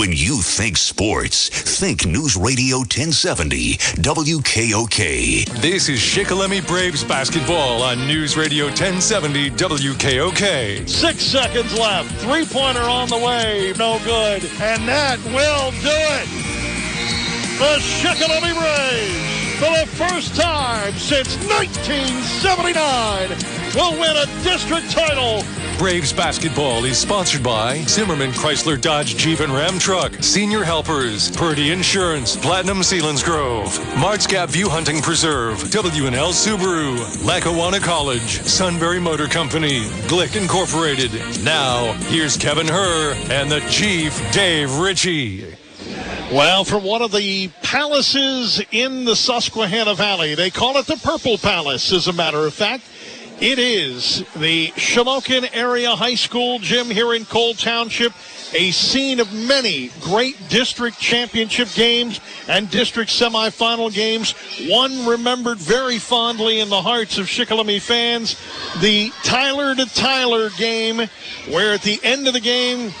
When 0.00 0.12
you 0.12 0.40
think 0.40 0.78
sports, 0.78 1.50
think 1.50 2.06
News 2.06 2.34
Radio 2.34 2.78
1070 2.78 3.74
WKOK. 4.00 5.60
This 5.60 5.90
is 5.90 6.00
Shikellamy 6.00 6.66
Braves 6.66 7.04
basketball 7.04 7.82
on 7.82 8.06
News 8.06 8.34
Radio 8.34 8.64
1070 8.68 9.50
WKOK. 9.50 10.88
Six 10.88 11.22
seconds 11.22 11.78
left. 11.78 12.10
Three 12.22 12.46
pointer 12.46 12.80
on 12.80 13.10
the 13.10 13.18
way. 13.18 13.74
No 13.76 13.98
good. 13.98 14.42
And 14.62 14.88
that 14.88 15.18
will 15.36 15.70
do 15.82 15.92
it. 15.92 16.28
The 17.60 17.76
Shikellamy 18.00 18.54
Braves, 18.56 19.60
for 19.60 19.68
the 19.68 19.84
first 19.98 20.34
time 20.34 20.94
since 20.94 21.36
1979, 21.44 23.28
will 23.76 24.00
win 24.00 24.16
a 24.16 24.24
district 24.42 24.90
title 24.90 25.44
Braves 25.80 26.12
basketball 26.12 26.84
is 26.84 26.98
sponsored 26.98 27.42
by 27.42 27.78
Zimmerman 27.84 28.32
Chrysler 28.32 28.78
Dodge 28.78 29.16
Jeep 29.16 29.40
and 29.40 29.50
Ram 29.50 29.78
Truck, 29.78 30.12
Senior 30.22 30.62
Helpers, 30.62 31.30
Purdy 31.34 31.70
Insurance, 31.70 32.36
Platinum 32.36 32.80
Sealands 32.80 33.24
Grove, 33.24 33.68
Martz 33.94 34.28
Gap 34.28 34.50
View 34.50 34.68
Hunting 34.68 35.00
Preserve, 35.00 35.70
W&L 35.70 36.32
Subaru, 36.32 37.24
Lackawanna 37.24 37.80
College, 37.80 38.42
Sunbury 38.42 39.00
Motor 39.00 39.26
Company, 39.26 39.84
Glick 40.06 40.36
Incorporated. 40.36 41.12
Now, 41.42 41.94
here's 42.10 42.36
Kevin 42.36 42.66
Herr 42.68 43.14
and 43.32 43.50
the 43.50 43.60
Chief, 43.70 44.20
Dave 44.32 44.76
Ritchie. 44.76 45.56
Well, 46.30 46.64
from 46.64 46.84
one 46.84 47.00
of 47.00 47.10
the 47.10 47.48
palaces 47.62 48.62
in 48.70 49.06
the 49.06 49.16
Susquehanna 49.16 49.94
Valley, 49.94 50.34
they 50.34 50.50
call 50.50 50.76
it 50.76 50.84
the 50.84 50.96
Purple 50.96 51.38
Palace, 51.38 51.90
as 51.90 52.06
a 52.06 52.12
matter 52.12 52.46
of 52.46 52.52
fact. 52.52 52.84
It 53.40 53.58
is 53.58 54.22
the 54.36 54.68
Shamokin 54.72 55.48
Area 55.54 55.96
High 55.96 56.16
School 56.16 56.58
gym 56.58 56.90
here 56.90 57.14
in 57.14 57.24
Coal 57.24 57.54
Township, 57.54 58.12
a 58.52 58.70
scene 58.70 59.18
of 59.18 59.32
many 59.32 59.90
great 60.02 60.36
district 60.50 60.98
championship 60.98 61.72
games 61.74 62.20
and 62.48 62.70
district 62.70 63.10
semifinal 63.10 63.90
games. 63.94 64.32
One 64.68 65.06
remembered 65.06 65.56
very 65.56 65.98
fondly 65.98 66.60
in 66.60 66.68
the 66.68 66.82
hearts 66.82 67.16
of 67.16 67.28
Shikellamy 67.28 67.80
fans, 67.80 68.38
the 68.82 69.10
Tyler 69.22 69.74
to 69.74 69.86
Tyler 69.86 70.50
game, 70.58 71.08
where 71.48 71.72
at 71.72 71.80
the 71.80 71.98
end 72.02 72.26
of 72.26 72.34
the 72.34 72.40
game, 72.40 72.92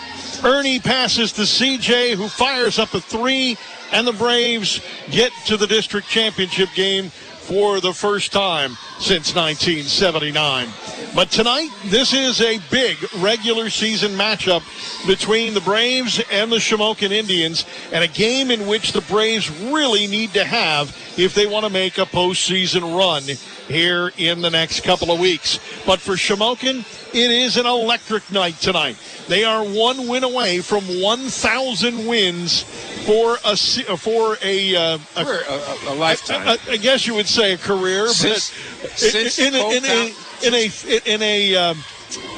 Ernie 0.42 0.80
passes 0.80 1.32
to 1.32 1.42
CJ, 1.42 2.14
who 2.14 2.28
fires 2.28 2.78
up 2.78 2.94
a 2.94 3.00
three, 3.02 3.58
and 3.92 4.06
the 4.06 4.14
Braves 4.14 4.80
get 5.10 5.32
to 5.44 5.58
the 5.58 5.66
district 5.66 6.08
championship 6.08 6.70
game 6.74 7.10
for 7.10 7.82
the 7.82 7.92
first 7.92 8.32
time 8.32 8.78
since 9.00 9.34
1979. 9.34 10.68
But 11.14 11.30
tonight, 11.30 11.70
this 11.86 12.12
is 12.12 12.40
a 12.40 12.60
big 12.70 12.96
regular 13.16 13.70
season 13.70 14.12
matchup 14.12 14.62
between 15.06 15.54
the 15.54 15.60
Braves 15.60 16.22
and 16.30 16.52
the 16.52 16.56
Shamokin 16.56 17.10
Indians, 17.10 17.64
and 17.92 18.04
a 18.04 18.08
game 18.08 18.50
in 18.50 18.66
which 18.66 18.92
the 18.92 19.00
Braves 19.00 19.50
really 19.50 20.06
need 20.06 20.34
to 20.34 20.44
have 20.44 20.96
if 21.18 21.34
they 21.34 21.46
want 21.46 21.64
to 21.64 21.72
make 21.72 21.98
a 21.98 22.02
postseason 22.02 22.96
run 22.96 23.22
here 23.66 24.12
in 24.18 24.42
the 24.42 24.50
next 24.50 24.84
couple 24.84 25.10
of 25.10 25.18
weeks. 25.18 25.58
But 25.86 26.00
for 26.00 26.12
Shamokin, 26.12 26.84
it 27.14 27.30
is 27.30 27.56
an 27.56 27.66
electric 27.66 28.30
night 28.30 28.56
tonight. 28.60 28.96
They 29.28 29.44
are 29.44 29.64
one 29.64 30.08
win 30.08 30.24
away 30.24 30.60
from 30.60 30.82
1,000 30.84 32.06
wins 32.06 32.62
for 33.06 33.38
a 33.44 33.56
for 33.56 34.36
a 34.42 34.76
uh, 34.76 34.98
a, 35.16 35.20
a, 35.20 35.76
a, 35.88 35.94
lifetime. 35.94 36.46
I, 36.46 36.58
I, 36.68 36.76
guess 36.76 37.06
you 37.06 37.14
would 37.14 37.28
say 37.28 37.54
a 37.54 37.58
career, 37.58 38.08
since, 38.08 38.52
but 38.82 38.89
since 38.96 39.38
in, 39.38 39.54
in, 39.54 39.84
in, 39.84 39.84
a, 39.84 40.14
in 40.44 40.54
a 40.54 40.70
in 41.14 41.22
a 41.22 41.56
um, 41.56 41.78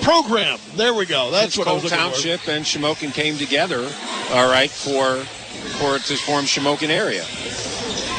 program. 0.03 0.59
There 0.75 0.94
we 0.94 1.06
go. 1.06 1.31
That's 1.31 1.55
since 1.55 1.59
what 1.59 1.67
Coal 1.67 1.81
I 1.81 1.83
was 1.83 1.92
Township 1.92 2.41
for. 2.41 2.50
and 2.53 2.64
Shamokin 2.64 3.12
came 3.14 3.36
together. 3.36 3.91
All 4.33 4.50
right, 4.50 4.70
for 4.70 5.17
for 5.78 5.98
to 5.98 6.17
form 6.17 6.44
Shamokin 6.44 6.89
area. 6.89 7.25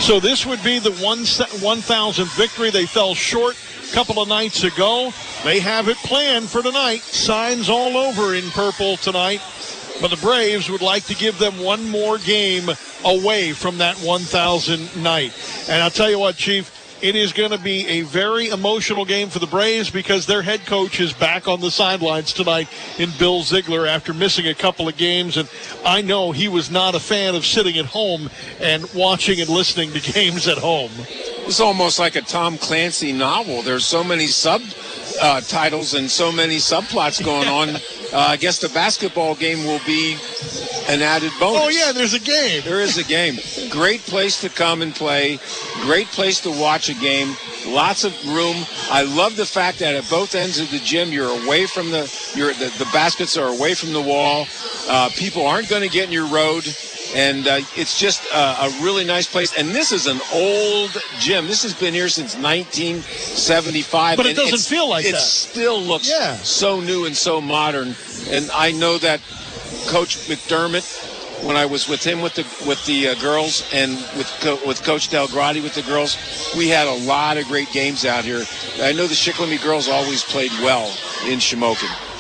So 0.03 0.20
this 0.20 0.45
would 0.45 0.62
be 0.64 0.80
the 0.80 0.92
one 0.95 1.20
1,000th 1.20 2.36
victory. 2.36 2.72
They 2.72 2.86
fell 2.86 3.16
short 3.16 3.56
a 3.90 3.94
couple 3.94 4.22
of 4.22 4.28
nights 4.28 4.63
ago. 4.63 5.13
They 5.46 5.59
have 5.59 5.88
it 5.88 5.97
planned 5.97 6.50
for 6.50 6.62
tonight. 6.62 7.00
Signs 7.02 7.69
all 7.69 7.96
over 7.96 8.35
in 8.35 8.44
purple 8.50 8.97
tonight. 8.97 9.41
But 10.02 10.09
the 10.09 10.18
Braves 10.18 10.69
would 10.69 10.81
like 10.81 11.06
to 11.06 11.16
give 11.16 11.40
them 11.40 11.58
one 11.59 11.88
more 11.90 12.18
game 12.18 12.69
away 13.06 13.53
from 13.53 13.78
that 13.78 13.96
1,000 13.97 15.02
night. 15.02 15.31
And 15.69 15.81
I'll 15.81 15.90
tell 15.90 16.09
you 16.09 16.19
what, 16.19 16.35
Chief, 16.35 16.83
it 17.03 17.18
is 17.18 17.34
going 17.34 17.52
to 17.52 17.58
be 17.58 17.86
a 17.88 18.02
very 18.02 18.47
emotional 18.47 19.03
game 19.03 19.28
for 19.28 19.40
the 19.40 19.46
Braves 19.46 19.90
because 19.90 20.25
their 20.25 20.41
head 20.41 20.66
coach 20.66 21.02
is 21.02 21.12
back 21.12 21.50
on 21.50 21.59
the 21.59 21.69
sidelines 21.69 22.31
tonight 22.31 22.69
in 22.97 23.09
Bill 23.19 23.44
Ziegler 23.44 23.86
after 23.86 24.14
missing 24.14 24.47
a 24.47 24.53
couple 24.53 24.88
of 24.88 24.96
games. 24.96 25.36
And 25.36 25.50
I 25.84 26.02
know 26.02 26.31
he 26.31 26.47
was 26.47 26.72
not 26.72 26.96
a 26.96 27.02
fan 27.02 27.36
of 27.36 27.46
sitting 27.46 27.78
at 27.78 27.88
home 27.88 28.30
and 28.62 28.88
watching 28.96 29.41
and 29.41 29.50
listening 29.50 29.91
to 29.91 30.00
games 30.14 30.47
at 30.47 30.58
home. 30.58 30.91
It's 31.46 31.59
almost 31.59 32.00
like 32.00 32.16
a 32.16 32.22
Tom 32.22 32.58
Clancy 32.58 33.12
novel. 33.12 33.62
There's 33.62 33.86
so 33.86 34.04
many 34.04 34.28
sub 34.28 34.62
uh, 35.22 35.42
titles 35.42 35.94
and 35.94 36.09
so 36.09 36.31
many 36.31 36.58
subplots 36.58 37.24
going 37.24 37.48
on. 37.48 37.78
Uh, 38.14 38.28
I 38.30 38.38
guess 38.38 38.59
the 38.59 38.70
basketball 38.70 39.34
game 39.34 39.66
will 39.66 39.82
be 39.88 40.14
an 40.88 41.02
added 41.02 41.32
bonus. 41.40 41.62
Oh 41.64 41.70
yeah, 41.70 41.92
there's 41.92 42.14
a 42.14 42.20
game. 42.20 42.62
There 42.64 42.80
is 42.80 43.00
a 43.00 43.03
game. 43.03 43.40
Great 43.72 44.02
place 44.02 44.40
to 44.42 44.50
come 44.50 44.84
and 44.84 44.94
play. 44.94 45.40
Great 45.82 46.06
place 46.09 46.40
to 46.42 46.52
watch 46.52 46.90
a 46.90 46.94
game. 46.94 47.36
Lots 47.66 48.03
of 48.03 48.14
room. 48.28 48.56
I 48.92 49.02
love 49.02 49.36
the 49.36 49.48
fact 49.48 49.80
that 49.80 49.96
at 49.96 50.08
both 50.12 50.36
ends 50.36 50.59
of 50.59 50.70
the 50.70 50.78
gym, 50.78 51.12
you're 51.12 51.44
away 51.44 51.66
from 51.66 51.90
the 51.90 52.02
you're 52.36 52.53
the, 52.53 52.72
the 52.78 52.88
baskets 52.94 53.36
are 53.36 53.48
away 53.48 53.74
from 53.74 53.94
the 53.94 54.02
wall. 54.02 54.46
Uh, 54.88 55.09
people 55.16 55.48
aren't 55.48 55.68
going 55.68 55.82
to 55.82 55.90
get 55.90 56.06
in 56.06 56.12
your 56.12 56.28
road 56.28 56.66
and 57.13 57.47
uh, 57.47 57.59
it's 57.75 58.00
just 58.00 58.25
a, 58.31 58.66
a, 58.66 58.69
really 58.81 59.06
nice 59.06 59.28
place. 59.28 59.57
And 59.57 59.69
this 59.69 59.91
is 59.91 60.07
an 60.07 60.19
old 60.34 60.97
gym. 61.19 61.47
This 61.47 61.63
has 61.63 61.74
been 61.74 61.94
here 61.94 62.09
since 62.09 62.35
1975. 62.35 64.18
But 64.18 64.25
it 64.25 64.35
doesn't 64.35 64.59
feel 64.59 64.90
like 64.90 65.06
it 65.06 65.12
that. 65.12 65.18
It 65.18 65.22
still 65.22 65.81
looks 65.81 66.09
yeah. 66.09 66.35
so 66.38 66.79
new 66.79 67.06
and 67.06 67.16
so 67.16 67.40
modern. 67.40 67.96
And 68.29 68.50
I 68.53 68.72
know 68.72 68.97
that 68.97 69.19
Coach 69.88 70.18
McDermott, 70.28 71.46
when 71.46 71.56
I 71.56 71.66
was 71.66 71.88
with 71.88 72.03
him 72.03 72.22
with 72.22 72.35
the 72.35 72.44
with 72.68 72.84
the 72.85 73.09
uh, 73.09 73.16
girls 73.16 73.69
and 73.73 73.91
with 74.18 74.28
Co- 74.41 74.59
with 74.66 74.84
Coach 74.84 75.09
Del 75.09 75.28
Grotti 75.28 75.62
with 75.62 75.75
the 75.75 75.84
girls, 75.84 76.18
we 76.57 76.69
had 76.69 76.88
a 76.88 77.06
lot 77.06 77.38
of 77.38 77.46
great 77.47 77.72
games 77.72 78.06
out 78.06 78.23
here. 78.23 78.44
I 78.79 78.91
know 78.94 79.07
the 79.07 79.13
Shikellamy 79.16 79.62
girls 79.62 79.88
always 79.88 80.23
played 80.23 80.52
well 80.62 80.88
in 81.28 81.40
Shamokin. 81.40 82.12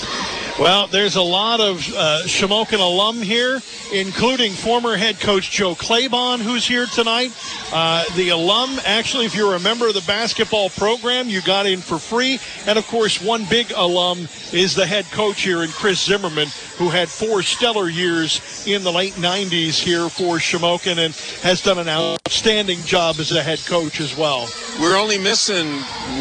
Well, 0.63 0.87
there's 0.87 1.17
a 1.17 1.21
lot 1.21 1.59
of 1.59 1.79
uh, 1.93 2.21
Shamokin 2.23 2.79
alum 2.79 3.21
here, 3.21 3.59
including 3.93 4.53
former 4.53 4.95
head 4.95 5.19
coach 5.19 5.51
Joe 5.51 5.75
Claybon, 5.75 6.39
who's 6.39 6.65
here 6.65 6.85
tonight. 6.85 7.33
Uh, 7.73 8.05
the 8.15 8.29
alum, 8.29 8.79
actually, 8.85 9.25
if 9.25 9.35
you're 9.35 9.55
a 9.55 9.59
member 9.59 9.89
of 9.89 9.93
the 9.93 10.03
basketball 10.07 10.69
program, 10.69 11.27
you 11.27 11.41
got 11.41 11.65
in 11.65 11.81
for 11.81 11.99
free. 11.99 12.39
And 12.65 12.79
of 12.79 12.87
course, 12.87 13.21
one 13.21 13.43
big 13.49 13.73
alum 13.75 14.29
is 14.53 14.73
the 14.73 14.85
head 14.85 15.03
coach 15.11 15.41
here 15.41 15.63
in 15.63 15.69
Chris 15.69 16.01
Zimmerman, 16.01 16.47
who 16.77 16.89
had 16.89 17.09
four 17.09 17.43
stellar 17.43 17.89
years 17.89 18.65
in 18.65 18.85
the 18.85 18.91
late 18.93 19.15
90s 19.15 19.77
here 19.77 20.07
for 20.07 20.37
Shamokin 20.37 20.97
and 20.97 21.13
has 21.43 21.61
done 21.61 21.77
an 21.77 21.89
outstanding 21.89 22.79
job 22.83 23.17
as 23.19 23.33
a 23.33 23.43
head 23.43 23.59
coach 23.65 23.99
as 23.99 24.15
well. 24.15 24.47
We're 24.79 24.97
only 24.97 25.17
missing 25.17 25.67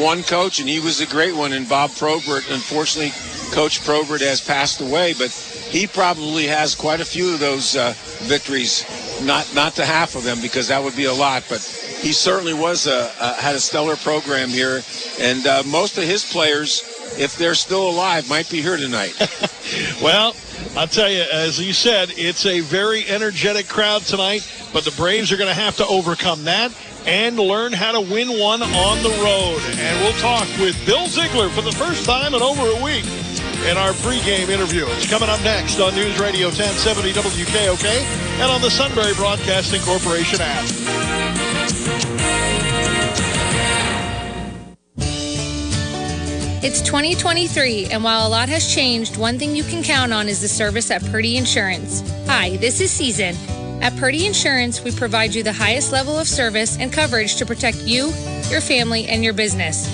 one 0.03 0.25
coach, 0.25 0.59
and 0.59 0.69
he 0.69 0.81
was 0.81 1.01
a 1.01 1.07
great 1.07 1.37
one, 1.37 1.53
and 1.53 1.69
Bob 1.69 1.93
Probert. 1.93 2.51
Unfortunately, 2.51 3.13
Coach 3.53 3.85
Probert 3.85 4.23
has 4.23 4.41
passed 4.41 4.81
away, 4.81 5.13
but 5.13 5.31
he 5.31 5.87
probably 5.87 6.47
has 6.47 6.75
quite 6.75 7.01
a 7.01 7.05
few 7.05 7.35
of 7.35 7.41
those 7.41 7.77
uh, 7.77 7.93
victories. 8.23 8.85
Not 9.25 9.55
not 9.55 9.75
to 9.75 9.85
half 9.85 10.17
of 10.17 10.25
them 10.25 10.41
because 10.41 10.69
that 10.69 10.83
would 10.83 10.97
be 10.97 11.05
a 11.05 11.13
lot, 11.13 11.45
but 11.49 11.61
he 12.01 12.13
certainly 12.13 12.55
was 12.55 12.87
a, 12.87 13.13
a 13.21 13.35
had 13.35 13.55
a 13.55 13.61
stellar 13.61 13.97
program 13.97 14.49
here, 14.49 14.83
and 15.21 15.47
uh, 15.47 15.63
most 15.67 15.99
of 15.99 16.05
his 16.05 16.25
players, 16.33 16.83
if 17.19 17.37
they're 17.37 17.55
still 17.55 17.91
alive, 17.91 18.29
might 18.29 18.49
be 18.51 18.63
here 18.63 18.79
tonight. 18.79 19.15
well, 20.03 20.35
I'll 20.75 20.89
tell 20.89 21.11
you, 21.11 21.25
as 21.33 21.61
you 21.61 21.75
said, 21.75 22.09
it's 22.17 22.47
a 22.47 22.61
very 22.61 23.07
energetic 23.07 23.69
crowd 23.69 24.03
tonight, 24.03 24.51
but 24.73 24.85
the 24.85 24.91
Braves 24.93 25.31
are 25.31 25.37
going 25.37 25.55
to 25.55 25.61
have 25.61 25.77
to 25.77 25.87
overcome 25.87 26.45
that 26.45 26.73
and 27.07 27.39
learn 27.39 27.73
how 27.73 27.93
to 27.93 28.01
win 28.01 28.39
one 28.39 28.63
on 28.63 29.03
the 29.03 29.11
road. 29.23 29.61
And 29.79 30.01
we'll 30.01 30.19
talk 30.21 30.47
with 30.59 30.75
Bill 30.87 31.07
Ziegler 31.07 31.49
for 31.51 31.63
the 31.63 31.73
first 31.73 32.05
time 32.05 32.35
in 32.35 32.43
over 32.43 32.63
a 32.63 32.83
week 32.83 33.05
in 33.69 33.77
our 33.77 33.93
pregame 34.03 34.49
interview. 34.49 34.87
It's 34.89 35.09
coming 35.09 35.29
up 35.29 35.43
next 35.43 35.81
on 35.81 35.95
News 35.95 36.19
Radio 36.19 36.49
1070 36.49 37.13
WKOK 37.13 37.87
and 38.41 38.51
on 38.51 38.61
the 38.61 38.71
Sunbury 38.71 39.15
Broadcasting 39.15 39.81
Corporation 39.83 40.41
app. 40.41 41.73
It's 46.65 46.81
2023, 46.83 47.87
and 47.87 48.05
while 48.05 48.27
a 48.27 48.31
lot 48.31 48.49
has 48.49 48.73
changed, 48.73 49.17
one 49.17 49.37
thing 49.37 49.57
you 49.57 49.65
can 49.65 49.83
count 49.83 50.13
on 50.13 50.29
is 50.29 50.41
the 50.41 50.49
service 50.49 50.93
at 50.93 51.05
Purdy 51.07 51.37
Insurance. 51.37 52.03
Hi, 52.27 52.57
this 52.59 52.81
is 52.81 52.91
Season. 52.91 53.35
At 53.83 53.97
Purdy 53.97 54.27
Insurance, 54.27 54.85
we 54.85 54.93
provide 54.93 55.35
you 55.35 55.43
the 55.43 55.53
highest 55.53 55.91
level 55.91 56.17
of 56.17 56.29
service 56.29 56.79
and 56.79 56.93
coverage 56.93 57.35
to 57.37 57.45
protect 57.45 57.79
you, 57.79 58.13
your 58.49 58.61
family, 58.61 59.07
and 59.07 59.25
your 59.25 59.33
business. 59.33 59.91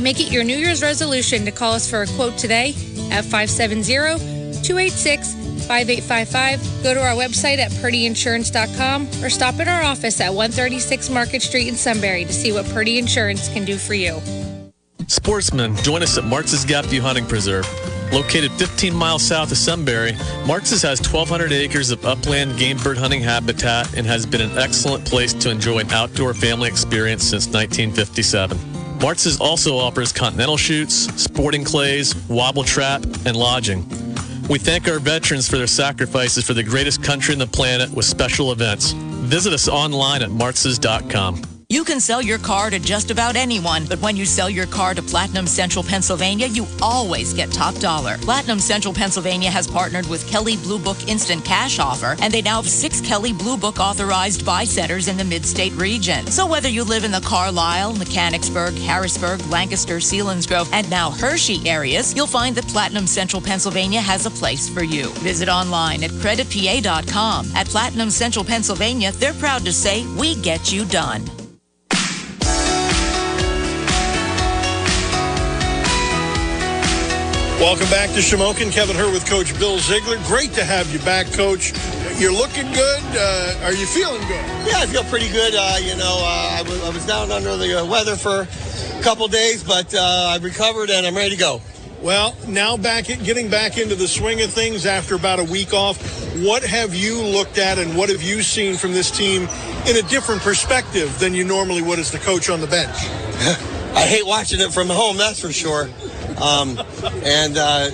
Make 0.00 0.18
it 0.18 0.32
your 0.32 0.42
New 0.42 0.56
Year's 0.56 0.82
resolution 0.82 1.44
to 1.44 1.52
call 1.52 1.72
us 1.72 1.88
for 1.88 2.02
a 2.02 2.06
quote 2.08 2.36
today 2.36 2.70
at 3.12 3.24
570 3.24 3.84
286 4.64 5.34
5855, 5.62 6.82
go 6.82 6.94
to 6.94 7.00
our 7.00 7.14
website 7.14 7.58
at 7.58 7.70
purdyinsurance.com, 7.70 9.06
or 9.22 9.30
stop 9.30 9.60
in 9.60 9.68
our 9.68 9.82
office 9.84 10.20
at 10.20 10.34
136 10.34 11.08
Market 11.08 11.42
Street 11.42 11.68
in 11.68 11.76
Sunbury 11.76 12.24
to 12.24 12.32
see 12.32 12.50
what 12.50 12.66
Purdy 12.70 12.98
Insurance 12.98 13.48
can 13.52 13.64
do 13.64 13.76
for 13.76 13.94
you. 13.94 14.20
Sportsmen, 15.06 15.76
join 15.76 16.02
us 16.02 16.18
at 16.18 16.24
Martz's 16.24 16.64
Gap 16.64 16.86
View 16.86 17.00
Hunting 17.00 17.26
Preserve. 17.26 17.64
Located 18.12 18.52
15 18.52 18.94
miles 18.94 19.22
south 19.22 19.50
of 19.52 19.56
Sunbury, 19.56 20.12
Martz's 20.46 20.82
has 20.82 21.00
1,200 21.00 21.50
acres 21.50 21.90
of 21.90 22.04
upland 22.04 22.58
game 22.58 22.76
bird 22.76 22.98
hunting 22.98 23.22
habitat 23.22 23.96
and 23.96 24.06
has 24.06 24.26
been 24.26 24.42
an 24.42 24.58
excellent 24.58 25.06
place 25.06 25.32
to 25.32 25.50
enjoy 25.50 25.78
an 25.78 25.90
outdoor 25.92 26.34
family 26.34 26.68
experience 26.68 27.24
since 27.24 27.46
1957. 27.46 28.58
Martz's 29.00 29.40
also 29.40 29.78
offers 29.78 30.12
continental 30.12 30.58
shoots, 30.58 30.94
sporting 31.20 31.64
clays, 31.64 32.14
wobble 32.28 32.64
trap, 32.64 33.02
and 33.24 33.34
lodging. 33.34 33.88
We 34.48 34.58
thank 34.58 34.88
our 34.88 34.98
veterans 34.98 35.48
for 35.48 35.56
their 35.56 35.66
sacrifices 35.66 36.44
for 36.44 36.52
the 36.52 36.62
greatest 36.62 37.02
country 37.02 37.32
on 37.32 37.38
the 37.38 37.46
planet 37.46 37.90
with 37.90 38.04
special 38.04 38.52
events. 38.52 38.92
Visit 38.92 39.54
us 39.54 39.68
online 39.68 40.20
at 40.20 40.30
martz's.com. 40.30 41.51
You 41.72 41.84
can 41.84 42.00
sell 42.00 42.20
your 42.20 42.36
car 42.36 42.68
to 42.68 42.78
just 42.78 43.10
about 43.10 43.34
anyone, 43.34 43.86
but 43.86 43.98
when 44.02 44.14
you 44.14 44.26
sell 44.26 44.50
your 44.50 44.66
car 44.66 44.92
to 44.92 45.00
Platinum 45.00 45.46
Central 45.46 45.82
Pennsylvania, 45.82 46.46
you 46.46 46.66
always 46.82 47.32
get 47.32 47.50
top 47.50 47.74
dollar. 47.76 48.18
Platinum 48.18 48.58
Central 48.58 48.92
Pennsylvania 48.92 49.48
has 49.48 49.66
partnered 49.66 50.06
with 50.06 50.28
Kelley 50.28 50.58
Blue 50.58 50.78
Book 50.78 51.08
Instant 51.08 51.42
Cash 51.46 51.78
Offer, 51.78 52.16
and 52.20 52.30
they 52.30 52.42
now 52.42 52.56
have 52.56 52.68
six 52.68 53.00
Kelley 53.00 53.32
Blue 53.32 53.56
Book 53.56 53.80
authorized 53.80 54.44
buy 54.44 54.64
in 54.64 55.16
the 55.16 55.24
mid 55.26 55.46
state 55.46 55.72
region. 55.72 56.26
So 56.26 56.46
whether 56.46 56.68
you 56.68 56.84
live 56.84 57.04
in 57.04 57.10
the 57.10 57.22
Carlisle, 57.22 57.94
Mechanicsburg, 57.94 58.74
Harrisburg, 58.74 59.40
Lancaster, 59.46 59.96
Selinsgrove, 59.96 60.68
and 60.74 60.90
now 60.90 61.08
Hershey 61.10 61.66
areas, 61.66 62.14
you'll 62.14 62.26
find 62.26 62.54
that 62.56 62.68
Platinum 62.68 63.06
Central 63.06 63.40
Pennsylvania 63.40 64.02
has 64.02 64.26
a 64.26 64.30
place 64.30 64.68
for 64.68 64.84
you. 64.84 65.08
Visit 65.20 65.48
online 65.48 66.04
at 66.04 66.10
creditpa.com. 66.10 67.46
At 67.54 67.66
Platinum 67.68 68.10
Central 68.10 68.44
Pennsylvania, 68.44 69.10
they're 69.12 69.32
proud 69.32 69.64
to 69.64 69.72
say, 69.72 70.06
We 70.18 70.34
get 70.34 70.70
you 70.70 70.84
done. 70.84 71.41
Welcome 77.62 77.88
back 77.90 78.10
to 78.10 78.16
Shamokin. 78.16 78.72
Kevin 78.72 78.96
Herr 78.96 79.08
with 79.12 79.24
Coach 79.24 79.56
Bill 79.56 79.78
Ziegler. 79.78 80.18
Great 80.26 80.52
to 80.54 80.64
have 80.64 80.92
you 80.92 80.98
back, 80.98 81.30
Coach. 81.30 81.72
You're 82.18 82.32
looking 82.32 82.66
good. 82.72 83.02
Uh, 83.14 83.60
are 83.62 83.72
you 83.72 83.86
feeling 83.86 84.20
good? 84.22 84.44
Yeah, 84.66 84.80
I 84.80 84.86
feel 84.86 85.04
pretty 85.04 85.28
good. 85.28 85.54
Uh, 85.54 85.76
you 85.80 85.94
know, 85.94 86.18
uh, 86.18 86.56
I, 86.58 86.62
was, 86.62 86.82
I 86.82 86.88
was 86.88 87.06
down 87.06 87.30
under 87.30 87.56
the 87.56 87.80
uh, 87.82 87.86
weather 87.86 88.16
for 88.16 88.48
a 88.98 89.02
couple 89.04 89.28
days, 89.28 89.62
but 89.62 89.94
uh, 89.94 90.32
I've 90.34 90.42
recovered 90.42 90.90
and 90.90 91.06
I'm 91.06 91.14
ready 91.14 91.30
to 91.30 91.36
go. 91.36 91.60
Well, 92.00 92.34
now 92.48 92.76
back 92.76 93.08
in, 93.10 93.22
getting 93.22 93.48
back 93.48 93.78
into 93.78 93.94
the 93.94 94.08
swing 94.08 94.42
of 94.42 94.50
things 94.50 94.84
after 94.84 95.14
about 95.14 95.38
a 95.38 95.44
week 95.44 95.72
off. 95.72 96.02
What 96.38 96.64
have 96.64 96.96
you 96.96 97.22
looked 97.22 97.58
at 97.58 97.78
and 97.78 97.96
what 97.96 98.08
have 98.08 98.22
you 98.22 98.42
seen 98.42 98.74
from 98.74 98.90
this 98.90 99.08
team 99.08 99.42
in 99.86 99.96
a 99.96 100.02
different 100.08 100.40
perspective 100.40 101.16
than 101.20 101.32
you 101.32 101.44
normally 101.44 101.80
would 101.80 102.00
as 102.00 102.10
the 102.10 102.18
coach 102.18 102.50
on 102.50 102.60
the 102.60 102.66
bench? 102.66 102.96
I 103.94 104.04
hate 104.04 104.26
watching 104.26 104.60
it 104.60 104.72
from 104.72 104.88
home, 104.88 105.16
that's 105.16 105.40
for 105.40 105.52
sure. 105.52 105.88
Um, 106.42 106.76
and 107.22 107.56
uh, 107.56 107.88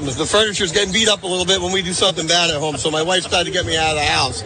the 0.00 0.26
furniture's 0.28 0.72
getting 0.72 0.92
beat 0.92 1.08
up 1.08 1.22
a 1.22 1.26
little 1.26 1.46
bit 1.46 1.60
when 1.60 1.72
we 1.72 1.82
do 1.82 1.92
something 1.92 2.26
bad 2.26 2.50
at 2.50 2.58
home. 2.58 2.76
So 2.76 2.90
my 2.90 3.02
wife's 3.02 3.28
trying 3.28 3.44
to 3.44 3.52
get 3.52 3.64
me 3.64 3.76
out 3.76 3.90
of 3.90 3.96
the 3.96 4.04
house. 4.04 4.42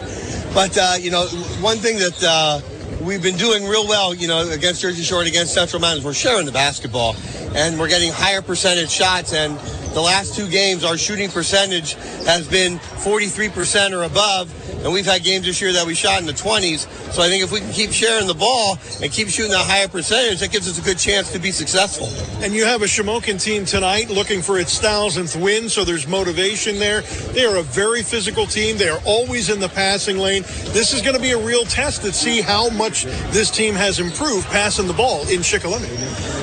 But 0.53 0.77
uh, 0.77 0.93
you 0.99 1.09
know, 1.09 1.25
one 1.59 1.77
thing 1.77 1.97
that 1.97 2.23
uh, 2.23 2.61
we've 3.03 3.23
been 3.23 3.37
doing 3.37 3.65
real 3.65 3.87
well, 3.87 4.13
you 4.13 4.27
know, 4.27 4.47
against 4.49 4.81
Jersey 4.81 5.01
Shore 5.01 5.19
and 5.19 5.27
against 5.27 5.53
Central 5.53 5.81
Mountains, 5.81 6.05
we're 6.05 6.13
sharing 6.13 6.45
the 6.45 6.51
basketball, 6.51 7.15
and 7.55 7.79
we're 7.79 7.89
getting 7.89 8.11
higher 8.11 8.41
percentage 8.41 8.91
shots. 8.91 9.33
And 9.33 9.57
the 9.93 10.01
last 10.01 10.35
two 10.35 10.49
games, 10.49 10.83
our 10.83 10.97
shooting 10.97 11.29
percentage 11.29 11.93
has 12.25 12.47
been 12.47 12.77
43% 12.77 13.91
or 13.91 14.03
above 14.03 14.51
and 14.83 14.93
we've 14.93 15.05
had 15.05 15.23
games 15.23 15.45
this 15.45 15.59
year 15.61 15.73
that 15.73 15.85
we 15.85 15.95
shot 15.95 16.19
in 16.21 16.25
the 16.25 16.33
20s. 16.33 16.87
So 17.11 17.21
I 17.21 17.29
think 17.29 17.43
if 17.43 17.51
we 17.51 17.59
can 17.59 17.71
keep 17.71 17.91
sharing 17.91 18.27
the 18.27 18.33
ball 18.33 18.77
and 19.01 19.11
keep 19.11 19.27
shooting 19.27 19.53
a 19.53 19.57
higher 19.57 19.87
percentage, 19.87 20.39
that 20.39 20.51
gives 20.51 20.69
us 20.69 20.77
a 20.79 20.81
good 20.81 20.97
chance 20.97 21.31
to 21.33 21.39
be 21.39 21.51
successful. 21.51 22.07
And 22.43 22.53
you 22.53 22.63
have 22.63 22.81
a 22.81 22.85
Shamokin 22.85 23.41
team 23.41 23.65
tonight 23.65 24.09
looking 24.09 24.41
for 24.41 24.59
its 24.59 24.79
thousandth 24.79 25.35
win, 25.35 25.67
so 25.67 25.83
there's 25.83 26.07
motivation 26.07 26.77
there. 26.79 27.01
They 27.33 27.45
are 27.45 27.57
a 27.57 27.63
very 27.63 28.03
physical 28.03 28.45
team. 28.45 28.77
They 28.77 28.89
are 28.89 29.01
always 29.05 29.49
in 29.49 29.59
the 29.59 29.69
passing 29.69 30.19
lane. 30.19 30.43
This 30.73 30.93
is 30.93 31.01
going 31.01 31.15
to 31.15 31.21
be 31.21 31.31
a 31.31 31.37
real 31.37 31.65
test 31.65 32.03
to 32.03 32.13
see 32.13 32.41
how 32.41 32.69
much 32.69 33.05
this 33.33 33.49
team 33.49 33.73
has 33.73 33.99
improved 33.99 34.47
passing 34.47 34.87
the 34.87 34.93
ball 34.93 35.21
in 35.23 35.41
Shikellamy. 35.41 35.89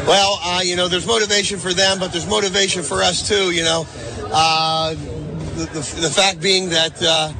Well, 0.06 0.38
uh, 0.42 0.60
you 0.62 0.76
know, 0.76 0.86
there's 0.86 1.06
motivation 1.06 1.58
for 1.58 1.72
them, 1.72 1.98
but 1.98 2.12
there's 2.12 2.26
motivation 2.26 2.82
for 2.82 3.02
us 3.02 3.26
too. 3.26 3.33
You 3.34 3.64
know, 3.64 3.86
uh, 4.32 4.94
the, 4.94 5.66
the, 5.72 6.00
the, 6.02 6.10
fact 6.10 6.40
being 6.40 6.70
that. 6.70 7.02
Uh, 7.02 7.32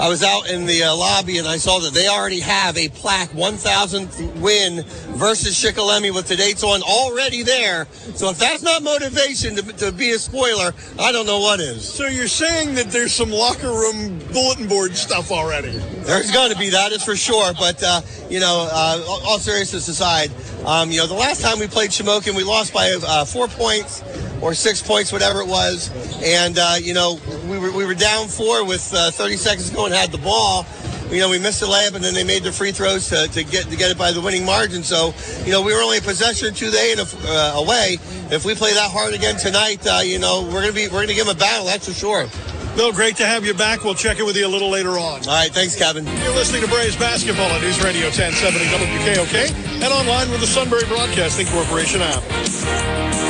I 0.00 0.08
was 0.08 0.22
out 0.22 0.48
in 0.48 0.64
the 0.64 0.84
uh, 0.84 0.96
lobby 0.96 1.36
and 1.36 1.46
I 1.46 1.58
saw 1.58 1.78
that 1.80 1.92
they 1.92 2.08
already 2.08 2.40
have 2.40 2.78
a 2.78 2.88
plaque 2.88 3.28
1000th 3.32 4.40
win 4.40 4.82
versus 5.18 5.62
Shikellamy 5.62 6.14
with 6.14 6.26
the 6.26 6.36
dates 6.36 6.64
on 6.64 6.80
already 6.82 7.42
there. 7.42 7.86
So 8.14 8.30
if 8.30 8.38
that's 8.38 8.62
not 8.62 8.82
motivation 8.82 9.56
to, 9.56 9.62
to 9.74 9.92
be 9.92 10.12
a 10.12 10.18
spoiler, 10.18 10.72
I 10.98 11.12
don't 11.12 11.26
know 11.26 11.40
what 11.40 11.60
is. 11.60 11.86
So 11.86 12.06
you're 12.06 12.28
saying 12.28 12.76
that 12.76 12.90
there's 12.90 13.12
some 13.12 13.30
locker 13.30 13.68
room 13.68 14.18
bulletin 14.32 14.68
board 14.68 14.96
stuff 14.96 15.30
already? 15.30 15.72
There's 15.72 16.30
going 16.30 16.50
to 16.50 16.58
be 16.58 16.70
that 16.70 16.92
is 16.92 17.04
for 17.04 17.14
sure. 17.14 17.52
But 17.52 17.82
uh, 17.82 18.00
you 18.30 18.40
know, 18.40 18.68
uh, 18.72 19.04
all 19.06 19.38
seriousness 19.38 19.86
aside, 19.88 20.30
um, 20.64 20.90
you 20.90 20.96
know, 20.96 21.08
the 21.08 21.14
last 21.14 21.42
time 21.42 21.58
we 21.58 21.66
played 21.66 21.90
Shamokin, 21.90 22.34
we 22.34 22.42
lost 22.44 22.72
by 22.72 22.96
uh, 23.06 23.26
four 23.26 23.48
points 23.48 24.02
or 24.42 24.54
six 24.54 24.82
points, 24.82 25.12
whatever 25.12 25.40
it 25.40 25.48
was. 25.48 25.90
And, 26.22 26.58
uh, 26.58 26.76
you 26.80 26.94
know, 26.94 27.20
we 27.48 27.58
were, 27.58 27.72
we 27.72 27.84
were 27.84 27.94
down 27.94 28.28
four 28.28 28.64
with 28.64 28.92
uh, 28.94 29.10
30 29.10 29.36
seconds 29.36 29.70
to 29.70 29.76
go 29.76 29.86
and 29.86 29.94
had 29.94 30.10
the 30.10 30.18
ball. 30.18 30.66
You 31.10 31.18
know, 31.18 31.28
we 31.28 31.40
missed 31.40 31.60
the 31.60 31.66
layup 31.66 31.94
and 31.96 32.04
then 32.04 32.14
they 32.14 32.22
made 32.22 32.44
the 32.44 32.52
free 32.52 32.70
throws 32.70 33.08
to, 33.08 33.26
to 33.26 33.42
get 33.42 33.64
to 33.66 33.76
get 33.76 33.90
it 33.90 33.98
by 33.98 34.12
the 34.12 34.20
winning 34.20 34.44
margin. 34.44 34.84
So, 34.84 35.12
you 35.44 35.50
know, 35.50 35.60
we 35.60 35.74
were 35.74 35.80
only 35.80 35.98
a 35.98 36.02
possession 36.02 36.54
two 36.54 36.70
day 36.70 36.94
and 36.96 37.00
uh, 37.00 37.54
away. 37.56 37.98
If 38.30 38.44
we 38.44 38.54
play 38.54 38.72
that 38.74 38.92
hard 38.92 39.12
again 39.12 39.36
tonight, 39.36 39.84
uh, 39.88 40.02
you 40.04 40.20
know, 40.20 40.42
we're 40.42 40.60
gonna 40.60 40.72
be 40.72 40.86
we're 40.86 41.00
gonna 41.00 41.14
give 41.14 41.26
them 41.26 41.36
a 41.36 41.38
battle. 41.38 41.66
That's 41.66 41.88
for 41.88 41.94
sure. 41.94 42.28
Bill, 42.76 42.92
great 42.92 43.16
to 43.16 43.26
have 43.26 43.44
you 43.44 43.54
back. 43.54 43.82
We'll 43.82 43.94
check 43.94 44.20
in 44.20 44.26
with 44.26 44.36
you 44.36 44.46
a 44.46 44.48
little 44.48 44.70
later 44.70 44.90
on. 44.90 45.26
All 45.26 45.34
right, 45.34 45.50
thanks, 45.50 45.74
Kevin. 45.74 46.06
You're 46.06 46.34
listening 46.34 46.62
to 46.62 46.68
Braves 46.68 46.94
basketball 46.94 47.50
on 47.50 47.60
News 47.60 47.82
Radio 47.82 48.04
1070 48.04 48.66
WKOK 48.66 49.82
and 49.82 49.92
online 49.92 50.30
with 50.30 50.40
the 50.40 50.46
Sunbury 50.46 50.86
Broadcasting 50.86 51.48
Corporation 51.48 52.00
app. 52.02 53.29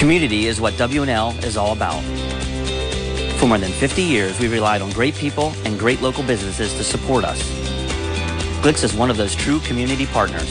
Community 0.00 0.46
is 0.46 0.62
what 0.62 0.72
WNL 0.78 1.44
is 1.44 1.58
all 1.58 1.72
about. 1.72 2.00
For 3.38 3.46
more 3.46 3.58
than 3.58 3.70
50 3.70 4.00
years, 4.00 4.40
we 4.40 4.48
relied 4.48 4.80
on 4.80 4.90
great 4.92 5.14
people 5.14 5.52
and 5.66 5.78
great 5.78 6.00
local 6.00 6.24
businesses 6.24 6.72
to 6.78 6.82
support 6.82 7.22
us. 7.22 7.38
Glicks 8.62 8.82
is 8.82 8.94
one 8.94 9.10
of 9.10 9.18
those 9.18 9.34
true 9.34 9.60
community 9.60 10.06
partners. 10.06 10.48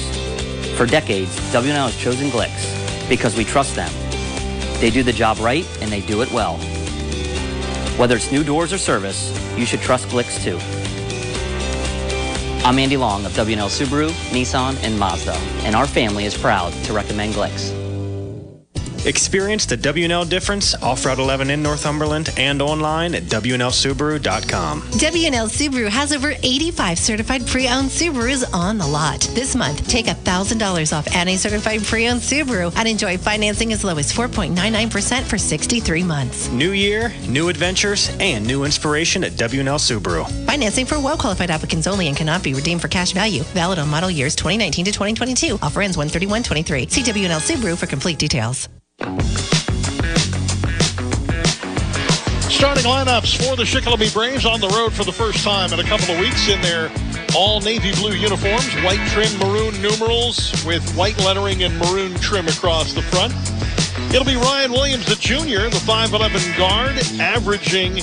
For 0.78 0.86
decades, 0.86 1.36
WNL 1.52 1.88
has 1.90 1.98
chosen 1.98 2.30
Glicks 2.30 3.10
because 3.10 3.36
we 3.36 3.44
trust 3.44 3.76
them. 3.76 3.90
They 4.80 4.92
do 4.92 5.02
the 5.02 5.12
job 5.12 5.40
right 5.40 5.66
and 5.82 5.92
they 5.92 6.02
do 6.02 6.22
it 6.22 6.32
well. 6.32 6.58
Whether 7.98 8.18
it's 8.18 8.32
new 8.32 8.44
doors 8.44 8.72
or 8.72 8.78
service, 8.78 9.34
you 9.58 9.66
should 9.66 9.82
trust 9.82 10.10
Glicks 10.10 10.44
too. 10.44 10.60
I'm 12.64 12.78
Andy 12.78 12.98
Long 12.98 13.26
of 13.26 13.32
WNL 13.32 13.72
Subaru, 13.72 14.12
Nissan, 14.30 14.78
and 14.84 15.00
Mazda, 15.00 15.34
and 15.66 15.76
our 15.76 15.88
family 15.88 16.26
is 16.26 16.38
proud 16.38 16.72
to 16.84 16.94
recommend 16.94 17.34
Glicks. 17.34 17.79
Experience 19.06 19.66
the 19.66 19.78
WNL 19.78 20.30
difference 20.30 20.76
off 20.76 21.06
Route 21.06 21.20
11 21.20 21.50
in 21.50 21.64
Northumberland 21.64 22.34
and 22.38 22.62
online 22.62 23.16
at 23.16 23.24
WNLSubaru.com. 23.24 24.82
WNL 24.82 25.48
Subaru 25.48 25.88
has 25.90 26.12
over 26.12 26.34
85 26.44 27.00
certified 27.00 27.48
pre-owned 27.48 27.90
Subarus 27.90 28.44
on 28.54 28.78
the 28.78 28.86
lot. 28.86 29.22
This 29.34 29.56
month, 29.56 29.88
take 29.88 30.08
$1,000 30.08 30.98
off 30.98 31.08
any 31.16 31.38
certified 31.38 31.84
pre-owned 31.84 32.22
Subaru 32.22 32.74
and 32.76 32.88
enjoy 32.88 33.18
financing 33.18 33.72
as 33.74 33.84
low 33.84 33.98
as 33.98 34.12
4.99% 34.12 35.24
for 35.24 35.38
63 35.38 36.04
months. 36.04 36.50
New 36.50 36.72
year, 36.72 37.14
new 37.28 37.50
adventures, 37.50 38.16
and 38.20 38.46
new 38.46 38.64
inspiration 38.66 39.24
at 39.24 39.34
WNL 39.34 39.80
Subaru. 39.80 40.30
Financing 40.46 40.86
for 40.86 41.00
well-qualified 41.00 41.50
applicants 41.50 41.88
only 41.88 42.08
and 42.08 42.18
cannot 42.18 42.44
be 42.44 42.54
redeemed 42.54 42.82
for 42.82 42.88
cash 42.90 43.14
value. 43.14 43.44
Valid 43.54 43.80
on 43.80 43.90
model 43.90 44.12
years 44.12 44.36
2019 44.36 44.86
to 44.86 44.92
2022. 44.92 45.60
Offer 45.62 45.82
ends 45.82 45.98
131.23. 45.98 46.90
See 46.92 47.02
WNL 47.02 47.40
Subaru 47.40 47.78
for 47.78 47.86
complete 47.86 48.20
details. 48.20 48.70
Starting 52.50 52.84
lineups 52.84 53.38
for 53.38 53.56
the 53.56 53.64
Shikellamy 53.64 54.14
Braves 54.14 54.46
on 54.46 54.60
the 54.60 54.68
road 54.68 54.92
for 54.92 55.06
the 55.06 55.12
first 55.14 55.44
time 55.44 55.72
in 55.72 55.80
a 55.80 55.84
couple 55.84 56.14
of 56.14 56.20
weeks 56.20 56.50
in 56.50 56.62
their 56.62 56.92
all 57.34 57.62
navy 57.62 57.94
blue 57.94 58.12
uniforms, 58.12 58.74
white 58.84 59.00
trim 59.10 59.32
maroon 59.40 59.82
numerals 59.82 60.52
with 60.66 60.84
white 60.96 61.18
lettering 61.20 61.64
and 61.64 61.78
maroon 61.80 62.14
trim 62.16 62.48
across 62.50 62.94
the 62.94 63.02
front. 63.02 63.34
It'll 64.12 64.26
be 64.26 64.36
Ryan 64.36 64.72
Williams, 64.72 65.06
the 65.06 65.16
junior, 65.16 65.70
the 65.70 65.78
5'11 65.78 66.58
guard, 66.58 66.98
averaging 67.22 68.00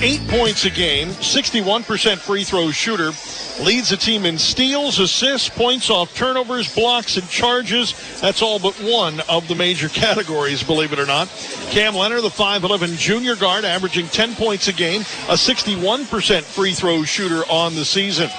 eight 0.00 0.20
points 0.28 0.64
a 0.64 0.70
game, 0.70 1.08
61% 1.08 2.18
free 2.18 2.44
throw 2.44 2.70
shooter. 2.70 3.10
Leads 3.64 3.88
the 3.88 3.96
team 3.96 4.24
in 4.24 4.38
steals, 4.38 5.00
assists, 5.00 5.48
points 5.48 5.90
off 5.90 6.14
turnovers, 6.14 6.72
blocks, 6.72 7.16
and 7.16 7.28
charges. 7.28 8.20
That's 8.20 8.40
all 8.40 8.60
but 8.60 8.74
one 8.76 9.18
of 9.28 9.48
the 9.48 9.56
major 9.56 9.88
categories, 9.88 10.62
believe 10.62 10.92
it 10.92 11.00
or 11.00 11.06
not. 11.06 11.26
Cam 11.70 11.96
Leonard, 11.96 12.22
the 12.22 12.28
5'11 12.28 12.96
junior 12.96 13.34
guard, 13.34 13.64
averaging 13.64 14.06
10 14.06 14.36
points 14.36 14.68
a 14.68 14.72
game, 14.72 15.00
a 15.28 15.34
61% 15.34 16.42
free 16.42 16.72
throw 16.72 17.02
shooter 17.02 17.42
on 17.50 17.74
the 17.74 17.84
season. 17.84 18.30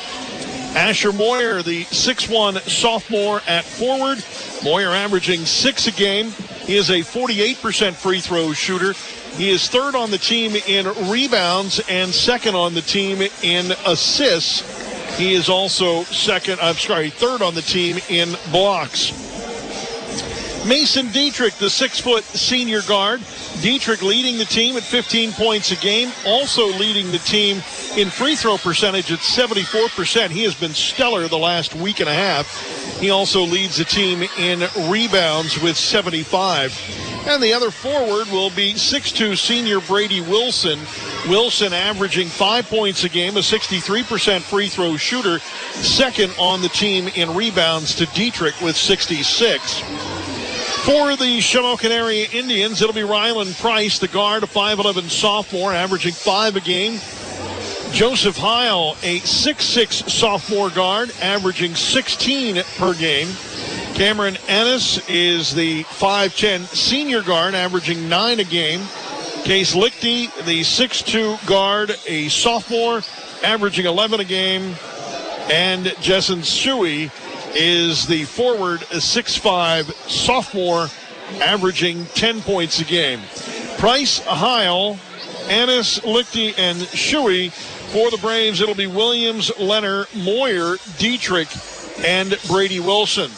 Asher 0.74 1.12
Moyer, 1.12 1.64
the 1.64 1.84
6'1 1.86 2.62
sophomore 2.70 3.42
at 3.46 3.66
forward. 3.66 4.24
Moyer 4.64 4.92
averaging 4.92 5.46
six 5.46 5.88
a 5.88 5.92
game. 5.92 6.32
He 6.70 6.78
is 6.78 6.92
a 6.92 7.00
48% 7.00 7.96
free 7.96 8.20
throw 8.20 8.54
shooter. 8.54 8.94
He 9.38 9.50
is 9.50 9.68
third 9.68 9.96
on 9.96 10.12
the 10.12 10.20
team 10.20 10.56
in 10.68 10.86
rebounds 11.10 11.82
and 11.90 12.14
second 12.14 12.54
on 12.54 12.76
the 12.76 12.84
team 12.84 13.28
in 13.42 13.72
assists. 13.88 15.18
He 15.18 15.34
is 15.34 15.50
also 15.50 16.04
second, 16.04 16.60
I'm 16.62 16.76
sorry, 16.76 17.10
third 17.10 17.42
on 17.42 17.56
the 17.56 17.64
team 17.64 17.98
in 18.08 18.36
blocks. 18.52 19.29
Mason 20.70 21.12
Dietrich, 21.12 21.56
the 21.56 21.68
six 21.68 22.00
foot 22.00 22.24
senior 22.24 22.84
guard. 22.84 23.22
Dietrich 23.62 24.04
leading 24.04 24.38
the 24.38 24.46
team 24.46 24.78
at 24.78 24.84
15 24.84 25.32
points 25.32 25.72
a 25.72 25.76
game, 25.78 26.12
also 26.28 26.68
leading 26.68 27.12
the 27.12 27.18
team 27.18 27.58
in 27.98 28.12
free 28.12 28.36
throw 28.36 28.56
percentage 28.56 29.12
at 29.12 29.18
74%. 29.18 30.30
He 30.30 30.44
has 30.44 30.54
been 30.54 30.76
stellar 30.76 31.28
the 31.28 31.40
last 31.40 31.74
week 31.74 32.02
and 32.02 32.08
a 32.08 32.14
half. 32.14 33.00
He 33.00 33.10
also 33.10 33.42
leads 33.42 33.78
the 33.78 33.84
team 33.84 34.22
in 34.38 34.64
rebounds 34.92 35.60
with 35.60 35.76
75. 35.76 36.78
And 37.26 37.42
the 37.42 37.54
other 37.54 37.72
forward 37.72 38.28
will 38.28 38.52
be 38.52 38.74
6'2 38.74 39.38
senior 39.40 39.80
Brady 39.82 40.22
Wilson. 40.22 40.80
Wilson 41.28 41.74
averaging 41.74 42.28
five 42.28 42.70
points 42.70 43.04
a 43.04 43.10
game, 43.10 43.38
a 43.38 43.40
63% 43.40 44.42
free 44.42 44.68
throw 44.68 44.98
shooter, 44.98 45.40
second 45.40 46.32
on 46.38 46.62
the 46.62 46.70
team 46.70 47.08
in 47.16 47.34
rebounds 47.34 47.96
to 47.96 48.06
Dietrich 48.08 48.60
with 48.62 48.78
66. 48.78 50.09
For 50.90 51.16
the 51.16 51.38
Shamokin 51.38 51.92
area 51.92 52.28
Indians, 52.34 52.82
it'll 52.82 52.96
be 52.96 53.02
Rylan 53.02 53.56
Price, 53.62 54.00
the 54.00 54.08
guard, 54.08 54.42
a 54.42 54.48
5'11 54.48 55.08
sophomore, 55.08 55.72
averaging 55.72 56.14
five 56.14 56.56
a 56.56 56.62
game. 56.62 56.94
Joseph 57.92 58.36
Heil, 58.36 58.98
a 59.04 59.20
6'6 59.20 60.10
sophomore 60.10 60.72
guard, 60.72 61.12
averaging 61.22 61.76
16 61.76 62.64
per 62.78 62.96
game. 62.96 63.28
Cameron 63.94 64.36
Ennis 64.48 65.08
is 65.08 65.54
the 65.54 65.84
5'10 65.84 66.66
senior 66.76 67.22
guard, 67.22 67.54
averaging 67.54 68.10
nine 68.10 68.40
a 68.40 68.44
game. 68.44 68.80
Case 69.44 69.76
Lichty, 69.76 70.34
the 70.46 70.62
6'2 70.62 71.46
guard, 71.46 71.96
a 72.08 72.30
sophomore, 72.30 73.04
averaging 73.44 73.86
11 73.86 74.22
a 74.22 74.26
game. 74.26 74.74
And 75.52 75.86
Jessen 76.02 76.40
Shuey 76.40 77.12
is 77.54 78.08
the 78.08 78.26
forward, 78.26 78.82
a 78.84 78.98
6'5 78.98 79.92
sophomore, 80.10 80.88
averaging 81.42 82.06
10 82.08 82.42
points 82.42 82.80
a 82.80 82.84
game. 82.84 83.20
Price, 83.78 84.20
Heil, 84.26 85.00
Ennis, 85.48 86.00
Lichty, 86.00 86.54
and 86.58 86.78
Shuey. 86.80 87.52
For 87.90 88.12
the 88.12 88.18
Braves, 88.18 88.62
it'll 88.62 88.76
be 88.76 88.88
Williams, 88.88 89.52
Leonard, 89.58 90.08
Moyer, 90.16 90.78
Dietrich, 91.00 91.50
and 92.06 92.38
Brady 92.48 92.80
Wilson. 92.80 93.32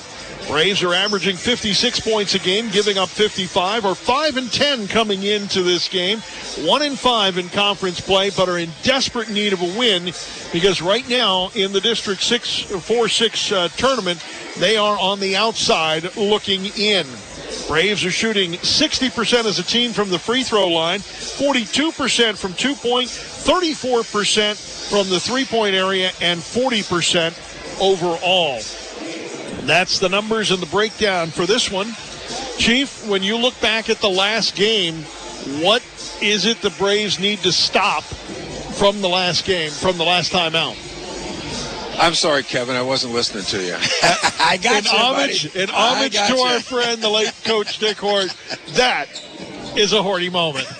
Braves 0.51 0.83
are 0.83 0.93
averaging 0.93 1.37
56 1.37 2.01
points 2.01 2.35
a 2.35 2.39
game, 2.39 2.67
giving 2.71 2.97
up 2.97 3.07
55, 3.07 3.85
or 3.85 3.95
5 3.95 4.35
and 4.35 4.51
10 4.51 4.89
coming 4.89 5.23
into 5.23 5.63
this 5.63 5.87
game. 5.87 6.19
1 6.19 6.81
and 6.81 6.99
5 6.99 7.37
in 7.37 7.47
conference 7.47 8.01
play, 8.01 8.31
but 8.31 8.49
are 8.49 8.59
in 8.59 8.69
desperate 8.83 9.29
need 9.29 9.53
of 9.53 9.61
a 9.61 9.79
win 9.79 10.11
because 10.51 10.81
right 10.81 11.07
now 11.07 11.51
in 11.55 11.71
the 11.71 11.79
District 11.79 12.21
6 12.21 12.63
4 12.63 13.07
6 13.07 13.51
uh, 13.53 13.69
tournament, 13.77 14.21
they 14.57 14.75
are 14.75 14.99
on 14.99 15.21
the 15.21 15.37
outside 15.37 16.17
looking 16.17 16.65
in. 16.77 17.07
Braves 17.69 18.03
are 18.03 18.11
shooting 18.11 18.51
60% 18.51 19.45
as 19.45 19.57
a 19.57 19.63
team 19.63 19.93
from 19.93 20.09
the 20.09 20.19
free 20.19 20.43
throw 20.43 20.67
line, 20.67 20.99
42% 20.99 22.37
from 22.37 22.53
two 22.55 22.75
point, 22.75 23.07
34% 23.07 24.89
from 24.89 25.09
the 25.09 25.19
three 25.21 25.45
point 25.45 25.75
area, 25.75 26.11
and 26.19 26.41
40% 26.41 27.79
overall. 27.79 28.59
That's 29.71 29.99
the 29.99 30.09
numbers 30.09 30.51
and 30.51 30.61
the 30.61 30.65
breakdown 30.65 31.29
for 31.29 31.45
this 31.45 31.71
one. 31.71 31.93
Chief, 32.57 33.07
when 33.07 33.23
you 33.23 33.37
look 33.37 33.57
back 33.61 33.89
at 33.89 33.99
the 33.99 34.09
last 34.09 34.53
game, 34.53 34.95
what 35.63 35.81
is 36.21 36.45
it 36.45 36.61
the 36.61 36.71
Braves 36.71 37.21
need 37.21 37.39
to 37.43 37.53
stop 37.53 38.03
from 38.03 38.99
the 38.99 39.07
last 39.07 39.45
game, 39.45 39.71
from 39.71 39.97
the 39.97 40.03
last 40.03 40.33
time 40.33 40.55
out? 40.55 40.75
I'm 41.97 42.15
sorry, 42.15 42.43
Kevin. 42.43 42.75
I 42.75 42.81
wasn't 42.81 43.13
listening 43.13 43.45
to 43.45 43.63
you. 43.63 43.75
I 44.41 44.59
got 44.61 44.79
in 44.79 44.91
you, 44.91 44.91
homage, 44.91 45.53
buddy. 45.53 45.63
in 45.63 45.69
homage 45.69 46.11
to 46.11 46.17
got 46.17 46.51
our 46.51 46.59
friend, 46.59 47.01
the 47.01 47.09
late 47.09 47.33
Coach 47.45 47.79
Dick 47.79 47.97
Hort, 47.97 48.35
that 48.71 49.07
is 49.77 49.93
a 49.93 49.99
Horty 49.99 50.29
moment. 50.29 50.67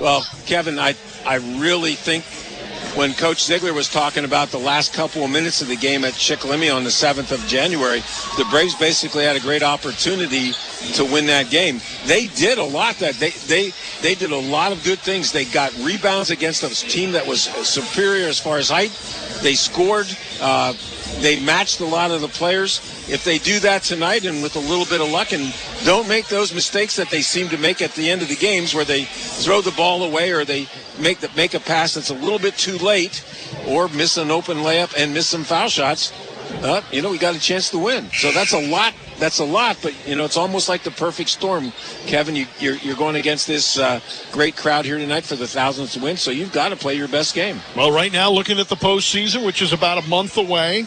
Well, 0.00 0.26
Kevin, 0.46 0.78
I 0.78 0.94
I 1.26 1.34
really 1.60 1.92
think 1.92 2.24
when 2.94 3.14
Coach 3.14 3.44
Ziegler 3.44 3.72
was 3.72 3.88
talking 3.88 4.24
about 4.24 4.48
the 4.48 4.58
last 4.58 4.92
couple 4.92 5.22
of 5.24 5.30
minutes 5.30 5.62
of 5.62 5.68
the 5.68 5.76
game 5.76 6.04
at 6.04 6.14
Shikellamy 6.14 6.74
on 6.74 6.84
the 6.84 6.90
7th 6.90 7.32
of 7.32 7.46
January, 7.46 8.00
the 8.36 8.46
Braves 8.50 8.74
basically 8.74 9.24
had 9.24 9.36
a 9.36 9.40
great 9.40 9.62
opportunity 9.62 10.52
to 10.94 11.04
win 11.04 11.26
that 11.26 11.50
game. 11.50 11.80
They 12.06 12.26
did 12.28 12.58
a 12.58 12.64
lot 12.64 12.96
that 12.96 13.14
they 13.14 13.30
they 13.30 13.72
they 14.02 14.14
did 14.14 14.32
a 14.32 14.38
lot 14.38 14.72
of 14.72 14.82
good 14.82 14.98
things. 14.98 15.30
They 15.30 15.44
got 15.44 15.76
rebounds 15.78 16.30
against 16.30 16.62
a 16.62 16.68
team 16.68 17.12
that 17.12 17.26
was 17.26 17.42
superior 17.42 18.26
as 18.28 18.40
far 18.40 18.58
as 18.58 18.70
height. 18.70 18.90
They 19.42 19.54
scored. 19.54 20.06
Uh, 20.40 20.74
they 21.20 21.40
matched 21.40 21.80
a 21.80 21.84
lot 21.84 22.10
of 22.10 22.20
the 22.20 22.28
players. 22.28 22.78
If 23.08 23.24
they 23.24 23.38
do 23.38 23.60
that 23.60 23.82
tonight 23.82 24.24
and 24.24 24.42
with 24.42 24.56
a 24.56 24.60
little 24.60 24.86
bit 24.86 25.00
of 25.00 25.10
luck 25.10 25.32
and 25.32 25.54
don't 25.84 26.08
make 26.08 26.28
those 26.28 26.54
mistakes 26.54 26.96
that 26.96 27.10
they 27.10 27.20
seem 27.20 27.48
to 27.48 27.58
make 27.58 27.82
at 27.82 27.92
the 27.94 28.10
end 28.10 28.22
of 28.22 28.28
the 28.28 28.36
games 28.36 28.74
where 28.74 28.84
they 28.84 29.04
throw 29.04 29.60
the 29.60 29.72
ball 29.72 30.04
away 30.04 30.30
or 30.30 30.44
they 30.44 30.66
make 31.00 31.20
the, 31.20 31.30
make 31.36 31.54
a 31.54 31.60
pass 31.60 31.94
that's 31.94 32.10
a 32.10 32.14
little 32.14 32.38
bit 32.38 32.56
too 32.56 32.78
late 32.78 33.24
or 33.66 33.88
miss 33.88 34.16
an 34.16 34.30
open 34.30 34.58
layup 34.58 34.94
and 34.96 35.14
miss 35.14 35.26
some 35.26 35.44
foul 35.44 35.68
shots, 35.68 36.12
uh, 36.62 36.82
you 36.90 37.00
know, 37.02 37.10
we 37.10 37.18
got 37.18 37.34
a 37.34 37.40
chance 37.40 37.70
to 37.70 37.78
win. 37.78 38.10
So 38.12 38.32
that's 38.32 38.52
a 38.52 38.70
lot. 38.70 38.94
That's 39.18 39.38
a 39.38 39.44
lot, 39.44 39.78
but 39.82 39.94
you 40.08 40.16
know, 40.16 40.24
it's 40.24 40.38
almost 40.38 40.68
like 40.68 40.82
the 40.82 40.90
perfect 40.90 41.28
storm. 41.28 41.72
Kevin, 42.06 42.34
you, 42.34 42.46
you're, 42.58 42.76
you're 42.76 42.96
going 42.96 43.16
against 43.16 43.46
this 43.46 43.78
uh, 43.78 44.00
great 44.32 44.56
crowd 44.56 44.86
here 44.86 44.96
tonight 44.96 45.24
for 45.24 45.36
the 45.36 45.46
thousands 45.46 45.92
to 45.92 46.00
win, 46.00 46.16
so 46.16 46.30
you've 46.30 46.52
got 46.52 46.70
to 46.70 46.76
play 46.76 46.94
your 46.94 47.06
best 47.06 47.34
game. 47.34 47.60
Well, 47.76 47.92
right 47.92 48.10
now, 48.10 48.30
looking 48.30 48.58
at 48.58 48.68
the 48.68 48.76
postseason, 48.76 49.44
which 49.44 49.60
is 49.60 49.74
about 49.74 50.02
a 50.02 50.08
month 50.08 50.38
away, 50.38 50.86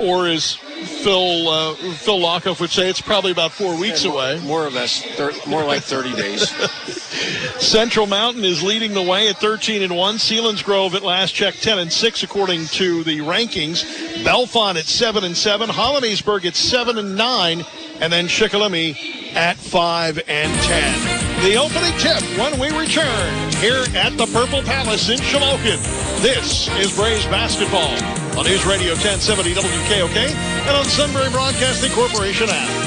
or 0.00 0.28
as 0.28 0.58
Phil 0.84 1.48
uh, 1.48 1.74
Phil 1.74 2.18
Lockoff 2.18 2.60
would 2.60 2.70
say, 2.70 2.88
it's 2.88 3.00
probably 3.00 3.30
about 3.30 3.52
four 3.52 3.78
weeks 3.78 4.04
more, 4.04 4.14
away. 4.14 4.40
More 4.40 4.66
or 4.66 4.70
less, 4.70 5.02
thir- 5.02 5.32
more 5.46 5.64
like 5.64 5.82
30 5.82 6.14
days. 6.14 6.50
Central 7.60 8.06
Mountain 8.06 8.44
is 8.44 8.62
leading 8.62 8.92
the 8.92 9.02
way 9.02 9.28
at 9.28 9.38
13 9.38 9.82
and 9.82 9.96
1. 9.96 10.16
Selinsgrove 10.16 10.94
at 10.94 11.02
last 11.02 11.34
check 11.34 11.54
10 11.54 11.78
and 11.78 11.92
6 11.92 12.22
according 12.22 12.66
to 12.66 13.02
the 13.04 13.20
rankings. 13.20 13.84
Bellefonte 14.24 14.76
at 14.76 14.84
7 14.84 15.24
and 15.24 15.36
7. 15.36 15.70
Hollidaysburg 15.70 16.44
at 16.44 16.56
7 16.56 16.98
and 16.98 17.16
9. 17.16 17.64
And 18.00 18.12
then 18.12 18.26
Shikellamy 18.26 19.34
at 19.34 19.56
5 19.56 20.20
and 20.28 20.62
10. 20.62 21.42
The 21.44 21.56
opening 21.56 21.96
tip 21.98 22.22
when 22.38 22.58
we 22.58 22.76
return 22.78 23.52
here 23.54 23.84
at 23.94 24.16
the 24.16 24.26
Purple 24.26 24.62
Palace 24.62 25.08
in 25.08 25.18
Shamokin. 25.18 25.80
This 26.20 26.68
is 26.78 26.94
Braves 26.96 27.26
basketball 27.26 28.25
on 28.36 28.44
News 28.44 28.66
Radio 28.66 28.92
1070 28.92 29.54
WKOK 29.54 30.16
and 30.16 30.76
on 30.76 30.84
Sunbury 30.84 31.30
Broadcasting 31.30 31.90
Corporation 31.92 32.48
app. 32.50 32.85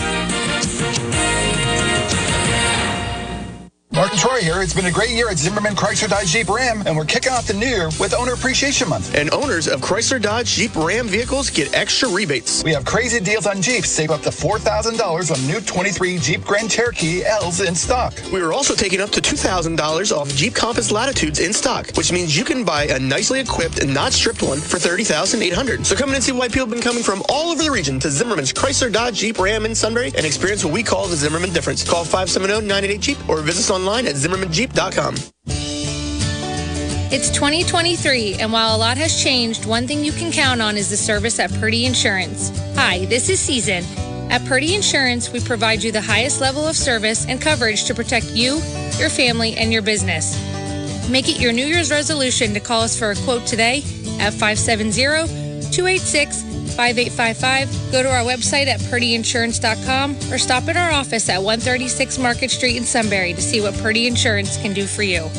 Mark 3.99 4.11
and 4.11 4.19
Troy 4.21 4.39
here. 4.39 4.61
It's 4.61 4.73
been 4.73 4.85
a 4.85 4.91
great 4.91 5.09
year 5.09 5.27
at 5.27 5.37
Zimmerman 5.37 5.75
Chrysler 5.75 6.07
Dodge 6.07 6.27
Jeep 6.27 6.47
Ram, 6.47 6.83
and 6.85 6.95
we're 6.95 7.03
kicking 7.03 7.33
off 7.33 7.47
the 7.47 7.53
new 7.53 7.67
year 7.67 7.89
with 7.99 8.13
Owner 8.13 8.31
Appreciation 8.31 8.87
Month. 8.87 9.13
And 9.13 9.29
owners 9.33 9.67
of 9.67 9.81
Chrysler 9.81 10.21
Dodge 10.21 10.47
Jeep 10.47 10.73
Ram 10.77 11.05
vehicles 11.05 11.49
get 11.49 11.73
extra 11.75 12.07
rebates. 12.07 12.63
We 12.63 12.71
have 12.71 12.85
crazy 12.85 13.19
deals 13.19 13.45
on 13.45 13.61
Jeeps. 13.61 13.89
Save 13.89 14.11
up 14.11 14.21
to 14.21 14.29
$4,000 14.29 15.35
on 15.35 15.47
new 15.47 15.59
23 15.59 16.17
Jeep 16.19 16.45
Grand 16.45 16.71
Cherokee 16.71 17.25
L's 17.25 17.59
in 17.59 17.75
stock. 17.75 18.13
We 18.31 18.39
are 18.39 18.53
also 18.53 18.73
taking 18.73 19.01
up 19.01 19.09
to 19.09 19.19
$2,000 19.19 20.15
off 20.15 20.29
Jeep 20.29 20.55
Compass 20.55 20.93
Latitudes 20.93 21.39
in 21.39 21.51
stock, 21.51 21.91
which 21.97 22.13
means 22.13 22.37
you 22.37 22.45
can 22.45 22.63
buy 22.63 22.85
a 22.85 22.99
nicely 22.99 23.41
equipped 23.41 23.79
and 23.79 23.93
not 23.93 24.13
stripped 24.13 24.41
one 24.41 24.59
for 24.59 24.77
$30,800. 24.77 25.85
So 25.85 25.97
come 25.97 26.07
in 26.07 26.15
and 26.15 26.23
see 26.23 26.31
why 26.31 26.47
people 26.47 26.67
have 26.67 26.69
been 26.69 26.79
coming 26.79 27.03
from 27.03 27.21
all 27.27 27.51
over 27.51 27.63
the 27.63 27.71
region 27.71 27.99
to 27.99 28.09
Zimmerman's 28.09 28.53
Chrysler 28.53 28.93
Dodge 28.93 29.15
Jeep 29.15 29.39
Ram 29.39 29.65
in 29.65 29.75
Sunbury 29.75 30.13
and 30.15 30.25
experience 30.25 30.63
what 30.63 30.73
we 30.73 30.83
call 30.83 31.07
the 31.07 31.17
Zimmerman 31.17 31.51
difference. 31.51 31.83
Call 31.83 32.05
570-988-JEEP 32.05 33.27
or 33.27 33.41
visit 33.41 33.59
us 33.59 33.69
online 33.69 33.88
at 33.97 34.15
zimmermanjeep.com. 34.15 35.15
It's 37.11 37.31
2023, 37.31 38.35
and 38.35 38.53
while 38.53 38.75
a 38.75 38.77
lot 38.77 38.97
has 38.97 39.19
changed, 39.21 39.65
one 39.65 39.87
thing 39.87 40.05
you 40.05 40.11
can 40.11 40.31
count 40.31 40.61
on 40.61 40.77
is 40.77 40.91
the 40.91 40.97
service 40.97 41.39
at 41.39 41.51
Purdy 41.53 41.87
Insurance. 41.87 42.51
Hi, 42.75 43.05
this 43.05 43.29
is 43.29 43.39
Season. 43.39 43.83
At 44.29 44.45
Purdy 44.45 44.75
Insurance, 44.75 45.31
we 45.33 45.39
provide 45.39 45.81
you 45.81 45.91
the 45.91 46.01
highest 46.01 46.39
level 46.39 46.67
of 46.67 46.75
service 46.75 47.25
and 47.25 47.41
coverage 47.41 47.85
to 47.85 47.95
protect 47.95 48.27
you, 48.27 48.61
your 48.99 49.09
family, 49.09 49.55
and 49.55 49.73
your 49.73 49.81
business. 49.81 50.37
Make 51.09 51.27
it 51.27 51.41
your 51.41 51.51
New 51.51 51.65
Year's 51.65 51.89
resolution 51.89 52.53
to 52.53 52.59
call 52.59 52.83
us 52.83 52.97
for 52.97 53.09
a 53.09 53.15
quote 53.15 53.47
today 53.47 53.77
at 54.19 54.33
570 54.33 55.01
286 55.71 56.48
5855. 56.79 57.91
Go 57.91 58.03
to 58.03 58.09
our 58.09 58.23
website 58.23 58.67
at 58.67 58.79
purdyinsurance.com 58.79 60.15
or 60.31 60.37
stop 60.37 60.69
in 60.69 60.77
our 60.77 60.91
office 60.91 61.27
at 61.27 61.43
136 61.43 62.17
Market 62.17 62.49
Street 62.49 62.77
in 62.77 62.85
Sunbury 62.85 63.33
to 63.33 63.41
see 63.41 63.59
what 63.59 63.73
Purdy 63.79 64.07
Insurance 64.07 64.55
can 64.55 64.73
do 64.73 64.85
for 64.85 65.03
you. 65.03 65.29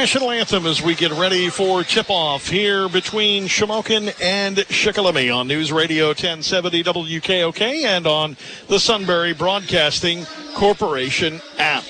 National 0.00 0.30
anthem 0.30 0.64
as 0.64 0.80
we 0.80 0.94
get 0.94 1.12
ready 1.12 1.50
for 1.50 1.84
tip 1.84 2.08
off 2.08 2.48
here 2.48 2.88
between 2.88 3.44
Shamokin 3.44 4.18
and 4.22 4.56
Shikellamy 4.56 5.30
on 5.30 5.46
News 5.46 5.70
Radio 5.70 6.06
1070 6.06 6.82
WKOK 6.84 7.60
and 7.84 8.06
on 8.06 8.38
the 8.68 8.80
Sunbury 8.80 9.34
Broadcasting 9.34 10.24
Corporation 10.54 11.42
app. 11.58 11.84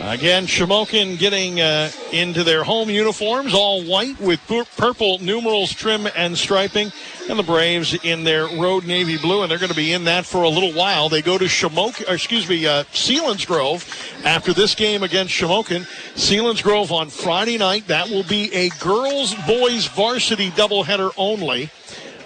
Again, 0.00 0.46
Shamokin 0.46 1.18
getting 1.18 1.60
uh, 1.60 1.90
into 2.12 2.44
their 2.44 2.62
home 2.62 2.88
uniforms, 2.88 3.52
all 3.52 3.82
white 3.82 4.18
with 4.20 4.40
pur- 4.46 4.64
purple 4.76 5.18
numerals, 5.18 5.72
trim, 5.72 6.08
and 6.14 6.38
striping, 6.38 6.92
and 7.28 7.38
the 7.38 7.42
Braves 7.42 7.94
in 8.04 8.22
their 8.22 8.46
road 8.46 8.86
navy 8.86 9.18
blue, 9.18 9.42
and 9.42 9.50
they're 9.50 9.58
going 9.58 9.70
to 9.70 9.76
be 9.76 9.92
in 9.92 10.04
that 10.04 10.24
for 10.24 10.44
a 10.44 10.48
little 10.48 10.72
while. 10.72 11.08
They 11.08 11.20
go 11.20 11.36
to 11.36 11.46
Shamokin, 11.46 12.12
excuse 12.12 12.48
me, 12.48 12.64
uh, 12.64 12.84
Selinsgrove 12.84 14.24
after 14.24 14.52
this 14.52 14.74
game 14.74 15.02
against 15.02 15.34
Shamokin. 15.34 15.82
Selinsgrove 16.14 16.92
on 16.92 17.10
Friday 17.10 17.58
night. 17.58 17.88
That 17.88 18.08
will 18.08 18.24
be 18.24 18.54
a 18.54 18.68
girls 18.80 19.34
boys 19.46 19.88
varsity 19.88 20.50
doubleheader 20.50 21.12
only. 21.16 21.70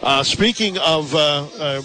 Uh, 0.02 0.22
speaking 0.22 0.76
of 0.78 1.14
uh, 1.14 1.18
uh, 1.58 1.80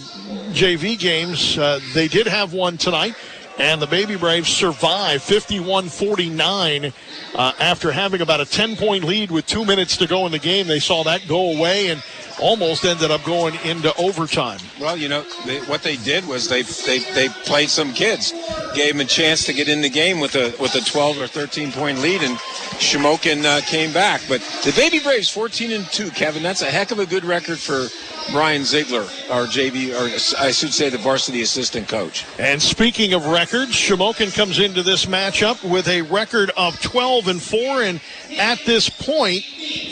JV 0.51 0.97
games, 0.97 1.55
uh, 1.57 1.79
they 1.93 2.07
did 2.07 2.25
have 2.25 2.51
one 2.51 2.75
tonight, 2.75 3.15
and 3.57 3.81
the 3.81 3.87
Baby 3.87 4.15
Braves 4.15 4.49
survived 4.49 5.23
51 5.23 5.89
49 5.89 6.93
uh, 7.35 7.53
after 7.59 7.91
having 7.91 8.21
about 8.21 8.41
a 8.41 8.45
10 8.45 8.75
point 8.75 9.03
lead 9.03 9.31
with 9.31 9.45
two 9.45 9.65
minutes 9.65 9.97
to 9.97 10.07
go 10.07 10.25
in 10.25 10.31
the 10.31 10.39
game. 10.39 10.67
They 10.67 10.79
saw 10.79 11.03
that 11.03 11.27
go 11.27 11.57
away 11.57 11.89
and 11.89 12.03
almost 12.39 12.85
ended 12.85 13.11
up 13.11 13.23
going 13.23 13.55
into 13.63 13.95
overtime. 13.97 14.59
Well, 14.79 14.95
you 14.95 15.09
know, 15.09 15.25
they, 15.45 15.59
what 15.61 15.81
they 15.83 15.97
did 15.97 16.27
was 16.27 16.47
they, 16.47 16.61
they 16.61 16.99
they 17.13 17.29
played 17.45 17.69
some 17.69 17.93
kids, 17.93 18.31
gave 18.75 18.93
them 18.93 19.01
a 19.01 19.05
chance 19.05 19.45
to 19.45 19.53
get 19.53 19.67
in 19.67 19.81
the 19.81 19.89
game 19.89 20.19
with 20.19 20.35
a 20.35 20.53
with 20.59 20.75
a 20.75 20.81
12 20.81 21.21
or 21.21 21.27
13 21.27 21.71
point 21.71 21.99
lead, 21.99 22.21
and 22.21 22.37
Shamokin 22.77 23.43
uh, 23.43 23.61
came 23.61 23.91
back. 23.91 24.21
But 24.27 24.41
the 24.63 24.73
Baby 24.75 24.99
Braves 24.99 25.29
14 25.29 25.71
and 25.71 25.85
two, 25.87 26.09
Kevin. 26.11 26.43
That's 26.43 26.61
a 26.61 26.65
heck 26.65 26.91
of 26.91 26.99
a 26.99 27.05
good 27.05 27.25
record 27.25 27.59
for 27.59 27.87
Brian 28.31 28.65
Ziegler, 28.65 29.03
our 29.31 29.45
JV, 29.45 29.93
or 29.93 30.05
I 30.39 30.51
should 30.51 30.73
say, 30.73 30.89
the 30.89 30.97
varsity 30.97 31.41
assistant 31.41 31.87
coach. 31.87 32.25
And 32.39 32.61
speaking 32.61 33.13
of 33.13 33.25
records, 33.27 33.71
Shamokin 33.71 34.35
comes 34.35 34.59
into 34.59 34.83
this 34.83 35.05
matchup 35.05 35.67
with 35.67 35.87
a 35.87 36.01
record 36.03 36.51
of 36.57 36.79
12 36.81 37.27
and 37.27 37.41
4, 37.41 37.83
and 37.83 38.01
at 38.37 38.59
this 38.65 38.89
point, 38.89 39.43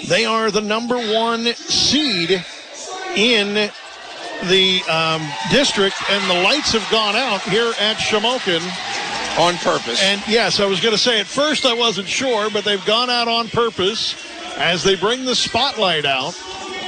they 0.07 0.25
are 0.25 0.51
the 0.51 0.61
number 0.61 0.97
one 0.97 1.45
seed 1.53 2.43
in 3.15 3.71
the 4.49 4.81
um, 4.89 5.25
district, 5.51 5.95
and 6.09 6.29
the 6.29 6.43
lights 6.43 6.73
have 6.73 6.89
gone 6.91 7.15
out 7.15 7.41
here 7.41 7.73
at 7.79 7.97
Shamokin. 7.97 8.61
On 9.37 9.53
purpose. 9.57 10.01
And 10.01 10.25
yes, 10.29 10.61
I 10.61 10.65
was 10.65 10.79
going 10.79 10.95
to 10.95 10.97
say 10.97 11.19
at 11.19 11.25
first 11.25 11.65
I 11.65 11.73
wasn't 11.73 12.07
sure, 12.07 12.49
but 12.49 12.63
they've 12.63 12.85
gone 12.85 13.09
out 13.09 13.27
on 13.27 13.49
purpose 13.49 14.15
as 14.55 14.81
they 14.81 14.95
bring 14.95 15.25
the 15.25 15.35
spotlight 15.35 16.05
out. 16.05 16.33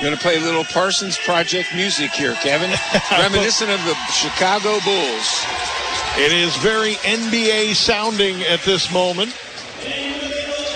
Going 0.01 0.13
to 0.13 0.21
play 0.21 0.38
a 0.38 0.39
little 0.39 0.63
Parsons 0.63 1.17
Project 1.17 1.73
music 1.73 2.12
here, 2.12 2.36
Kevin. 2.36 2.69
Reminiscent 3.12 3.71
of 3.71 3.83
the 3.83 3.95
Chicago 4.12 4.79
Bulls. 4.86 5.45
It 6.17 6.31
is 6.31 6.55
very 6.57 6.93
NBA 6.97 7.73
sounding 7.73 8.43
at 8.43 8.62
this 8.62 8.91
moment. 8.91 9.36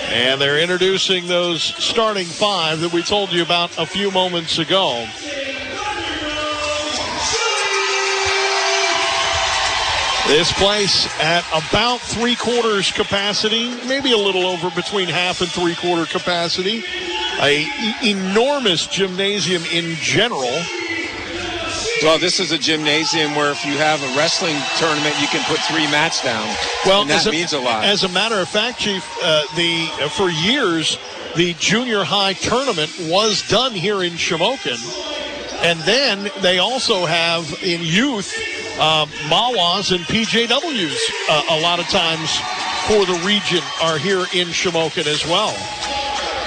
And 0.08 0.40
they're 0.40 0.58
introducing 0.60 1.28
those 1.28 1.62
starting 1.62 2.26
five 2.26 2.80
that 2.80 2.92
we 2.92 3.04
told 3.04 3.30
you 3.30 3.42
about 3.42 3.78
a 3.78 3.86
few 3.86 4.10
moments 4.10 4.58
ago. 4.58 5.06
This 10.26 10.52
place 10.52 11.06
at 11.20 11.44
about 11.52 12.00
three 12.00 12.34
quarters 12.34 12.90
capacity, 12.90 13.70
maybe 13.86 14.12
a 14.12 14.18
little 14.18 14.46
over 14.46 14.70
between 14.70 15.08
half 15.08 15.40
and 15.40 15.50
three 15.50 15.76
quarter 15.76 16.06
capacity. 16.06 16.84
A 17.42 17.66
enormous 18.04 18.86
gymnasium 18.86 19.64
in 19.72 19.96
general. 19.96 20.62
Well, 22.02 22.18
this 22.18 22.40
is 22.40 22.52
a 22.52 22.58
gymnasium 22.58 23.34
where 23.34 23.50
if 23.50 23.64
you 23.64 23.72
have 23.78 24.02
a 24.02 24.16
wrestling 24.16 24.56
tournament, 24.78 25.14
you 25.20 25.26
can 25.28 25.42
put 25.44 25.58
three 25.60 25.86
mats 25.90 26.22
down. 26.22 26.46
Well, 26.86 27.02
and 27.02 27.10
that 27.10 27.26
a, 27.26 27.30
means 27.30 27.52
a 27.52 27.58
lot. 27.58 27.84
As 27.84 28.04
a 28.04 28.08
matter 28.08 28.36
of 28.36 28.48
fact, 28.48 28.78
Chief, 28.78 29.04
uh, 29.22 29.44
the 29.56 29.88
uh, 30.00 30.08
for 30.08 30.30
years 30.30 30.98
the 31.36 31.54
junior 31.54 32.04
high 32.04 32.34
tournament 32.34 32.90
was 33.02 33.46
done 33.48 33.72
here 33.72 34.02
in 34.02 34.12
Shamokin, 34.12 34.78
and 35.62 35.80
then 35.80 36.30
they 36.42 36.58
also 36.58 37.06
have 37.06 37.44
in 37.62 37.80
youth 37.82 38.32
uh, 38.78 39.06
Mawas 39.28 39.94
and 39.94 40.04
PJWs. 40.04 40.98
Uh, 41.28 41.42
a 41.50 41.60
lot 41.60 41.78
of 41.78 41.86
times 41.86 42.36
for 42.86 43.06
the 43.06 43.20
region 43.24 43.62
are 43.80 43.98
here 43.98 44.26
in 44.34 44.48
Shamokin 44.48 45.06
as 45.06 45.24
well. 45.24 45.54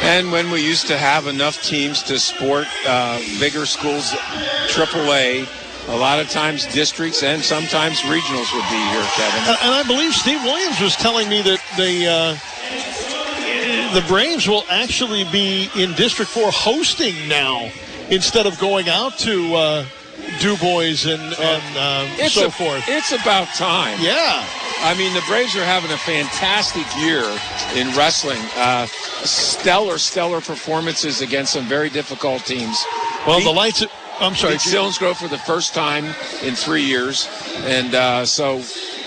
And 0.01 0.31
when 0.31 0.51
we 0.51 0.61
used 0.61 0.87
to 0.87 0.97
have 0.97 1.27
enough 1.27 1.61
teams 1.61 2.03
to 2.03 2.19
sport 2.19 2.67
uh, 2.87 3.19
bigger 3.39 3.65
schools, 3.65 4.11
AAA, 4.67 5.47
a 5.87 5.95
lot 5.95 6.19
of 6.19 6.29
times 6.29 6.65
districts 6.73 7.23
and 7.23 7.41
sometimes 7.41 8.01
regionals 8.01 8.53
would 8.53 8.69
be 8.69 8.81
here, 8.89 9.07
Kevin. 9.15 9.39
And, 9.61 9.73
I 9.73 9.83
believe 9.85 10.13
Steve 10.13 10.43
Williams 10.43 10.81
was 10.81 10.95
telling 10.95 11.29
me 11.29 11.41
that 11.43 11.61
the 11.77 12.07
uh, 12.07 12.37
the 13.93 14.05
Braves 14.07 14.47
will 14.47 14.65
actually 14.69 15.23
be 15.25 15.69
in 15.75 15.93
District 15.93 16.29
Four 16.29 16.51
hosting 16.51 17.27
now 17.27 17.69
instead 18.09 18.45
of 18.45 18.59
going 18.59 18.89
out 18.89 19.17
to 19.19 19.55
uh, 19.55 19.85
Du 20.39 20.55
Bois 20.57 21.05
and, 21.05 21.21
and 21.39 22.19
It's 22.19 22.33
so 22.33 22.47
a- 22.47 22.51
forth. 22.51 22.83
It's 22.87 23.11
about 23.11 23.47
time. 23.55 23.97
Yeah. 24.01 24.45
I 24.81 24.93
mean, 24.97 25.13
the 25.13 25.23
Braves 25.27 25.55
are 25.55 25.65
having 25.65 25.91
a 25.91 25.97
fantastic 25.97 26.85
year 26.97 27.23
in 27.75 27.95
wrestling. 27.95 28.41
Uh, 28.55 28.85
stellar, 29.23 29.97
stellar 29.97 30.41
performances 30.41 31.21
against 31.21 31.53
some 31.53 31.65
very 31.65 31.89
difficult 31.89 32.45
teams. 32.45 32.83
Well, 33.25 33.39
Beat- 33.39 33.45
the 33.45 33.51
lights. 33.51 33.85
I'm 34.19 34.35
sorry. 34.35 34.53
beat 34.53 34.61
Sillins 34.61 34.97
Grove 34.97 35.17
for 35.17 35.27
the 35.27 35.37
first 35.39 35.73
time 35.73 36.05
in 36.41 36.55
three 36.55 36.83
years, 36.83 37.27
and 37.65 37.93
uh, 37.93 38.25
so 38.25 38.57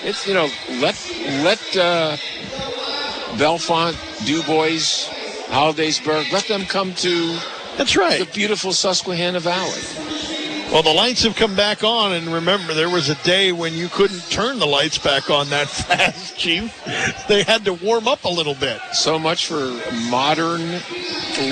it's 0.03 0.27
you 0.27 0.35
know 0.35 0.49
let 0.79 0.95
let 1.43 1.59
uh, 1.77 2.15
Bellefonte, 3.37 3.97
Du 4.27 4.43
Bois, 4.43 5.09
Hollidaysburg, 5.49 6.31
let 6.31 6.45
them 6.45 6.65
come 6.65 6.93
to. 6.95 7.39
That's 7.77 7.95
right. 7.97 8.19
The 8.19 8.31
beautiful 8.33 8.71
Susquehanna 8.73 9.39
Valley. 9.39 9.81
Well, 10.71 10.83
the 10.83 10.93
lights 10.93 11.23
have 11.23 11.35
come 11.35 11.55
back 11.55 11.83
on, 11.83 12.13
and 12.13 12.27
remember, 12.27 12.75
there 12.75 12.91
was 12.91 13.09
a 13.09 13.15
day 13.23 13.51
when 13.51 13.73
you 13.73 13.87
couldn't 13.87 14.29
turn 14.29 14.59
the 14.59 14.67
lights 14.67 14.99
back 14.99 15.31
on 15.31 15.49
that 15.49 15.67
fast, 15.67 16.37
Chief. 16.37 16.71
They 17.27 17.41
had 17.41 17.65
to 17.65 17.73
warm 17.73 18.07
up 18.07 18.23
a 18.23 18.29
little 18.29 18.53
bit. 18.53 18.79
So 18.93 19.17
much 19.17 19.47
for 19.47 19.75
modern 20.11 20.79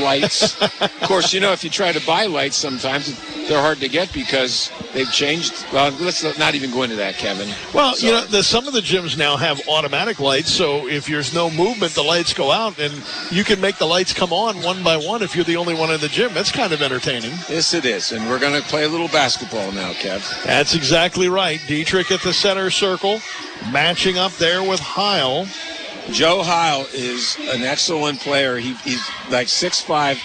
lights. 0.01 0.61
of 0.81 1.01
course, 1.01 1.33
you 1.33 1.39
know 1.39 1.51
if 1.51 1.63
you 1.63 1.71
try 1.71 1.91
to 1.91 2.05
buy 2.05 2.27
lights, 2.27 2.57
sometimes 2.57 3.19
they're 3.47 3.61
hard 3.61 3.79
to 3.79 3.89
get 3.89 4.11
because 4.13 4.71
they've 4.93 5.11
changed. 5.11 5.65
Well, 5.71 5.91
let's 5.99 6.23
not 6.37 6.55
even 6.55 6.71
go 6.71 6.83
into 6.83 6.95
that, 6.97 7.15
Kevin. 7.15 7.49
Well, 7.73 7.97
you 7.99 8.11
know, 8.11 8.25
the, 8.25 8.43
some 8.43 8.67
of 8.67 8.73
the 8.73 8.81
gyms 8.81 9.17
now 9.17 9.37
have 9.37 9.61
automatic 9.67 10.19
lights, 10.19 10.51
so 10.51 10.87
if 10.87 11.07
there's 11.07 11.33
no 11.33 11.49
movement, 11.49 11.93
the 11.93 12.03
lights 12.03 12.33
go 12.33 12.51
out, 12.51 12.79
and 12.79 12.93
you 13.31 13.43
can 13.43 13.61
make 13.61 13.77
the 13.77 13.85
lights 13.85 14.13
come 14.13 14.33
on 14.33 14.61
one 14.61 14.83
by 14.83 14.97
one 14.97 15.21
if 15.21 15.35
you're 15.35 15.45
the 15.45 15.57
only 15.57 15.73
one 15.73 15.91
in 15.91 15.99
the 16.01 16.07
gym. 16.07 16.33
That's 16.33 16.51
kind 16.51 16.73
of 16.73 16.81
entertaining. 16.81 17.31
Yes, 17.49 17.73
it 17.73 17.85
is, 17.85 18.11
and 18.11 18.29
we're 18.29 18.39
going 18.39 18.59
to 18.59 18.67
play 18.67 18.83
a 18.83 18.89
little 18.89 19.07
basketball 19.09 19.71
now, 19.71 19.93
Kev. 19.93 20.43
That's 20.43 20.75
exactly 20.75 21.29
right. 21.29 21.59
Dietrich 21.67 22.11
at 22.11 22.21
the 22.21 22.33
center 22.33 22.69
circle, 22.69 23.21
matching 23.71 24.17
up 24.17 24.33
there 24.33 24.61
with 24.63 24.79
Heil. 24.79 25.47
Joe 26.11 26.41
Heil 26.41 26.87
is 26.93 27.37
an 27.53 27.63
excellent 27.63 28.19
player. 28.19 28.57
He, 28.57 28.73
he's 28.75 29.05
like 29.29 29.47
six 29.49 29.81
five. 29.81 30.17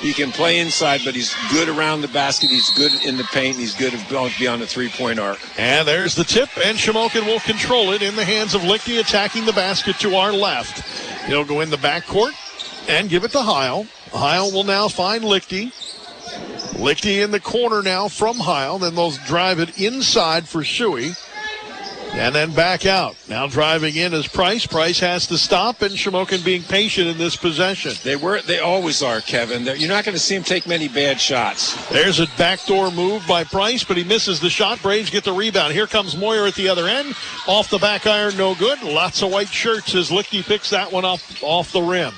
He 0.00 0.14
can 0.14 0.32
play 0.32 0.58
inside, 0.58 1.02
but 1.04 1.14
he's 1.14 1.34
good 1.50 1.68
around 1.68 2.00
the 2.00 2.08
basket. 2.08 2.48
He's 2.48 2.70
good 2.70 2.92
in 3.04 3.18
the 3.18 3.24
paint. 3.24 3.58
He's 3.58 3.74
good 3.74 3.92
beyond 4.08 4.62
the 4.62 4.66
three-point 4.66 5.18
arc. 5.18 5.38
And 5.58 5.86
there's 5.86 6.14
the 6.14 6.24
tip, 6.24 6.48
and 6.64 6.78
Shamokin 6.78 7.26
will 7.26 7.40
control 7.40 7.92
it 7.92 8.00
in 8.00 8.16
the 8.16 8.24
hands 8.24 8.54
of 8.54 8.62
Lichty 8.62 8.98
attacking 8.98 9.44
the 9.44 9.52
basket 9.52 9.96
to 9.96 10.16
our 10.16 10.32
left. 10.32 10.82
He'll 11.26 11.44
go 11.44 11.60
in 11.60 11.68
the 11.68 11.76
backcourt 11.76 12.32
and 12.88 13.10
give 13.10 13.24
it 13.24 13.32
to 13.32 13.42
Heil. 13.42 13.86
Heil 14.12 14.50
will 14.50 14.64
now 14.64 14.88
find 14.88 15.22
Lichty. 15.22 15.70
Lichty 16.80 17.22
in 17.22 17.30
the 17.30 17.40
corner 17.40 17.82
now 17.82 18.08
from 18.08 18.38
Heil. 18.38 18.78
Then 18.78 18.94
they'll 18.94 19.10
drive 19.10 19.60
it 19.60 19.78
inside 19.78 20.48
for 20.48 20.62
Shuey. 20.62 21.14
And 22.12 22.34
then 22.34 22.52
back 22.52 22.86
out. 22.86 23.16
Now 23.28 23.46
driving 23.46 23.94
in 23.94 24.12
is 24.12 24.26
Price. 24.26 24.66
Price 24.66 24.98
has 25.00 25.26
to 25.28 25.38
stop, 25.38 25.80
and 25.80 25.94
Shamokin 25.94 26.44
being 26.44 26.62
patient 26.62 27.08
in 27.08 27.16
this 27.18 27.36
possession. 27.36 27.92
They 28.02 28.16
were. 28.16 28.42
They 28.42 28.58
always 28.58 29.02
are, 29.02 29.20
Kevin. 29.20 29.64
They're, 29.64 29.76
you're 29.76 29.88
not 29.88 30.04
going 30.04 30.16
to 30.16 30.20
see 30.20 30.34
him 30.34 30.42
take 30.42 30.66
many 30.66 30.88
bad 30.88 31.20
shots. 31.20 31.88
There's 31.88 32.20
a 32.20 32.26
backdoor 32.36 32.90
move 32.90 33.26
by 33.26 33.44
Price, 33.44 33.84
but 33.84 33.96
he 33.96 34.04
misses 34.04 34.40
the 34.40 34.50
shot. 34.50 34.82
Braves 34.82 35.08
get 35.08 35.24
the 35.24 35.32
rebound. 35.32 35.72
Here 35.72 35.86
comes 35.86 36.16
Moyer 36.16 36.46
at 36.46 36.54
the 36.56 36.68
other 36.68 36.88
end. 36.88 37.14
Off 37.46 37.70
the 37.70 37.78
back 37.78 38.06
iron, 38.06 38.36
no 38.36 38.54
good. 38.56 38.82
Lots 38.82 39.22
of 39.22 39.30
white 39.30 39.48
shirts 39.48 39.94
as 39.94 40.10
Lichty 40.10 40.44
picks 40.44 40.70
that 40.70 40.92
one 40.92 41.04
up 41.04 41.20
off 41.42 41.72
the 41.72 41.82
rim. 41.82 42.12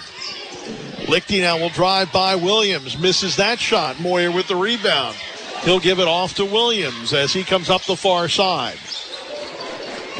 Lichty 1.06 1.42
now 1.42 1.58
will 1.58 1.68
drive 1.68 2.10
by 2.12 2.34
Williams. 2.34 2.98
Misses 2.98 3.36
that 3.36 3.60
shot. 3.60 4.00
Moyer 4.00 4.32
with 4.32 4.48
the 4.48 4.56
rebound. 4.56 5.16
He'll 5.62 5.80
give 5.80 6.00
it 6.00 6.08
off 6.08 6.34
to 6.36 6.44
Williams 6.44 7.12
as 7.12 7.32
he 7.32 7.44
comes 7.44 7.70
up 7.70 7.82
the 7.82 7.96
far 7.96 8.28
side. 8.28 8.78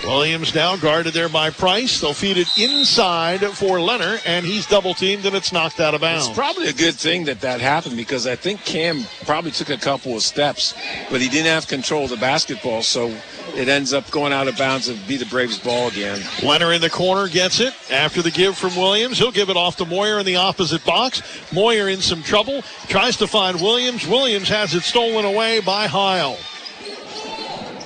Williams 0.04 0.54
now 0.54 0.76
guarded 0.76 1.14
there 1.14 1.28
by 1.28 1.50
Price. 1.50 2.00
They'll 2.00 2.12
feed 2.12 2.36
it 2.36 2.48
inside 2.58 3.40
for 3.40 3.80
Leonard, 3.80 4.20
and 4.26 4.44
he's 4.44 4.66
double 4.66 4.94
teamed 4.94 5.24
and 5.26 5.34
it's 5.34 5.52
knocked 5.52 5.80
out 5.80 5.94
of 5.94 6.00
bounds. 6.00 6.26
It's 6.26 6.36
probably 6.36 6.68
a 6.68 6.72
good 6.72 6.94
thing 6.94 7.24
that 7.24 7.40
that 7.40 7.60
happened 7.60 7.96
because 7.96 8.26
I 8.26 8.36
think 8.36 8.64
Cam 8.64 9.04
probably 9.24 9.52
took 9.52 9.70
a 9.70 9.76
couple 9.76 10.16
of 10.16 10.22
steps, 10.22 10.74
but 11.10 11.20
he 11.20 11.28
didn't 11.28 11.46
have 11.46 11.68
control 11.68 12.04
of 12.04 12.10
the 12.10 12.16
basketball, 12.16 12.82
so 12.82 13.14
it 13.54 13.68
ends 13.68 13.92
up 13.92 14.10
going 14.10 14.32
out 14.32 14.48
of 14.48 14.56
bounds 14.56 14.88
and 14.88 14.98
be 15.06 15.16
the 15.16 15.26
Braves' 15.26 15.58
ball 15.58 15.88
again. 15.88 16.20
Leonard 16.42 16.76
in 16.76 16.80
the 16.80 16.90
corner 16.90 17.28
gets 17.28 17.60
it 17.60 17.74
after 17.90 18.22
the 18.22 18.30
give 18.30 18.56
from 18.56 18.74
Williams. 18.76 19.18
He'll 19.18 19.30
give 19.30 19.50
it 19.50 19.56
off 19.56 19.76
to 19.76 19.84
Moyer 19.84 20.18
in 20.18 20.26
the 20.26 20.36
opposite 20.36 20.84
box. 20.84 21.22
Moyer 21.52 21.88
in 21.88 22.00
some 22.00 22.22
trouble. 22.22 22.62
Tries 22.88 23.16
to 23.18 23.26
find 23.26 23.60
Williams. 23.60 24.06
Williams 24.06 24.48
has 24.48 24.74
it 24.74 24.82
stolen 24.82 25.24
away 25.24 25.60
by 25.60 25.86
Heil. 25.86 26.36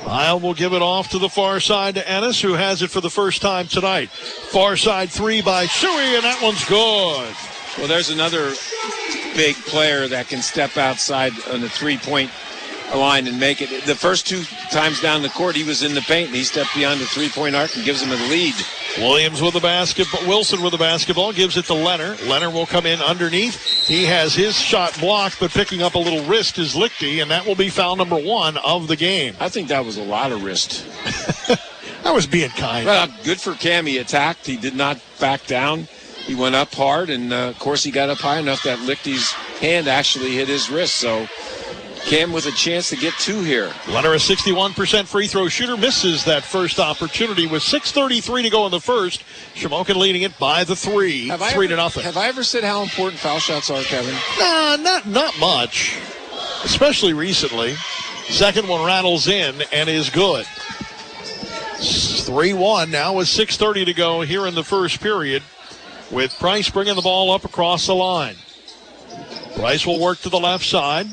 Heil 0.07 0.39
will 0.39 0.55
give 0.55 0.73
it 0.73 0.83
off 0.83 1.09
to 1.11 1.19
the 1.19 1.29
far 1.29 1.59
side 1.59 1.97
to 1.97 2.09
Ennis, 2.09 2.41
who 2.41 2.53
has 2.53 2.81
it 2.81 2.91
for 2.91 3.01
the 3.01 3.11
first 3.11 3.43
time 3.43 3.67
tonight. 3.67 4.09
Far 4.09 4.77
side 4.77 5.11
three 5.11 5.43
by 5.43 5.67
Shuey, 5.67 6.15
and 6.15 6.23
that 6.23 6.41
one's 6.41 6.65
good. 6.65 7.35
Well, 7.77 7.89
there's 7.89 8.11
another 8.11 8.55
big 9.35 9.57
player 9.67 10.07
that 10.07 10.29
can 10.29 10.43
step 10.43 10.77
outside 10.77 11.33
on 11.51 11.61
the 11.61 11.69
three 11.69 11.99
point 11.99 12.31
line 12.95 13.27
and 13.27 13.41
make 13.41 13.61
it. 13.61 13.85
The 13.85 13.97
first 13.97 14.29
two 14.29 14.45
times 14.71 15.01
down 15.01 15.23
the 15.23 15.29
court, 15.29 15.57
he 15.57 15.65
was 15.65 15.83
in 15.83 15.95
the 15.95 16.03
paint 16.03 16.29
and 16.29 16.37
he 16.37 16.45
stepped 16.45 16.75
beyond 16.75 17.01
the 17.01 17.07
three 17.07 17.29
point 17.29 17.57
arc 17.57 17.75
and 17.75 17.85
gives 17.85 18.01
him 18.01 18.13
a 18.13 18.31
lead. 18.31 18.55
Williams 18.99 19.43
with 19.43 19.55
the 19.55 19.61
basketball. 19.61 20.27
Wilson 20.27 20.63
with 20.63 20.73
the 20.73 20.79
basketball 20.79 21.33
gives 21.33 21.57
it 21.57 21.67
to 21.67 21.75
Leonard. 21.75 22.21
Leonard 22.23 22.55
will 22.55 22.67
come 22.67 22.87
in 22.87 23.01
underneath. 23.01 23.87
He 23.87 24.05
has 24.05 24.35
his 24.35 24.59
shot 24.59 24.99
blocked, 24.99 25.39
but 25.39 25.51
picking 25.51 25.83
up 25.83 25.95
a 25.95 25.99
little 25.99 26.25
wrist 26.25 26.59
is 26.59 26.75
Lichty, 26.75 27.21
and 27.21 27.31
that 27.31 27.47
will 27.47 27.55
be 27.55 27.69
foul 27.69 27.97
number 27.97 28.17
one 28.17 28.57
of 28.59 28.89
the 28.89 28.97
game. 28.97 29.35
I 29.39 29.49
think 29.49 29.69
that 29.69 29.85
was 29.85 29.97
a 29.97 30.03
lot 30.03 30.33
of 30.33 30.43
wrist. 30.43 30.87
I 32.05 32.13
was 32.13 32.27
being 32.27 32.51
kind. 32.51 32.87
Well, 32.87 33.09
good 33.25 33.41
for 33.41 33.55
Cam. 33.55 33.87
He 33.87 33.99
attacked. 33.99 34.47
He 34.47 34.57
did 34.57 34.75
not 34.75 35.01
back 35.19 35.47
down. 35.47 35.89
He 36.25 36.35
went 36.35 36.55
up 36.55 36.75
hard, 36.75 37.11
and 37.11 37.33
uh, 37.33 37.49
of 37.49 37.59
course, 37.59 37.85
he 37.85 37.91
got 37.91 38.09
up 38.09 38.19
high 38.19 38.39
enough 38.39 38.63
that 38.65 38.79
Lichty's 38.81 39.33
hand 39.61 39.89
actually 39.89 40.35
hit 40.35 40.49
his 40.49 40.71
wrist. 40.71 40.97
So 40.97 41.29
Cam 42.07 42.31
with 42.31 42.47
a 42.47 42.53
chance 42.53 42.89
to 42.91 42.97
get 42.97 43.13
two 43.15 43.43
here. 43.43 43.73
Leonard, 43.89 44.13
a 44.13 44.19
61% 44.19 45.07
free 45.07 45.27
throw 45.27 45.49
shooter, 45.49 45.77
misses 45.77 46.25
that 46.25 46.45
first 46.45 46.79
opportunity 46.79 47.49
with 47.49 47.65
6.33 47.65 48.45
to 48.45 48.51
go 48.51 48.65
in 48.65 48.71
the 48.71 48.81
first. 48.81 49.25
Shamokin 49.57 49.97
leading 49.97 50.23
it 50.23 50.39
by 50.39 50.63
the 50.63 50.77
three, 50.77 51.27
Have 51.27 51.43
I 51.43 51.51
three 51.51 51.67
ever, 51.67 51.75
to 51.75 51.77
nothing. 51.77 52.05
Have 52.05 52.17
I 52.17 52.29
ever 52.29 52.45
said 52.45 52.63
how 52.63 52.83
important 52.83 53.19
foul 53.19 53.41
shots 53.41 53.71
are, 53.71 53.83
Kevin? 53.83 54.15
Nah, 54.39 54.77
not 54.77 55.07
not 55.09 55.37
much, 55.41 55.99
especially 56.63 57.13
recently. 57.13 57.75
Second 58.29 58.69
one 58.69 58.87
rattles 58.87 59.27
in 59.27 59.63
and 59.73 59.89
is 59.89 60.09
good. 60.09 60.47
Three 61.79 62.53
one 62.53 62.93
now 62.93 63.15
with 63.15 63.27
6:30 63.27 63.85
to 63.85 63.93
go 63.93 64.21
here 64.21 64.47
in 64.47 64.55
the 64.55 64.65
first 64.65 65.01
period, 65.01 65.43
with 66.13 66.39
Price 66.39 66.71
bringing 66.71 66.95
the 66.95 67.03
ball 67.03 67.33
up 67.33 67.45
across 67.45 67.87
the 67.87 67.97
line. 67.97 68.37
Price 69.57 69.85
will 69.85 69.99
work 69.99 70.21
to 70.21 70.29
the 70.29 70.39
left 70.39 70.65
side. 70.65 71.09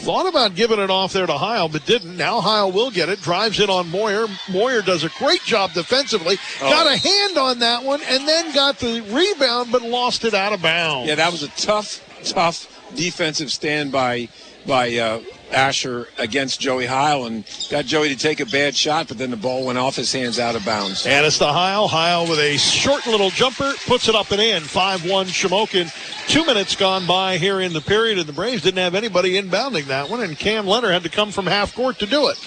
Thought 0.00 0.26
about 0.26 0.54
giving 0.54 0.78
it 0.78 0.88
off 0.88 1.12
there 1.12 1.26
to 1.26 1.36
Heil, 1.36 1.68
but 1.68 1.84
didn't. 1.84 2.16
Now 2.16 2.40
Heil 2.40 2.72
will 2.72 2.90
get 2.90 3.10
it. 3.10 3.20
Drives 3.20 3.60
it 3.60 3.68
on 3.68 3.90
Moyer. 3.90 4.26
Moyer 4.50 4.80
does 4.80 5.04
a 5.04 5.10
great 5.18 5.42
job 5.42 5.74
defensively. 5.74 6.38
Oh. 6.62 6.70
Got 6.70 6.86
a 6.86 6.96
hand 6.96 7.36
on 7.36 7.58
that 7.58 7.84
one, 7.84 8.00
and 8.08 8.26
then 8.26 8.54
got 8.54 8.78
the 8.78 9.02
rebound, 9.02 9.70
but 9.70 9.82
lost 9.82 10.24
it 10.24 10.32
out 10.32 10.54
of 10.54 10.62
bounds. 10.62 11.06
Yeah, 11.06 11.16
that 11.16 11.30
was 11.30 11.42
a 11.42 11.48
tough, 11.48 12.02
tough 12.24 12.66
defensive 12.96 13.52
stand 13.52 13.92
by 13.92 14.30
by 14.66 14.96
uh, 14.96 15.20
Asher 15.52 16.08
against 16.18 16.60
Joey 16.60 16.86
Heil 16.86 17.26
and 17.26 17.44
got 17.70 17.84
Joey 17.84 18.08
to 18.08 18.16
take 18.16 18.40
a 18.40 18.46
bad 18.46 18.76
shot, 18.76 19.08
but 19.08 19.18
then 19.18 19.30
the 19.30 19.36
ball 19.36 19.66
went 19.66 19.78
off 19.78 19.96
his 19.96 20.12
hands 20.12 20.38
out 20.38 20.56
of 20.56 20.64
bounds. 20.64 21.06
And 21.06 21.26
it's 21.26 21.38
the 21.38 21.52
Heil. 21.52 21.88
Heil 21.88 22.28
with 22.28 22.38
a 22.38 22.56
short 22.56 23.06
little 23.06 23.30
jumper, 23.30 23.72
puts 23.86 24.08
it 24.08 24.14
up 24.14 24.30
and 24.30 24.40
in. 24.40 24.62
5 24.62 25.08
1 25.08 25.26
Shamokin. 25.26 25.92
Two 26.28 26.44
minutes 26.44 26.76
gone 26.76 27.06
by 27.06 27.38
here 27.38 27.60
in 27.60 27.72
the 27.72 27.80
period, 27.80 28.18
and 28.18 28.28
the 28.28 28.32
Braves 28.32 28.62
didn't 28.62 28.78
have 28.78 28.94
anybody 28.94 29.40
inbounding 29.40 29.86
that 29.86 30.08
one, 30.08 30.22
and 30.22 30.38
Cam 30.38 30.66
Leonard 30.66 30.92
had 30.92 31.02
to 31.02 31.08
come 31.08 31.30
from 31.30 31.46
half 31.46 31.74
court 31.74 31.98
to 31.98 32.06
do 32.06 32.28
it. 32.28 32.38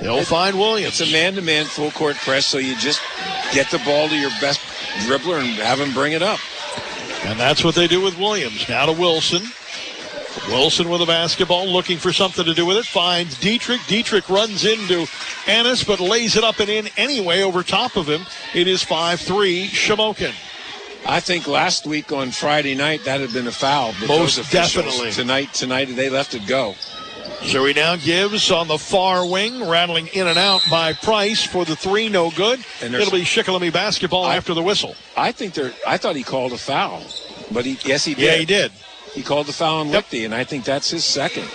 They'll 0.00 0.22
find 0.22 0.58
Williams. 0.58 1.00
It's 1.00 1.10
a 1.10 1.12
man 1.12 1.34
to 1.34 1.42
man 1.42 1.64
full 1.64 1.90
court 1.90 2.16
press, 2.16 2.44
so 2.44 2.58
you 2.58 2.76
just 2.76 3.00
get 3.52 3.70
the 3.70 3.78
ball 3.78 4.08
to 4.08 4.16
your 4.16 4.30
best 4.40 4.60
dribbler 5.06 5.40
and 5.40 5.48
have 5.54 5.80
him 5.80 5.94
bring 5.94 6.12
it 6.12 6.22
up. 6.22 6.38
And 7.24 7.40
that's 7.40 7.64
what 7.64 7.74
they 7.74 7.86
do 7.86 8.02
with 8.02 8.18
Williams. 8.18 8.68
Now 8.68 8.84
to 8.84 8.92
Wilson. 8.92 9.42
Wilson 10.48 10.88
with 10.88 11.00
a 11.00 11.06
basketball, 11.06 11.66
looking 11.66 11.98
for 11.98 12.12
something 12.12 12.44
to 12.44 12.54
do 12.54 12.66
with 12.66 12.76
it. 12.76 12.84
Finds 12.86 13.38
Dietrich. 13.38 13.80
Dietrich 13.86 14.28
runs 14.28 14.64
into 14.64 15.06
Ennis, 15.46 15.84
but 15.84 16.00
lays 16.00 16.36
it 16.36 16.44
up 16.44 16.58
and 16.60 16.68
in 16.68 16.88
anyway 16.96 17.42
over 17.42 17.62
top 17.62 17.96
of 17.96 18.08
him. 18.08 18.22
It 18.54 18.68
is 18.68 18.82
5 18.82 19.20
3 19.20 19.68
Shamokin. 19.68 20.34
I 21.06 21.20
think 21.20 21.46
last 21.46 21.86
week 21.86 22.12
on 22.12 22.30
Friday 22.30 22.74
night 22.74 23.04
that 23.04 23.20
had 23.20 23.32
been 23.32 23.46
a 23.46 23.52
foul. 23.52 23.94
but 24.00 24.08
Most 24.08 24.50
definitely. 24.50 25.12
Tonight, 25.12 25.52
tonight 25.52 25.84
they 25.86 26.08
left 26.08 26.34
it 26.34 26.46
go. 26.46 26.74
So 27.42 27.64
he 27.66 27.74
now 27.74 27.96
gives 27.96 28.50
on 28.50 28.68
the 28.68 28.78
far 28.78 29.26
wing, 29.28 29.68
rattling 29.68 30.06
in 30.08 30.26
and 30.26 30.38
out 30.38 30.62
by 30.70 30.94
Price 30.94 31.44
for 31.44 31.66
the 31.66 31.76
three, 31.76 32.08
no 32.08 32.30
good. 32.30 32.64
And 32.80 32.94
It'll 32.94 33.10
be 33.12 33.20
Shikellamy 33.20 33.70
basketball 33.70 34.26
after 34.26 34.54
the 34.54 34.62
whistle. 34.62 34.94
I 35.14 35.30
think 35.32 35.52
they're. 35.52 35.72
I 35.86 35.98
thought 35.98 36.16
he 36.16 36.22
called 36.22 36.52
a 36.54 36.58
foul, 36.58 37.02
but 37.52 37.66
he 37.66 37.78
yes 37.84 38.04
he 38.06 38.14
did. 38.14 38.24
Yeah, 38.24 38.36
he 38.36 38.44
did. 38.46 38.72
He 39.14 39.22
called 39.22 39.46
the 39.46 39.52
foul 39.52 39.80
on 39.80 39.88
Lichty, 39.88 40.24
and 40.24 40.34
I 40.34 40.44
think 40.44 40.64
that's 40.64 40.90
his 40.90 41.04
second. 41.04 41.48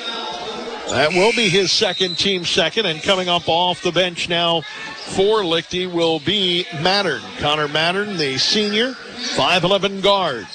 That 0.90 1.12
will 1.12 1.34
be 1.34 1.50
his 1.50 1.72
second, 1.72 2.18
team 2.18 2.46
second, 2.46 2.86
and 2.86 3.04
coming 3.04 3.30
up 3.30 3.48
off 3.48 3.84
the 3.84 3.92
bench 3.92 4.28
now 4.30 4.62
for 4.62 5.42
Lichty 5.42 5.92
will 5.92 6.20
be 6.20 6.66
Mattern. 6.72 7.22
Connor 7.38 7.68
Mattern, 7.68 8.18
the 8.18 8.38
senior, 8.38 8.94
5'11 8.94 10.02
guard. 10.02 10.48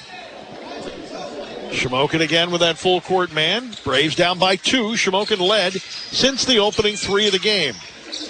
Shamokin 1.71 2.21
again 2.21 2.51
with 2.51 2.63
that 2.63 2.79
full 2.79 3.01
court 3.01 3.33
man. 3.33 3.73
Braves 3.85 4.15
down 4.15 4.39
by 4.39 4.57
two. 4.57 4.93
Shamokin 4.93 5.41
led 5.41 5.75
since 5.75 6.45
the 6.45 6.59
opening 6.59 6.97
three 6.97 7.27
of 7.27 7.33
the 7.33 7.39
game. 7.39 7.75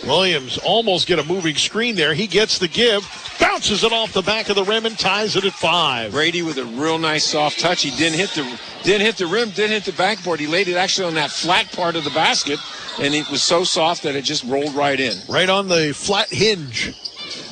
Williams 0.06 0.58
almost 0.58 1.06
get 1.06 1.18
a 1.18 1.24
moving 1.24 1.54
screen 1.54 1.96
there. 1.96 2.14
He 2.14 2.26
gets 2.26 2.58
the 2.58 2.68
give, 2.68 3.02
bounces 3.40 3.84
it 3.84 3.92
off 3.92 4.12
the 4.12 4.22
back 4.22 4.48
of 4.48 4.56
the 4.56 4.64
rim, 4.64 4.86
and 4.86 4.98
ties 4.98 5.36
it 5.36 5.44
at 5.44 5.52
five. 5.52 6.12
Brady 6.12 6.42
with 6.42 6.58
a 6.58 6.64
real 6.64 6.98
nice 6.98 7.24
soft 7.24 7.58
touch. 7.58 7.82
He 7.82 7.90
didn't 7.90 8.18
hit 8.18 8.30
the 8.30 8.60
didn't 8.82 9.02
hit 9.06 9.16
the 9.16 9.26
rim, 9.26 9.50
didn't 9.50 9.70
hit 9.70 9.84
the 9.84 9.92
backboard. 9.92 10.40
He 10.40 10.46
laid 10.46 10.68
it 10.68 10.76
actually 10.76 11.08
on 11.08 11.14
that 11.14 11.30
flat 11.30 11.72
part 11.72 11.96
of 11.96 12.04
the 12.04 12.10
basket, 12.10 12.58
and 13.00 13.14
it 13.14 13.28
was 13.30 13.42
so 13.42 13.64
soft 13.64 14.02
that 14.02 14.14
it 14.14 14.22
just 14.22 14.44
rolled 14.44 14.74
right 14.74 15.00
in. 15.00 15.14
right 15.28 15.48
on 15.48 15.68
the 15.68 15.92
flat 15.94 16.28
hinge. 16.28 16.92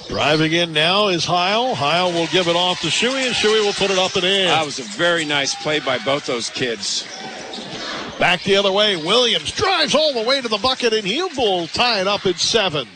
Driving 0.09 0.53
in 0.53 0.75
now 0.75 1.09
is 1.09 1.25
Heil. 1.25 1.75
Heil 1.75 2.13
will 2.13 2.27
give 2.27 2.47
it 2.47 2.55
off 2.57 2.83
to 2.83 2.89
Shuey, 2.89 3.27
and 3.27 3.35
Shuey 3.35 3.65
will 3.65 3.73
put 3.73 3.91
it 3.91 3.99
up 3.99 4.15
and 4.15 4.25
in. 4.25 4.47
That 4.47 4.67
was 4.67 4.79
a 4.79 4.83
very 4.83 5.25
nice 5.25 5.55
play 5.55 5.81
by 5.81 5.97
both 5.99 6.27
those 6.27 6.51
kids. 6.51 7.07
Back 8.23 8.45
the 8.45 8.55
other 8.55 8.71
way. 8.71 8.95
Williams 8.95 9.51
drives 9.51 9.97
all 9.97 10.15
the 10.15 10.23
way 10.23 10.41
to 10.41 10.47
the 10.47 10.57
bucket, 10.59 10.93
and 10.93 11.05
will 11.37 11.67
tie 11.67 12.01
it 12.01 12.07
up 12.07 12.25
at 12.25 12.39
seven. 12.39 12.87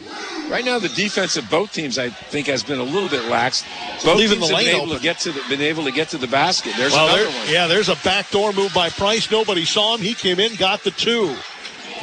Right 0.49 0.65
now, 0.65 0.79
the 0.79 0.89
defense 0.89 1.37
of 1.37 1.51
both 1.51 1.73
teams, 1.73 1.99
I 1.99 2.11
think, 2.11 2.47
has 2.47 2.63
been 2.63 2.79
a 2.79 2.85
little 2.85 3.09
bit 3.09 3.25
lax. 3.29 3.65
Both 4.05 4.19
Leaving 4.19 4.39
teams 4.39 4.51
the 4.51 4.55
have 4.55 4.65
been 4.65 4.77
able 4.77 4.87
open. 4.87 4.97
to 4.99 5.03
get 5.03 5.19
to 5.19 5.33
the, 5.33 5.43
been 5.49 5.63
able 5.63 5.83
to 5.83 5.91
get 5.91 6.11
to 6.11 6.19
the 6.19 6.29
basket. 6.29 6.75
There's 6.77 6.93
Well, 6.93 7.09
another 7.09 7.25
there- 7.29 7.41
one. 7.41 7.51
Yeah, 7.53 7.67
there's 7.67 7.89
a 7.89 7.97
backdoor 8.05 8.53
move 8.53 8.73
by 8.73 8.89
Price. 8.89 9.29
Nobody 9.29 9.65
saw 9.65 9.97
him. 9.97 10.01
He 10.01 10.15
came 10.15 10.39
in, 10.39 10.55
got 10.55 10.85
the 10.85 10.93
two. 10.93 11.35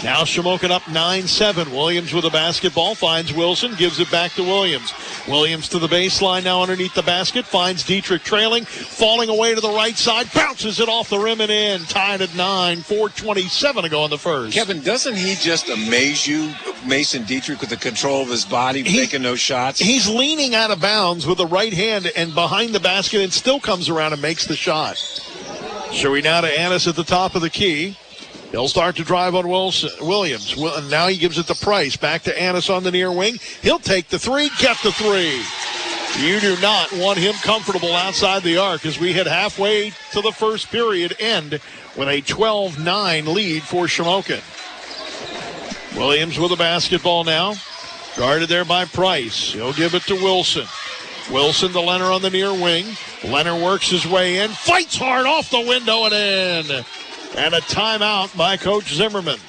Now 0.01 0.23
Shamokin 0.23 0.71
up 0.71 0.82
9-7. 0.84 1.71
Williams 1.71 2.13
with 2.13 2.25
a 2.25 2.29
basketball 2.29 2.95
finds 2.95 3.34
Wilson, 3.34 3.73
gives 3.75 3.99
it 3.99 4.12
back 4.12 4.32
to 4.34 4.43
Williams. 4.43 4.93
Williams 5.27 5.69
to 5.69 5.79
the 5.79 5.88
baseline 5.88 6.43
now 6.43 6.62
underneath 6.62 6.93
the 6.93 7.03
basket, 7.03 7.45
finds 7.45 7.84
Dietrich 7.84 8.23
trailing, 8.23 8.65
falling 8.65 9.29
away 9.29 9.56
to 9.56 9.62
the 9.62 9.69
right 9.69 9.95
side, 9.95 10.32
bounces 10.34 10.82
it 10.82 10.89
off 10.89 11.10
the 11.10 11.19
rim 11.19 11.39
and 11.39 11.51
in. 11.51 11.82
Tied 11.86 12.21
at 12.21 12.36
9, 12.36 12.77
4.27 12.79 13.84
to 13.84 13.89
go 13.89 14.03
in 14.03 14.10
the 14.10 14.17
first. 14.17 14.53
Kevin, 14.53 14.82
doesn't 14.82 15.15
he 15.15 15.36
just 15.36 15.69
amaze 15.69 16.27
you, 16.27 16.53
Mason 16.86 17.23
Dietrich, 17.23 17.62
with 17.62 17.69
the 17.69 17.77
control 17.77 18.21
of 18.21 18.29
his 18.29 18.43
body, 18.43 18.84
making 18.84 19.21
those 19.21 19.39
shots? 19.39 19.79
He's 19.79 20.10
leaning 20.10 20.53
out 20.53 20.71
of 20.71 20.82
bounds 20.82 21.25
with 21.25 21.38
the 21.38 21.47
right 21.47 21.73
hand 21.73 22.12
and 22.17 22.34
behind 22.36 22.75
the 22.75 22.82
basket 22.82 23.21
and 23.21 23.32
still 23.32 23.60
comes 23.60 23.88
around 23.88 24.12
and 24.12 24.21
makes 24.21 24.47
the 24.47 24.56
shot. 24.56 24.95
Shuey 25.93 26.23
now 26.23 26.41
to 26.41 26.60
Ennis 26.60 26.88
at 26.88 26.95
the 26.95 27.03
top 27.03 27.36
of 27.36 27.41
the 27.41 27.49
key. 27.49 27.97
He'll 28.53 28.67
start 28.67 28.97
to 28.97 29.03
drive 29.03 29.33
on 29.33 29.47
Wilson, 29.47 29.89
Williams. 29.99 30.55
Will- 30.55 30.75
and 30.75 30.87
Now 30.87 31.07
he 31.07 31.17
gives 31.17 31.39
it 31.39 31.47
to 31.47 31.55
Price. 31.55 31.95
Back 31.97 32.21
to 32.23 32.39
Ennis 32.39 32.69
on 32.69 32.83
the 32.83 32.91
near 32.91 33.11
wing. 33.11 33.39
He'll 33.63 33.79
take 33.79 34.09
the 34.09 34.19
three, 34.19 34.51
get 34.59 34.77
the 34.83 34.91
three. 34.91 35.41
You 36.23 36.39
do 36.39 36.55
not 36.61 36.91
want 36.93 37.17
him 37.17 37.33
comfortable 37.41 37.95
outside 37.95 38.43
the 38.43 38.57
arc 38.57 38.85
as 38.85 38.99
we 38.99 39.11
hit 39.11 39.25
halfway 39.25 39.89
to 40.11 40.21
the 40.21 40.31
first 40.31 40.69
period 40.69 41.15
end 41.19 41.59
with 41.97 42.07
a 42.07 42.21
12 42.21 42.77
9 42.77 43.33
lead 43.33 43.63
for 43.63 43.85
Shamokin. 43.85 44.43
Williams 45.97 46.37
with 46.37 46.51
the 46.51 46.55
basketball 46.55 47.23
now. 47.23 47.55
Guarded 48.15 48.49
there 48.49 48.65
by 48.65 48.85
Price. 48.85 49.53
He'll 49.53 49.73
give 49.73 49.95
it 49.95 50.03
to 50.03 50.13
Wilson. 50.13 50.67
Wilson 51.31 51.71
to 51.71 51.79
Leonard 51.79 52.11
on 52.11 52.21
the 52.21 52.29
near 52.29 52.53
wing. 52.53 52.85
Leonard 53.23 53.63
works 53.63 53.89
his 53.89 54.05
way 54.05 54.37
in, 54.43 54.51
fights 54.51 54.95
hard 54.95 55.25
off 55.25 55.49
the 55.49 55.61
window 55.61 56.05
and 56.05 56.13
in. 56.69 56.85
And 57.36 57.54
a 57.54 57.62
timeout 57.62 58.36
by 58.38 58.58
Coach 58.58 58.93
Zimmerman. 58.93 59.39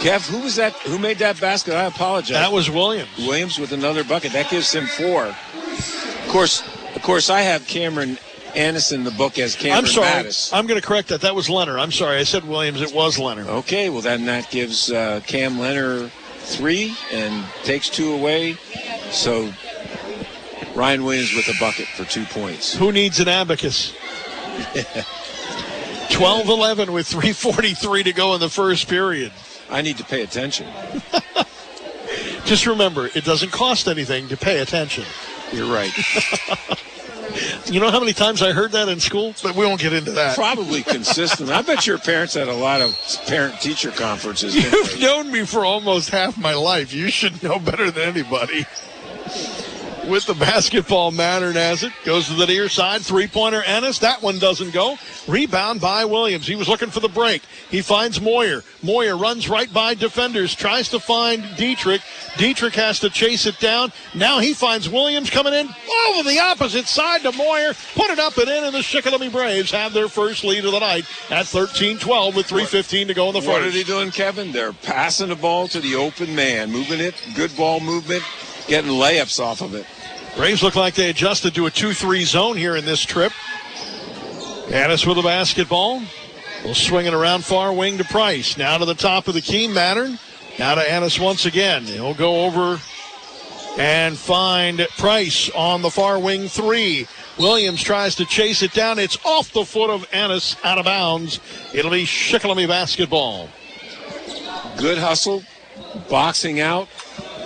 Kev, 0.00 0.28
who 0.28 0.40
was 0.40 0.56
that? 0.56 0.74
Who 0.80 0.98
made 0.98 1.18
that 1.18 1.40
basket? 1.40 1.74
I 1.74 1.84
apologize. 1.84 2.32
That 2.32 2.52
was 2.52 2.70
Williams. 2.70 3.08
Williams 3.16 3.58
with 3.58 3.72
another 3.72 4.04
bucket. 4.04 4.32
That 4.32 4.50
gives 4.50 4.70
him 4.72 4.86
four. 4.86 5.24
Of 5.26 6.26
course, 6.28 6.62
of 6.94 7.02
course, 7.02 7.30
I 7.30 7.40
have 7.40 7.66
Cameron 7.66 8.18
Ennis 8.54 8.92
in 8.92 9.04
the 9.04 9.10
book 9.12 9.38
as 9.38 9.56
Cameron 9.56 9.84
I'm 9.84 9.90
sorry. 9.90 10.06
Mattis. 10.06 10.52
I'm 10.52 10.66
going 10.66 10.80
to 10.80 10.86
correct 10.86 11.08
that. 11.08 11.22
That 11.22 11.34
was 11.34 11.48
Leonard. 11.48 11.78
I'm 11.78 11.92
sorry. 11.92 12.18
I 12.18 12.24
said 12.24 12.44
Williams. 12.46 12.82
It 12.82 12.94
was 12.94 13.18
Leonard. 13.18 13.46
Okay, 13.46 13.88
well 13.88 14.02
then 14.02 14.26
that 14.26 14.50
gives 14.50 14.92
uh, 14.92 15.20
Cam 15.26 15.58
Leonard 15.58 16.10
three 16.40 16.94
and 17.10 17.44
takes 17.62 17.88
two 17.88 18.12
away. 18.12 18.54
So 19.10 19.52
Ryan 20.74 21.04
Williams 21.04 21.34
with 21.34 21.48
a 21.48 21.58
bucket 21.58 21.86
for 21.86 22.04
two 22.04 22.24
points. 22.26 22.74
Who 22.74 22.92
needs 22.92 23.20
an 23.20 23.28
abacus? 23.28 23.94
12 26.10 26.48
11 26.48 26.92
with 26.92 27.08
3.43 27.08 28.04
to 28.04 28.12
go 28.12 28.34
in 28.34 28.40
the 28.40 28.48
first 28.48 28.88
period. 28.88 29.32
I 29.70 29.82
need 29.82 29.98
to 29.98 30.04
pay 30.04 30.22
attention. 30.22 30.66
Just 32.44 32.66
remember, 32.66 33.06
it 33.14 33.24
doesn't 33.24 33.52
cost 33.52 33.88
anything 33.88 34.28
to 34.28 34.36
pay 34.36 34.60
attention. 34.60 35.04
You're 35.52 35.72
right. 35.72 35.92
You 37.66 37.80
know 37.80 37.90
how 37.90 37.98
many 37.98 38.12
times 38.12 38.42
I 38.42 38.52
heard 38.52 38.72
that 38.72 38.88
in 38.88 39.00
school? 39.00 39.34
But 39.42 39.56
we 39.56 39.66
won't 39.66 39.80
get 39.80 39.92
into 39.92 40.12
that. 40.12 40.36
Probably 40.36 40.82
consistent. 40.84 41.50
I 41.50 41.62
bet 41.62 41.86
your 41.86 41.98
parents 41.98 42.34
had 42.34 42.48
a 42.48 42.54
lot 42.54 42.80
of 42.80 42.96
parent-teacher 43.26 43.92
conferences. 43.92 44.54
You've 44.54 45.00
known 45.00 45.32
me 45.32 45.44
for 45.44 45.64
almost 45.64 46.10
half 46.10 46.38
my 46.38 46.54
life. 46.54 46.92
You 46.92 47.08
should 47.10 47.42
know 47.42 47.58
better 47.58 47.90
than 47.90 48.08
anybody. 48.08 48.66
With 50.08 50.26
the 50.26 50.34
basketball, 50.34 51.12
Mattern 51.12 51.54
has 51.54 51.82
it. 51.82 51.92
Goes 52.04 52.26
to 52.28 52.34
the 52.34 52.46
near 52.46 52.68
side. 52.68 53.00
Three 53.00 53.26
pointer, 53.26 53.62
Ennis. 53.62 54.00
That 54.00 54.20
one 54.20 54.38
doesn't 54.38 54.72
go. 54.72 54.98
Rebound 55.26 55.80
by 55.80 56.04
Williams. 56.04 56.46
He 56.46 56.56
was 56.56 56.68
looking 56.68 56.90
for 56.90 57.00
the 57.00 57.08
break. 57.08 57.42
He 57.70 57.80
finds 57.80 58.20
Moyer. 58.20 58.62
Moyer 58.82 59.16
runs 59.16 59.48
right 59.48 59.72
by 59.72 59.94
defenders. 59.94 60.54
Tries 60.54 60.90
to 60.90 61.00
find 61.00 61.42
Dietrich. 61.56 62.02
Dietrich 62.36 62.74
has 62.74 63.00
to 63.00 63.08
chase 63.08 63.46
it 63.46 63.58
down. 63.60 63.92
Now 64.14 64.40
he 64.40 64.52
finds 64.52 64.90
Williams 64.90 65.30
coming 65.30 65.54
in 65.54 65.68
over 66.08 66.28
the 66.28 66.38
opposite 66.38 66.86
side 66.86 67.22
to 67.22 67.32
Moyer. 67.32 67.72
Put 67.94 68.10
it 68.10 68.18
up 68.18 68.36
and 68.36 68.48
in, 68.48 68.64
and 68.64 68.74
the 68.74 68.82
Shikellamy 68.82 69.32
Braves 69.32 69.70
have 69.70 69.94
their 69.94 70.08
first 70.08 70.44
lead 70.44 70.64
of 70.64 70.72
the 70.72 70.80
night 70.80 71.06
at 71.30 71.46
13 71.46 71.98
12 71.98 72.36
with 72.36 72.46
3.15 72.46 73.06
to 73.06 73.14
go 73.14 73.28
in 73.28 73.34
the 73.34 73.40
first. 73.40 73.48
What 73.48 73.62
are 73.62 73.70
they 73.70 73.84
doing, 73.84 74.10
Kevin? 74.10 74.52
They're 74.52 74.72
passing 74.72 75.28
the 75.28 75.36
ball 75.36 75.66
to 75.68 75.80
the 75.80 75.94
open 75.94 76.34
man, 76.34 76.70
moving 76.70 77.00
it, 77.00 77.14
good 77.34 77.56
ball 77.56 77.80
movement, 77.80 78.22
getting 78.66 78.90
layups 78.90 79.38
off 79.40 79.60
of 79.60 79.74
it. 79.74 79.86
Braves 80.36 80.62
look 80.62 80.74
like 80.74 80.94
they 80.94 81.10
adjusted 81.10 81.54
to 81.54 81.66
a 81.66 81.70
2-3 81.70 82.24
zone 82.24 82.56
here 82.56 82.76
in 82.76 82.84
this 82.84 83.02
trip. 83.02 83.32
Ennis 84.68 85.06
with 85.06 85.16
the 85.16 85.22
basketball. 85.22 86.02
Will 86.64 86.74
swing 86.74 87.06
it 87.06 87.14
around 87.14 87.44
far 87.44 87.72
wing 87.72 87.98
to 87.98 88.04
Price. 88.04 88.56
Now 88.56 88.78
to 88.78 88.84
the 88.84 88.94
top 88.94 89.28
of 89.28 89.34
the 89.34 89.42
key, 89.42 89.68
Mattern. 89.68 90.18
Now 90.58 90.74
to 90.74 90.90
Ennis 90.90 91.20
once 91.20 91.44
again. 91.44 91.84
He'll 91.84 92.14
go 92.14 92.46
over 92.46 92.80
and 93.78 94.16
find 94.16 94.86
Price 94.96 95.50
on 95.50 95.82
the 95.82 95.90
far 95.90 96.18
wing 96.18 96.48
three. 96.48 97.06
Williams 97.38 97.82
tries 97.82 98.14
to 98.16 98.24
chase 98.24 98.62
it 98.62 98.72
down. 98.72 98.98
It's 98.98 99.18
off 99.24 99.52
the 99.52 99.64
foot 99.64 99.90
of 99.90 100.06
Ennis, 100.12 100.56
out 100.64 100.78
of 100.78 100.84
bounds. 100.84 101.40
It'll 101.72 101.90
be 101.90 102.04
Shikellamy 102.04 102.66
basketball. 102.66 103.48
Good 104.78 104.98
hustle, 104.98 105.42
boxing 106.08 106.60
out. 106.60 106.88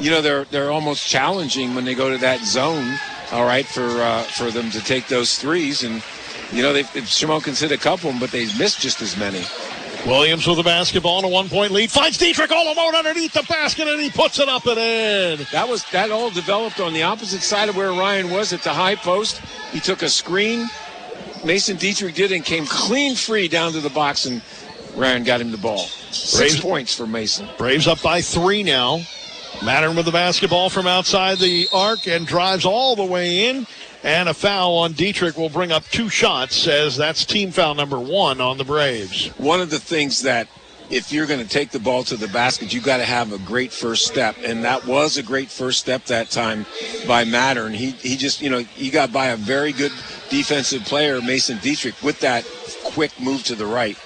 You 0.01 0.11
know 0.11 0.23
they're 0.23 0.45
they're 0.45 0.71
almost 0.71 1.09
challenging 1.09 1.75
when 1.75 1.85
they 1.85 1.95
go 1.95 2.11
to 2.11 2.19
that 2.19 2.41
zone. 2.41 2.99
All 3.33 3.45
right, 3.45 3.67
for 3.67 3.83
uh, 3.83 4.23
for 4.23 4.51
them 4.51 4.71
to 4.71 4.81
take 4.81 5.07
those 5.09 5.39
threes, 5.39 5.83
and 5.83 6.03
you 6.53 6.63
know 6.63 6.73
they 6.73 6.85
Shamokin's 6.85 7.61
hit 7.61 7.73
a 7.73 7.79
couple, 7.79 8.13
but 8.21 8.31
they 8.31 8.45
missed 8.59 8.81
just 8.81 9.03
as 9.03 9.17
many. 9.17 9.43
Williams 10.07 10.47
with 10.47 10.57
the 10.57 10.63
basketball 10.63 11.17
and 11.19 11.27
a 11.27 11.29
one-point 11.29 11.73
lead. 11.73 11.91
Finds 11.91 12.17
Dietrich 12.17 12.53
all 12.53 12.73
alone 12.73 12.95
underneath 12.95 13.33
the 13.33 13.43
basket, 13.43 13.89
and 13.89 14.01
he 14.01 14.11
puts 14.11 14.39
it 14.39 14.49
up 14.49 14.65
and 14.67 14.79
in. 14.79 15.47
That 15.51 15.69
was 15.69 15.85
that 15.91 16.11
all 16.11 16.31
developed 16.31 16.81
on 16.81 16.93
the 16.93 17.03
opposite 17.03 17.43
side 17.43 17.69
of 17.69 17.77
where 17.77 17.91
Ryan 17.91 18.31
was 18.31 18.53
at 18.53 18.63
the 18.63 18.73
high 18.73 18.95
post. 18.95 19.41
He 19.73 19.81
took 19.81 20.03
a 20.03 20.09
screen. 20.09 20.69
Mason 21.45 21.77
Dietrich 21.77 22.15
did 22.15 22.33
and 22.33 22.45
came 22.45 22.67
clean 22.67 23.17
free 23.17 23.49
down 23.49 23.73
to 23.73 23.81
the 23.81 23.91
box, 23.91 24.25
and 24.25 24.41
Ryan 24.97 25.25
got 25.25 25.41
him 25.41 25.51
the 25.51 25.59
ball. 25.59 25.79
Six 26.11 26.39
Braves- 26.39 26.61
points 26.61 26.95
for 26.95 27.07
Mason. 27.07 27.49
Braves 27.59 27.87
up 27.89 28.01
by 28.01 28.21
three 28.21 28.63
now. 28.63 29.01
Mattern 29.61 29.97
with 29.97 30.07
the 30.07 30.12
basketball 30.12 30.71
from 30.71 30.87
outside 30.87 31.38
the 31.38 31.66
arc 31.73 32.07
and 32.07 32.27
drives 32.27 32.64
all 32.64 32.94
the 32.94 33.05
way 33.05 33.49
in. 33.49 33.66
And 34.05 34.29
a 34.29 34.35
foul 34.35 34.75
on 34.75 34.92
Dietrich 34.92 35.37
will 35.37 35.49
bring 35.49 35.73
up 35.73 35.85
two 35.88 36.09
shots 36.09 36.68
as 36.68 36.97
that's 36.97 37.25
team 37.27 37.51
foul 37.51 37.75
number 37.75 37.99
one 37.99 38.40
on 38.40 38.57
the 38.57 38.64
Braves. 38.64 39.27
One 39.38 39.61
of 39.61 39.71
the 39.71 39.81
things 39.81 40.23
that 40.23 40.47
if 40.90 41.12
you're 41.12 41.27
going 41.27 41.40
to 41.40 41.49
take 41.49 41.71
the 41.71 41.81
ball 41.81 42.05
to 42.05 42.16
the 42.16 42.29
basket, 42.29 42.73
you 42.73 42.81
got 42.81 42.99
to 42.99 43.05
have 43.05 43.33
a 43.33 43.38
great 43.38 43.73
first 43.73 44.07
step, 44.07 44.37
and 44.44 44.64
that 44.64 44.87
was 44.87 45.16
a 45.16 45.23
great 45.23 45.51
first 45.51 45.81
step 45.81 46.05
that 46.05 46.31
time 46.31 46.64
by 47.07 47.25
Mattern. 47.25 47.75
He 47.75 47.90
he 47.90 48.16
just 48.16 48.40
you 48.40 48.51
know 48.51 48.61
he 48.61 48.88
got 48.90 49.12
by 49.12 49.27
a 49.27 49.37
very 49.37 49.73
good 49.73 49.92
defensive 50.31 50.85
player, 50.85 51.21
Mason 51.21 51.59
Dietrich, 51.59 52.01
with 52.03 52.21
that 52.21 52.47
quick 52.85 53.18
move 53.21 53.42
to 53.44 53.55
the 53.55 53.66
right. 53.66 53.99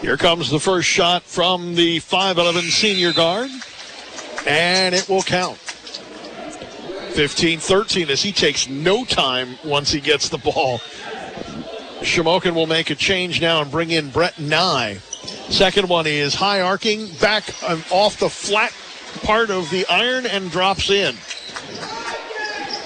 Here 0.00 0.16
comes 0.16 0.50
the 0.50 0.60
first 0.60 0.86
shot 0.86 1.22
from 1.22 1.74
the 1.74 1.98
5'11 1.98 2.70
senior 2.70 3.12
guard, 3.12 3.50
and 4.46 4.94
it 4.94 5.08
will 5.08 5.22
count. 5.22 5.58
15 5.58 7.60
13 7.60 8.10
as 8.10 8.22
he 8.22 8.32
takes 8.32 8.68
no 8.68 9.04
time 9.04 9.56
once 9.64 9.92
he 9.92 10.00
gets 10.00 10.28
the 10.28 10.38
ball. 10.38 10.78
Shamokin 12.00 12.54
will 12.54 12.66
make 12.66 12.90
a 12.90 12.94
change 12.94 13.40
now 13.40 13.62
and 13.62 13.70
bring 13.70 13.90
in 13.90 14.10
Brett 14.10 14.38
Nye. 14.38 14.98
Second 15.48 15.88
one 15.88 16.06
is 16.06 16.34
high 16.34 16.60
arcing 16.60 17.08
back 17.20 17.44
um, 17.62 17.82
off 17.90 18.18
the 18.18 18.28
flat 18.28 18.72
part 19.22 19.50
of 19.50 19.70
the 19.70 19.86
iron 19.86 20.26
and 20.26 20.50
drops 20.50 20.90
in. 20.90 21.16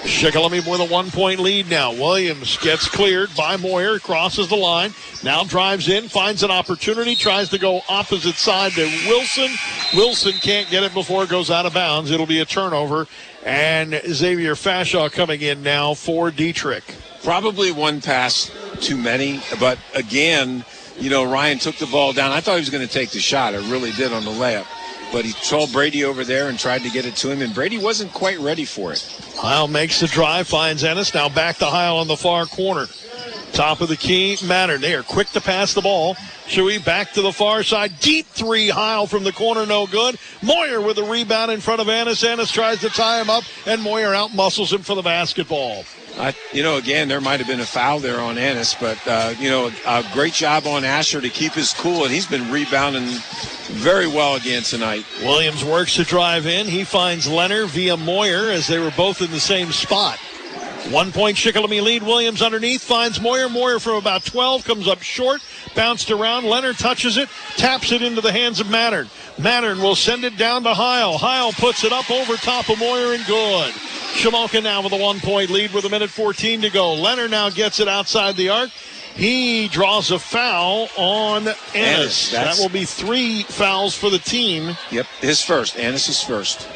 Shikellamy 0.03 0.65
with 0.69 0.79
a 0.79 0.85
one 0.85 1.11
point 1.11 1.39
lead 1.39 1.69
now. 1.69 1.91
Williams 1.91 2.57
gets 2.57 2.87
cleared 2.87 3.29
by 3.35 3.57
Moyer, 3.57 3.99
crosses 3.99 4.47
the 4.47 4.55
line, 4.55 4.93
now 5.23 5.43
drives 5.43 5.89
in, 5.89 6.07
finds 6.07 6.41
an 6.41 6.51
opportunity, 6.51 7.15
tries 7.15 7.49
to 7.49 7.57
go 7.57 7.81
opposite 7.89 8.35
side 8.35 8.71
to 8.73 8.85
Wilson. 9.07 9.49
Wilson 9.93 10.33
can't 10.33 10.69
get 10.69 10.83
it 10.83 10.93
before 10.93 11.23
it 11.23 11.29
goes 11.29 11.51
out 11.51 11.65
of 11.65 11.73
bounds. 11.73 12.11
It'll 12.11 12.25
be 12.25 12.39
a 12.39 12.45
turnover. 12.45 13.07
And 13.45 14.01
Xavier 14.07 14.55
Fashaw 14.55 15.11
coming 15.11 15.41
in 15.41 15.63
now 15.63 15.93
for 15.93 16.31
Dietrich. 16.31 16.95
Probably 17.23 17.71
one 17.71 18.01
pass 18.01 18.51
too 18.79 18.97
many, 18.97 19.41
but 19.59 19.77
again, 19.93 20.63
you 20.97 21.09
know, 21.09 21.29
Ryan 21.29 21.59
took 21.59 21.75
the 21.75 21.85
ball 21.85 22.13
down. 22.13 22.31
I 22.31 22.41
thought 22.41 22.55
he 22.55 22.59
was 22.59 22.69
going 22.69 22.85
to 22.85 22.93
take 22.93 23.11
the 23.11 23.19
shot. 23.19 23.53
I 23.53 23.57
really 23.69 23.91
did 23.91 24.11
on 24.13 24.25
the 24.25 24.31
layup. 24.31 24.65
But 25.11 25.25
he 25.25 25.31
saw 25.31 25.65
Brady 25.67 26.03
over 26.03 26.23
there 26.23 26.49
and 26.49 26.59
tried 26.59 26.83
to 26.83 26.89
get 26.89 27.05
it 27.05 27.15
to 27.17 27.31
him, 27.31 27.41
and 27.41 27.53
Brady 27.53 27.77
wasn't 27.77 28.13
quite 28.13 28.39
ready 28.39 28.65
for 28.65 28.91
it. 28.91 29.01
Heil 29.35 29.67
makes 29.67 29.99
the 29.99 30.07
drive, 30.07 30.47
finds 30.47 30.83
Ennis. 30.83 31.13
Now 31.13 31.29
back 31.29 31.57
to 31.57 31.65
Heil 31.65 31.97
on 31.97 32.07
the 32.07 32.15
far 32.15 32.45
corner. 32.45 32.85
Top 33.53 33.81
of 33.81 33.89
the 33.89 33.97
key, 33.97 34.37
Mattern. 34.45 34.81
They 34.81 34.93
are 34.93 35.03
quick 35.03 35.29
to 35.31 35.41
pass 35.41 35.73
the 35.73 35.81
ball. 35.81 36.15
Shuey 36.47 36.83
back 36.83 37.13
to 37.13 37.21
the 37.21 37.31
far 37.31 37.63
side. 37.63 37.99
Deep 37.99 38.27
three, 38.27 38.69
Heil 38.69 39.07
from 39.07 39.23
the 39.23 39.31
corner, 39.31 39.65
no 39.65 39.87
good. 39.87 40.17
Moyer 40.43 40.79
with 40.79 40.95
the 40.95 41.03
rebound 41.03 41.51
in 41.51 41.59
front 41.59 41.81
of 41.81 41.89
Ennis. 41.89 42.23
Ennis 42.23 42.51
tries 42.51 42.79
to 42.81 42.89
tie 42.89 43.19
him 43.19 43.29
up, 43.29 43.43
and 43.65 43.81
Moyer 43.81 44.13
out 44.13 44.33
muscles 44.33 44.71
him 44.71 44.81
for 44.83 44.95
the 44.95 45.01
basketball. 45.01 45.83
I, 46.17 46.33
you 46.51 46.63
know, 46.63 46.77
again, 46.77 47.07
there 47.07 47.21
might 47.21 47.39
have 47.39 47.47
been 47.47 47.59
a 47.59 47.65
foul 47.65 47.99
there 47.99 48.19
on 48.19 48.37
Ennis, 48.37 48.73
but, 48.73 48.97
uh, 49.07 49.33
you 49.39 49.49
know, 49.49 49.71
a 49.85 50.03
great 50.13 50.33
job 50.33 50.65
on 50.67 50.83
Asher 50.83 51.21
to 51.21 51.29
keep 51.29 51.53
his 51.53 51.73
cool, 51.73 52.03
and 52.03 52.13
he's 52.13 52.27
been 52.27 52.51
rebounding 52.51 53.07
very 53.69 54.07
well 54.07 54.35
again 54.35 54.63
tonight. 54.63 55.05
Williams 55.21 55.63
works 55.63 55.95
to 55.95 56.03
drive 56.03 56.47
in. 56.47 56.67
He 56.67 56.83
finds 56.83 57.27
Leonard 57.27 57.69
via 57.69 57.95
Moyer 57.97 58.49
as 58.51 58.67
they 58.67 58.79
were 58.79 58.91
both 58.91 59.21
in 59.21 59.31
the 59.31 59.39
same 59.39 59.71
spot. 59.71 60.19
One 60.91 61.11
point 61.11 61.37
Shikellamy 61.37 61.83
lead. 61.83 62.01
Williams 62.01 62.41
underneath 62.41 62.81
finds 62.81 63.21
Moyer. 63.21 63.47
Moyer 63.47 63.77
from 63.77 63.97
about 63.97 64.25
12 64.25 64.65
comes 64.65 64.87
up 64.87 65.03
short, 65.03 65.39
bounced 65.75 66.09
around. 66.09 66.45
Leonard 66.45 66.79
touches 66.79 67.15
it, 67.15 67.29
taps 67.57 67.91
it 67.91 68.01
into 68.01 68.21
the 68.21 68.31
hands 68.31 68.59
of 68.59 68.67
Mattern. 68.67 69.07
Mattern 69.37 69.83
will 69.83 69.95
send 69.95 70.23
it 70.23 70.35
down 70.35 70.63
to 70.63 70.73
Heil. 70.73 71.19
Heil 71.19 71.51
puts 71.51 71.83
it 71.83 71.93
up 71.93 72.09
over 72.09 72.35
top 72.37 72.69
of 72.69 72.79
Moyer 72.79 73.13
and 73.13 73.25
good. 73.27 73.71
Shamokin 74.15 74.63
now 74.63 74.81
with 74.81 74.93
a 74.93 74.97
one 74.97 75.19
point 75.19 75.51
lead 75.51 75.73
with 75.73 75.85
a 75.85 75.89
minute 75.89 76.09
14 76.09 76.61
to 76.61 76.71
go. 76.71 76.95
Leonard 76.95 77.29
now 77.29 77.51
gets 77.51 77.79
it 77.79 77.87
outside 77.87 78.35
the 78.35 78.49
arc. 78.49 78.71
He 79.13 79.67
draws 79.67 80.09
a 80.09 80.17
foul 80.17 80.89
on 80.97 81.47
Ennis. 81.47 81.55
Ennis, 81.75 82.31
that 82.31 82.57
will 82.57 82.69
be 82.69 82.85
three 82.85 83.43
fouls 83.43 83.95
for 83.95 84.09
the 84.09 84.17
team. 84.17 84.75
Yep, 84.89 85.05
his 85.21 85.43
first. 85.43 85.77
Ennis 85.77 86.09
is 86.09 86.23
first. 86.23 86.67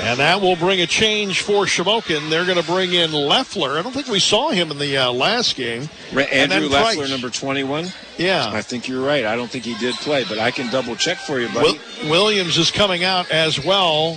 And 0.00 0.18
that 0.18 0.40
will 0.40 0.56
bring 0.56 0.80
a 0.80 0.86
change 0.86 1.42
for 1.42 1.64
Shamokin. 1.64 2.30
They're 2.30 2.46
going 2.46 2.58
to 2.58 2.64
bring 2.64 2.92
in 2.92 3.12
Leffler. 3.12 3.78
I 3.78 3.82
don't 3.82 3.92
think 3.92 4.06
we 4.08 4.18
saw 4.20 4.50
him 4.50 4.70
in 4.70 4.78
the 4.78 4.96
uh, 4.96 5.12
last 5.12 5.56
game. 5.56 5.88
And 6.12 6.52
Andrew 6.52 6.68
then 6.68 6.70
Leffler, 6.70 7.02
Price. 7.02 7.10
number 7.10 7.30
21. 7.30 7.86
Yeah. 8.16 8.50
I 8.52 8.62
think 8.62 8.88
you're 8.88 9.04
right. 9.04 9.24
I 9.24 9.36
don't 9.36 9.50
think 9.50 9.64
he 9.64 9.76
did 9.78 9.94
play, 9.96 10.24
but 10.24 10.38
I 10.38 10.50
can 10.50 10.70
double 10.70 10.96
check 10.96 11.18
for 11.18 11.38
you, 11.38 11.48
buddy. 11.48 11.78
Wil- 12.02 12.10
Williams 12.10 12.56
is 12.58 12.70
coming 12.70 13.04
out 13.04 13.30
as 13.30 13.62
well 13.64 14.16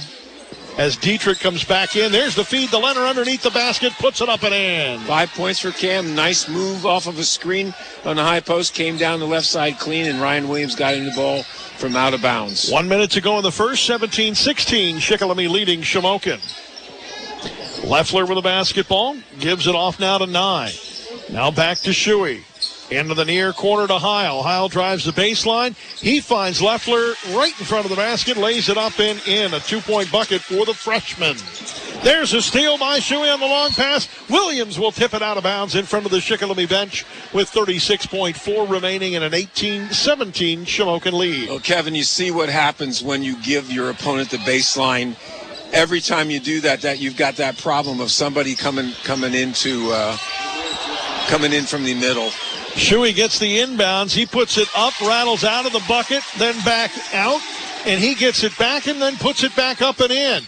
as 0.78 0.98
Dietrich 0.98 1.40
comes 1.40 1.64
back 1.64 1.96
in. 1.96 2.12
There's 2.12 2.36
the 2.36 2.44
feed 2.44 2.70
to 2.70 2.78
Leonard 2.80 3.04
underneath 3.04 3.44
the 3.44 3.52
basket, 3.52 3.94
puts 3.94 4.22
it 4.22 4.30
up 4.30 4.44
and 4.44 4.54
in. 4.54 5.00
Five 5.02 5.32
points 5.34 5.60
for 5.60 5.72
Cam. 5.72 6.16
Nice 6.16 6.50
move 6.50 6.86
off 6.86 7.08
of 7.08 7.20
a 7.20 7.24
screen 7.24 7.74
on 8.06 8.16
the 8.16 8.24
high 8.24 8.40
post. 8.40 8.74
Came 8.74 8.98
down 8.98 9.20
the 9.20 9.28
left 9.28 9.46
side 9.46 9.78
clean, 9.80 10.08
and 10.08 10.20
Ryan 10.22 10.48
Williams 10.48 10.76
got 10.76 10.96
him 10.96 11.06
the 11.06 11.12
ball 11.12 11.44
from 11.78 11.96
out 11.96 12.14
of 12.14 12.22
bounds. 12.22 12.70
One 12.72 12.88
minute 12.88 13.12
to 13.12 13.22
go 13.22 13.38
in 13.38 13.44
the 13.44 13.52
first, 13.52 13.86
17 13.86 14.36
16. 14.36 14.98
Shikellamy 14.98 15.50
leading 15.50 15.82
Shamokin. 15.82 16.40
Leffler 17.86 18.26
with 18.26 18.38
the 18.38 18.42
basketball, 18.42 19.18
gives 19.40 19.68
it 19.68 19.76
off 19.76 20.00
now 20.00 20.18
to 20.18 20.26
nine. 20.26 20.72
Now 21.30 21.52
back 21.52 21.80
to 21.80 21.90
Shuey. 21.90 22.44
Into 22.92 23.14
the 23.14 23.26
near 23.26 23.54
corner 23.54 23.88
to 23.88 23.98
Heil. 23.98 24.44
Heil 24.44 24.70
drives 24.70 25.06
the 25.06 25.12
baseline. 25.12 25.76
He 26.00 26.20
finds 26.20 26.62
Leffler 26.62 27.14
right 27.32 27.54
in 27.60 27.66
front 27.66 27.86
of 27.86 27.90
the 27.90 27.96
basket, 27.96 28.38
lays 28.38 28.70
it 28.70 28.78
up 28.78 29.00
and 29.00 29.20
in. 29.28 29.54
A 29.54 29.60
two 29.60 29.82
point 29.82 30.12
bucket 30.12 30.42
for 30.42 30.66
the 30.66 30.74
freshman. 30.74 31.36
There's 32.04 32.34
a 32.34 32.42
steal 32.42 32.78
by 32.78 33.00
Shuey 33.00 33.34
on 33.34 33.40
the 33.40 33.46
long 33.46 33.70
pass. 33.70 34.10
Williams 34.30 34.78
will 34.78 34.92
tip 34.92 35.14
it 35.14 35.22
out 35.22 35.38
of 35.38 35.44
bounds 35.44 35.74
in 35.76 35.86
front 35.86 36.06
of 36.06 36.12
the 36.12 36.18
Shikellamy 36.18 36.68
bench 36.68 37.06
with 37.34 37.50
36.4 37.50 38.70
remaining 38.70 39.16
and 39.16 39.24
an 39.24 39.34
18 39.34 39.90
17 39.90 40.66
Shamokin 40.66 41.14
lead. 41.14 41.48
Well, 41.48 41.62
Kevin, 41.62 41.96
you 41.96 42.04
see 42.04 42.30
what 42.30 42.50
happens 42.50 43.02
when 43.02 43.24
you 43.24 43.42
give 43.42 43.72
your 43.72 43.90
opponent 43.90 44.32
the 44.32 44.38
baseline. 44.38 45.16
Every 45.72 46.02
time 46.02 46.30
you 46.30 46.42
do 46.42 46.60
that, 46.62 46.82
that 46.82 47.00
you've 47.00 47.16
got 47.16 47.38
that 47.38 47.58
problem 47.58 48.02
of 48.02 48.12
somebody 48.12 48.54
coming 48.54 48.92
coming 49.06 49.34
into 49.34 49.90
uh, 49.94 50.18
coming 51.28 51.54
in 51.54 51.64
from 51.64 51.86
the 51.86 51.94
middle. 51.94 52.32
Shuey 52.76 53.16
gets 53.16 53.40
the 53.40 53.60
inbounds. 53.60 54.14
He 54.14 54.26
puts 54.26 54.58
it 54.58 54.68
up, 54.76 55.00
rattles 55.00 55.46
out 55.46 55.66
of 55.66 55.72
the 55.72 55.84
bucket, 55.88 56.22
then 56.38 56.56
back 56.66 56.92
out, 57.14 57.40
and 57.86 57.98
he 58.02 58.14
gets 58.14 58.44
it 58.44 58.58
back 58.58 58.88
and 58.88 59.02
then 59.02 59.16
puts 59.16 59.46
it 59.46 59.56
back 59.56 59.82
up 59.82 60.02
and 60.02 60.12
in. 60.12 60.44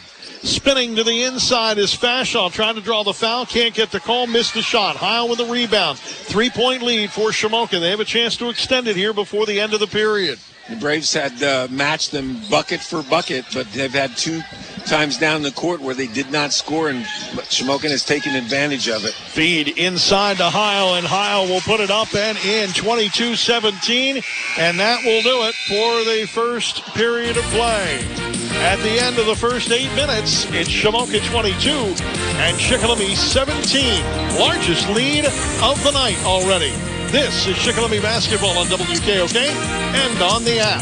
Spinning 0.45 0.95
to 0.95 1.03
the 1.03 1.23
inside 1.23 1.79
is 1.79 1.95
Fashaw 1.95 2.51
trying 2.51 2.75
to 2.75 2.81
draw 2.81 3.01
the 3.03 3.13
foul. 3.13 3.47
Can't 3.47 3.73
get 3.73 3.89
the 3.89 3.99
call. 3.99 4.27
Missed 4.27 4.53
the 4.53 4.61
shot. 4.61 4.95
Heil 4.95 5.27
with 5.27 5.39
the 5.39 5.45
rebound. 5.45 5.97
Three 5.97 6.51
point 6.51 6.83
lead 6.83 7.09
for 7.09 7.29
Shamokin. 7.29 7.79
They 7.79 7.89
have 7.89 7.99
a 7.99 8.05
chance 8.05 8.37
to 8.37 8.49
extend 8.49 8.87
it 8.87 8.95
here 8.95 9.11
before 9.11 9.47
the 9.47 9.59
end 9.59 9.73
of 9.73 9.79
the 9.79 9.87
period. 9.87 10.37
The 10.69 10.75
Braves 10.75 11.11
had 11.11 11.41
uh, 11.41 11.67
matched 11.71 12.11
them 12.11 12.39
bucket 12.51 12.79
for 12.79 13.01
bucket, 13.01 13.45
but 13.55 13.71
they've 13.71 13.91
had 13.91 14.15
two 14.17 14.41
times 14.85 15.17
down 15.17 15.41
the 15.41 15.51
court 15.51 15.81
where 15.81 15.95
they 15.95 16.07
did 16.07 16.31
not 16.31 16.53
score, 16.53 16.89
and 16.89 17.05
Shamokin 17.05 17.89
has 17.89 18.05
taken 18.05 18.35
advantage 18.35 18.87
of 18.87 19.03
it. 19.03 19.13
Feed 19.13 19.79
inside 19.79 20.37
to 20.37 20.49
Heil, 20.51 20.93
and 20.93 21.07
Heil 21.07 21.47
will 21.47 21.61
put 21.61 21.79
it 21.79 21.89
up 21.89 22.13
and 22.13 22.37
in 22.45 22.69
22 22.69 23.35
17. 23.35 24.21
And 24.59 24.79
that 24.79 25.03
will 25.03 25.23
do 25.23 25.43
it 25.45 25.55
for 25.67 26.03
the 26.03 26.27
first 26.27 26.83
period 26.93 27.35
of 27.35 27.43
play. 27.45 28.34
At 28.63 28.77
the 28.79 28.99
end 28.99 29.19
of 29.19 29.25
the 29.25 29.35
first 29.35 29.71
eight 29.71 29.93
minutes, 29.95 30.45
it's 30.51 30.69
Shamokin 30.69 31.23
22 31.29 31.69
and 31.69 32.57
Shikellamy 32.57 33.15
17. 33.15 34.39
Largest 34.39 34.89
lead 34.89 35.25
of 35.25 35.83
the 35.83 35.91
night 35.91 36.17
already. 36.23 36.71
This 37.11 37.47
is 37.47 37.55
Shikellamy 37.57 38.01
basketball 38.01 38.57
on 38.57 38.65
WKOK 38.67 39.35
and 39.35 40.21
on 40.21 40.43
the 40.43 40.59
app. 40.59 40.81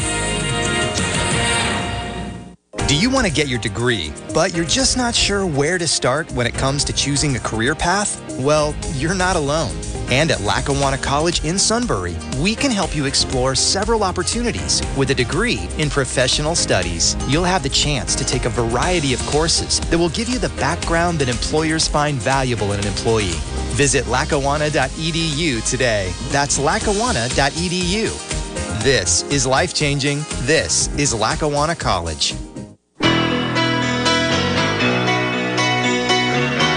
Do 2.88 2.96
you 2.96 3.10
want 3.10 3.26
to 3.26 3.32
get 3.32 3.48
your 3.48 3.58
degree, 3.58 4.12
but 4.32 4.54
you're 4.54 4.64
just 4.64 4.96
not 4.96 5.14
sure 5.14 5.44
where 5.46 5.78
to 5.78 5.86
start 5.86 6.30
when 6.32 6.46
it 6.46 6.54
comes 6.54 6.84
to 6.84 6.92
choosing 6.92 7.34
a 7.36 7.40
career 7.40 7.74
path? 7.74 8.22
Well, 8.38 8.74
you're 8.94 9.14
not 9.14 9.36
alone. 9.36 9.74
And 10.10 10.30
at 10.30 10.40
Lackawanna 10.40 10.98
College 10.98 11.44
in 11.44 11.58
Sunbury, 11.58 12.16
we 12.40 12.54
can 12.54 12.70
help 12.70 12.94
you 12.94 13.06
explore 13.06 13.54
several 13.54 14.02
opportunities. 14.02 14.82
With 14.96 15.10
a 15.10 15.14
degree 15.14 15.68
in 15.78 15.90
professional 15.90 16.54
studies, 16.54 17.16
you'll 17.28 17.44
have 17.44 17.62
the 17.62 17.68
chance 17.68 18.14
to 18.16 18.24
take 18.24 18.44
a 18.44 18.50
variety 18.50 19.14
of 19.14 19.20
courses 19.26 19.80
that 19.90 19.98
will 19.98 20.10
give 20.10 20.28
you 20.28 20.38
the 20.38 20.50
background 20.60 21.18
that 21.18 21.28
employers 21.28 21.88
find 21.88 22.16
valuable 22.18 22.72
in 22.72 22.80
an 22.80 22.86
employee. 22.86 23.38
Visit 23.74 24.06
lackawanna.edu 24.06 25.68
today. 25.68 26.12
That's 26.28 26.58
lackawanna.edu. 26.58 28.34
This 28.82 29.22
is 29.32 29.46
life 29.46 29.72
changing. 29.74 30.18
This 30.42 30.88
is 30.98 31.14
Lackawanna 31.14 31.74
College. 31.74 32.34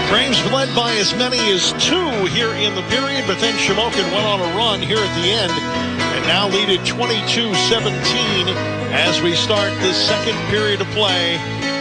Braves 0.08 0.42
led 0.50 0.74
by 0.74 0.94
as 0.94 1.14
many 1.14 1.38
as 1.52 1.72
two 1.72 2.08
here 2.32 2.54
in 2.54 2.74
the 2.74 2.82
period, 2.88 3.24
but 3.26 3.38
then 3.40 3.52
Shamokin 3.54 4.10
went 4.10 4.24
on 4.24 4.40
a 4.40 4.56
run 4.56 4.80
here 4.80 4.96
at 4.96 5.14
the 5.20 5.28
end 5.28 5.52
and 5.52 6.26
now 6.26 6.48
lead 6.48 6.70
at 6.70 6.86
22 6.86 7.54
17 7.54 8.48
as 8.94 9.20
we 9.20 9.34
start 9.34 9.70
the 9.82 9.92
second 9.92 10.34
period 10.48 10.80
of 10.80 10.86
play 10.88 11.36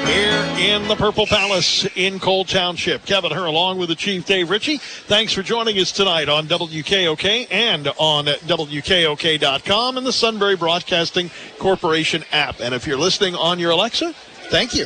here 0.05 0.43
in 0.59 0.85
the 0.89 0.95
Purple 0.97 1.25
Palace 1.25 1.87
in 1.95 2.19
Coal 2.19 2.43
Township. 2.43 3.05
Kevin 3.05 3.31
Herr 3.31 3.45
along 3.45 3.77
with 3.77 3.87
the 3.87 3.95
Chief 3.95 4.25
Dave 4.25 4.49
Ritchie. 4.49 4.77
Thanks 4.77 5.31
for 5.31 5.41
joining 5.41 5.77
us 5.79 5.93
tonight 5.93 6.27
on 6.27 6.47
WKOK 6.47 7.47
and 7.49 7.87
on 7.97 8.25
WKOK.com 8.25 9.97
and 9.97 10.05
the 10.05 10.11
Sunbury 10.11 10.57
Broadcasting 10.57 11.31
Corporation 11.59 12.25
app. 12.33 12.59
And 12.59 12.75
if 12.75 12.85
you're 12.85 12.97
listening 12.97 13.35
on 13.35 13.57
your 13.57 13.71
Alexa, 13.71 14.11
thank 14.49 14.75
you. 14.75 14.85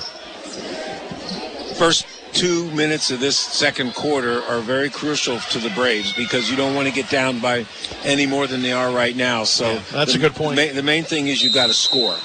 First 1.76 2.06
two 2.34 2.70
minutes 2.72 3.12
of 3.12 3.20
this 3.20 3.38
second 3.38 3.94
quarter 3.94 4.42
are 4.44 4.60
very 4.62 4.90
crucial 4.90 5.40
to 5.40 5.60
the 5.60 5.70
Braves 5.72 6.14
because 6.14 6.50
you 6.50 6.56
don't 6.58 6.76
want 6.76 6.88
to 6.88 6.94
get 6.94 7.10
down 7.10 7.40
by 7.40 7.66
any 8.04 8.26
more 8.26 8.48
than 8.48 8.62
they 8.62 8.72
are 8.72 8.92
right 8.92 9.16
now. 9.16 9.44
So 9.44 9.80
that's 9.92 10.14
the- 10.14 10.20
a 10.20 10.22
good 10.22 10.36
point. 10.36 10.56
The 10.56 10.66
main, 10.66 10.76
the 10.76 10.84
main 10.84 11.04
thing 11.04 11.28
is 11.28 11.44
you've 11.44 11.54
got 11.54 11.68
to 11.68 11.74
score. 11.74 12.16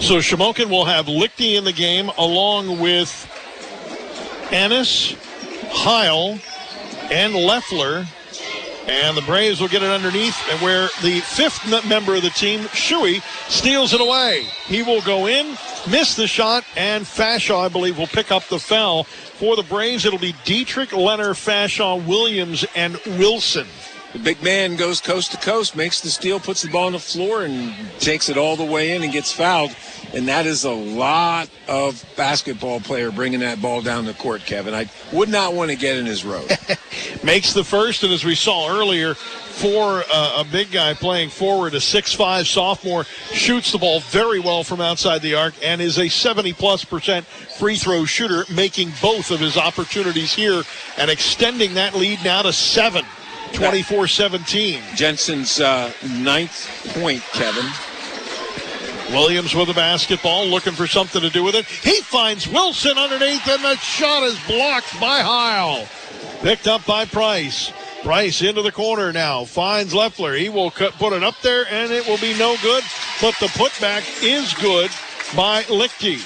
So 0.00 0.16
Shamokin 0.18 0.68
will 0.68 0.84
have 0.84 1.06
Lichty 1.06 1.54
in 1.56 1.64
the 1.64 1.72
game 1.72 2.10
along 2.18 2.80
with 2.80 3.10
Ennis, 4.50 5.14
Heil, 5.70 6.38
and 7.10 7.34
Leffler. 7.34 8.06
And 8.86 9.16
the 9.16 9.22
Braves 9.22 9.60
will 9.60 9.68
get 9.68 9.82
it 9.82 9.90
underneath, 9.90 10.36
and 10.50 10.60
where 10.60 10.88
the 11.02 11.20
fifth 11.20 11.66
member 11.88 12.14
of 12.14 12.22
the 12.22 12.30
team, 12.30 12.60
Shuey, 12.60 13.22
steals 13.50 13.94
it 13.94 14.00
away. 14.00 14.46
He 14.66 14.82
will 14.82 15.00
go 15.00 15.26
in, 15.26 15.56
miss 15.88 16.14
the 16.14 16.26
shot, 16.26 16.64
and 16.76 17.04
Fashaw, 17.04 17.64
I 17.64 17.68
believe, 17.68 17.96
will 17.96 18.06
pick 18.06 18.30
up 18.30 18.46
the 18.48 18.58
foul. 18.58 19.04
For 19.04 19.56
the 19.56 19.62
Braves, 19.62 20.04
it'll 20.04 20.18
be 20.18 20.34
Dietrich, 20.44 20.92
Leonard, 20.92 21.36
Fashaw, 21.36 22.06
Williams, 22.06 22.66
and 22.76 22.98
Wilson. 23.18 23.66
The 24.14 24.20
big 24.20 24.40
man 24.44 24.76
goes 24.76 25.00
coast 25.00 25.32
to 25.32 25.38
coast, 25.38 25.74
makes 25.74 26.00
the 26.00 26.08
steal, 26.08 26.38
puts 26.38 26.62
the 26.62 26.70
ball 26.70 26.86
on 26.86 26.92
the 26.92 27.00
floor, 27.00 27.42
and 27.42 27.74
takes 27.98 28.28
it 28.28 28.38
all 28.38 28.54
the 28.54 28.64
way 28.64 28.94
in 28.94 29.02
and 29.02 29.12
gets 29.12 29.32
fouled. 29.32 29.74
And 30.12 30.28
that 30.28 30.46
is 30.46 30.62
a 30.62 30.70
lot 30.70 31.50
of 31.66 32.04
basketball 32.16 32.78
player 32.78 33.10
bringing 33.10 33.40
that 33.40 33.60
ball 33.60 33.82
down 33.82 34.04
the 34.04 34.14
court, 34.14 34.42
Kevin. 34.46 34.72
I 34.72 34.88
would 35.12 35.28
not 35.28 35.54
want 35.54 35.72
to 35.72 35.76
get 35.76 35.96
in 35.96 36.06
his 36.06 36.24
road. 36.24 36.48
makes 37.24 37.54
the 37.54 37.64
first, 37.64 38.04
and 38.04 38.12
as 38.12 38.24
we 38.24 38.36
saw 38.36 38.68
earlier, 38.70 39.14
for 39.14 40.04
uh, 40.12 40.42
a 40.42 40.44
big 40.44 40.70
guy 40.70 40.94
playing 40.94 41.30
forward, 41.30 41.74
a 41.74 41.78
6'5 41.78 42.46
sophomore, 42.46 43.02
shoots 43.32 43.72
the 43.72 43.78
ball 43.78 43.98
very 43.98 44.38
well 44.38 44.62
from 44.62 44.80
outside 44.80 45.22
the 45.22 45.34
arc 45.34 45.54
and 45.60 45.80
is 45.80 45.98
a 45.98 46.08
70 46.08 46.52
plus 46.52 46.84
percent 46.84 47.26
free 47.26 47.74
throw 47.74 48.04
shooter, 48.04 48.44
making 48.54 48.92
both 49.02 49.32
of 49.32 49.40
his 49.40 49.56
opportunities 49.56 50.32
here 50.32 50.62
and 50.98 51.10
extending 51.10 51.74
that 51.74 51.96
lead 51.96 52.22
now 52.22 52.42
to 52.42 52.52
seven. 52.52 53.04
24 53.54 54.08
17. 54.08 54.82
Jensen's 54.94 55.60
uh, 55.60 55.92
ninth 56.18 56.92
point, 56.94 57.22
Kevin. 57.32 57.64
Williams 59.10 59.54
with 59.54 59.68
the 59.68 59.74
basketball, 59.74 60.46
looking 60.46 60.72
for 60.72 60.86
something 60.86 61.20
to 61.20 61.30
do 61.30 61.44
with 61.44 61.54
it. 61.54 61.66
He 61.66 62.00
finds 62.00 62.48
Wilson 62.48 62.98
underneath, 62.98 63.46
and 63.48 63.62
the 63.62 63.76
shot 63.76 64.22
is 64.24 64.38
blocked 64.46 64.98
by 65.00 65.20
Heil. 65.20 65.86
Picked 66.40 66.66
up 66.66 66.84
by 66.84 67.04
Price. 67.04 67.72
Price 68.02 68.42
into 68.42 68.62
the 68.62 68.72
corner 68.72 69.12
now. 69.12 69.44
Finds 69.44 69.94
Leffler. 69.94 70.34
He 70.34 70.48
will 70.48 70.70
cut, 70.70 70.92
put 70.94 71.12
it 71.12 71.22
up 71.22 71.40
there, 71.42 71.64
and 71.70 71.92
it 71.92 72.06
will 72.06 72.18
be 72.18 72.36
no 72.38 72.56
good. 72.60 72.82
But 73.20 73.34
the 73.40 73.46
putback 73.46 74.02
is 74.22 74.52
good 74.54 74.90
by 75.36 75.62
Lichty. 75.64 76.18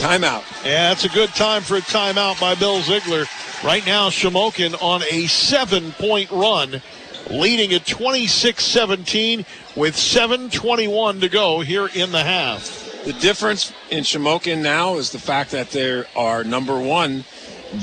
Timeout. 0.00 0.42
Yeah, 0.64 0.92
it's 0.92 1.04
a 1.04 1.08
good 1.08 1.30
time 1.30 1.62
for 1.62 1.76
a 1.76 1.80
timeout 1.80 2.40
by 2.40 2.54
Bill 2.54 2.82
Ziegler. 2.82 3.26
Right 3.62 3.86
now, 3.86 4.10
Shamokin 4.10 4.80
on 4.82 5.02
a 5.10 5.26
seven 5.26 5.92
point 5.92 6.30
run, 6.30 6.82
leading 7.30 7.72
at 7.72 7.86
26 7.86 8.64
17 8.64 9.46
with 9.76 9.96
7.21 9.96 11.20
to 11.20 11.28
go 11.28 11.60
here 11.60 11.88
in 11.94 12.12
the 12.12 12.22
half. 12.22 13.04
The 13.04 13.12
difference 13.14 13.72
in 13.90 14.04
Shamokin 14.04 14.62
now 14.62 14.96
is 14.96 15.10
the 15.10 15.18
fact 15.18 15.50
that 15.50 15.70
they 15.70 16.04
are 16.16 16.44
number 16.44 16.78
one 16.78 17.24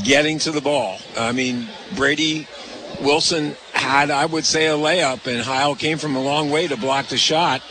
getting 0.04 0.40
to 0.40 0.52
the 0.52 0.62
ball. 0.62 0.98
I 1.18 1.32
mean, 1.32 1.68
Brady 1.96 2.48
Wilson 3.02 3.56
had, 3.74 4.12
I 4.12 4.26
would 4.26 4.46
say, 4.46 4.68
a 4.68 4.76
layup, 4.76 5.28
and 5.28 5.42
Heil 5.42 5.76
came 5.76 5.98
from 5.98 6.16
a 6.16 6.22
long 6.22 6.50
way 6.50 6.68
to 6.68 6.78
block 6.78 7.08
the 7.08 7.18
shot. 7.18 7.62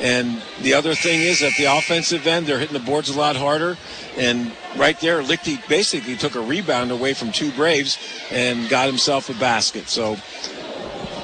And 0.00 0.40
the 0.60 0.74
other 0.74 0.94
thing 0.94 1.20
is, 1.20 1.42
at 1.42 1.54
the 1.56 1.64
offensive 1.64 2.26
end, 2.26 2.46
they're 2.46 2.58
hitting 2.58 2.78
the 2.78 2.84
boards 2.84 3.10
a 3.10 3.18
lot 3.18 3.36
harder. 3.36 3.76
And 4.16 4.52
right 4.76 4.98
there, 5.00 5.22
Lichty 5.22 5.66
basically 5.68 6.16
took 6.16 6.34
a 6.34 6.40
rebound 6.40 6.90
away 6.90 7.14
from 7.14 7.32
two 7.32 7.50
Braves 7.52 7.98
and 8.30 8.68
got 8.68 8.86
himself 8.86 9.28
a 9.28 9.34
basket. 9.34 9.88
So 9.88 10.12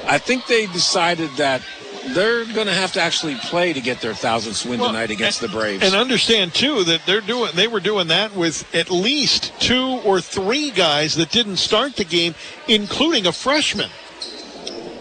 I 0.07 0.17
think 0.17 0.47
they 0.47 0.67
decided 0.67 1.29
that 1.37 1.61
they're 2.09 2.45
going 2.45 2.67
to 2.67 2.73
have 2.73 2.93
to 2.93 3.01
actually 3.01 3.35
play 3.35 3.73
to 3.73 3.81
get 3.81 3.99
their 4.01 4.13
thousandth 4.13 4.65
win 4.65 4.79
well, 4.79 4.89
tonight 4.89 5.09
against 5.09 5.41
and, 5.41 5.51
the 5.51 5.57
Braves. 5.57 5.83
And 5.83 5.95
understand 5.95 6.53
too 6.53 6.83
that 6.83 7.01
they're 7.05 7.21
doing 7.21 7.51
they 7.55 7.67
were 7.67 7.79
doing 7.79 8.07
that 8.09 8.35
with 8.35 8.63
at 8.75 8.91
least 8.91 9.53
two 9.59 9.99
or 10.05 10.21
three 10.21 10.71
guys 10.71 11.15
that 11.15 11.31
didn't 11.31 11.57
start 11.57 11.95
the 11.95 12.05
game, 12.05 12.35
including 12.67 13.25
a 13.25 13.31
freshman. 13.31 13.89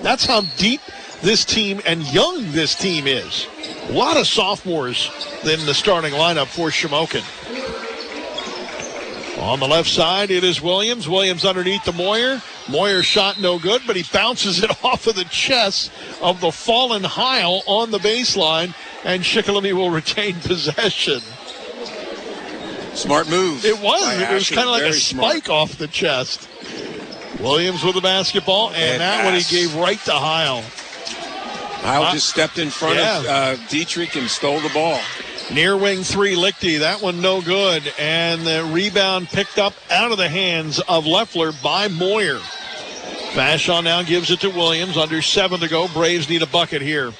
That's 0.03 0.25
how 0.25 0.43
deep 0.57 0.81
this 1.23 1.45
team 1.45 1.81
and 1.87 2.03
young 2.13 2.53
this 2.53 2.75
team 2.75 3.07
is. 3.07 3.47
A 3.89 3.93
lot 3.93 4.17
of 4.17 4.27
sophomores 4.27 5.11
in 5.43 5.65
the 5.67 5.75
starting 5.75 6.13
lineup 6.13 6.47
for 6.47 6.69
Shamokin. 6.69 7.25
On 9.45 9.61
the 9.61 9.69
left 9.69 9.91
side, 9.91 10.31
it 10.31 10.43
is 10.43 10.63
Williams. 10.63 11.07
Williams 11.07 11.45
underneath 11.45 11.85
the 11.85 11.93
Moyer. 11.93 12.41
Moyer 12.67 13.03
shot 13.03 13.39
no 13.39 13.59
good, 13.59 13.83
but 13.87 13.95
he 13.95 14.03
bounces 14.11 14.63
it 14.65 14.71
off 14.83 15.07
of 15.07 15.17
the 15.17 15.25
chest 15.25 15.93
of 16.23 16.41
the 16.41 16.51
fallen 16.51 17.05
Heil 17.05 17.63
on 17.67 17.91
the 17.91 17.99
baseline, 17.99 18.75
and 19.05 19.23
Shikellamy 19.23 19.75
will 19.75 19.91
retain 19.91 20.35
possession. 20.41 21.21
Smart 22.95 23.29
move. 23.29 23.67
It 23.67 23.79
was. 23.81 24.19
It 24.19 24.33
was 24.33 24.49
kind 24.49 24.67
of 24.67 24.73
like 24.73 24.85
a 24.85 24.95
spike 24.95 25.45
smart. 25.45 25.51
off 25.51 25.77
the 25.77 25.89
chest. 25.89 26.49
Williams 27.39 27.85
with 27.85 27.97
the 27.97 28.01
basketball, 28.01 28.71
and, 28.71 28.77
and 28.77 29.01
that 29.03 29.17
pass. 29.19 29.25
one 29.27 29.35
he 29.35 29.43
gave 29.55 29.75
right 29.75 29.99
to 30.07 30.13
Heil. 30.13 30.63
Heil 31.83 32.03
uh, 32.05 32.13
just 32.13 32.31
stepped 32.31 32.57
in 32.57 32.71
front 32.71 32.97
yeah. 32.97 33.19
of 33.19 33.27
uh, 33.27 33.57
Dietrich 33.69 34.17
and 34.17 34.31
stole 34.31 34.61
the 34.61 34.71
ball. 34.71 34.99
Near 35.53 35.77
wing 35.77 36.03
three, 36.03 36.35
Lichty. 36.35 36.79
That 36.81 37.03
one 37.03 37.21
no 37.21 37.41
good. 37.43 37.93
And 37.99 38.47
the 38.47 38.69
rebound 38.73 39.29
picked 39.29 39.59
up 39.59 39.75
out 39.91 40.11
of 40.11 40.19
the 40.19 40.29
hands 40.29 40.81
of 40.81 41.07
Leffler 41.07 41.53
by 41.63 41.89
Moyer. 41.89 42.39
Fashaw 43.35 43.83
now 43.83 44.03
gives 44.03 44.31
it 44.31 44.41
to 44.41 44.49
Williams. 44.49 44.97
Under 44.97 45.21
seven 45.21 45.61
to 45.61 45.69
go. 45.69 45.89
Braves 45.89 46.29
need 46.29 46.43
a 46.43 46.47
bucket 46.47 46.81
here. 46.83 47.13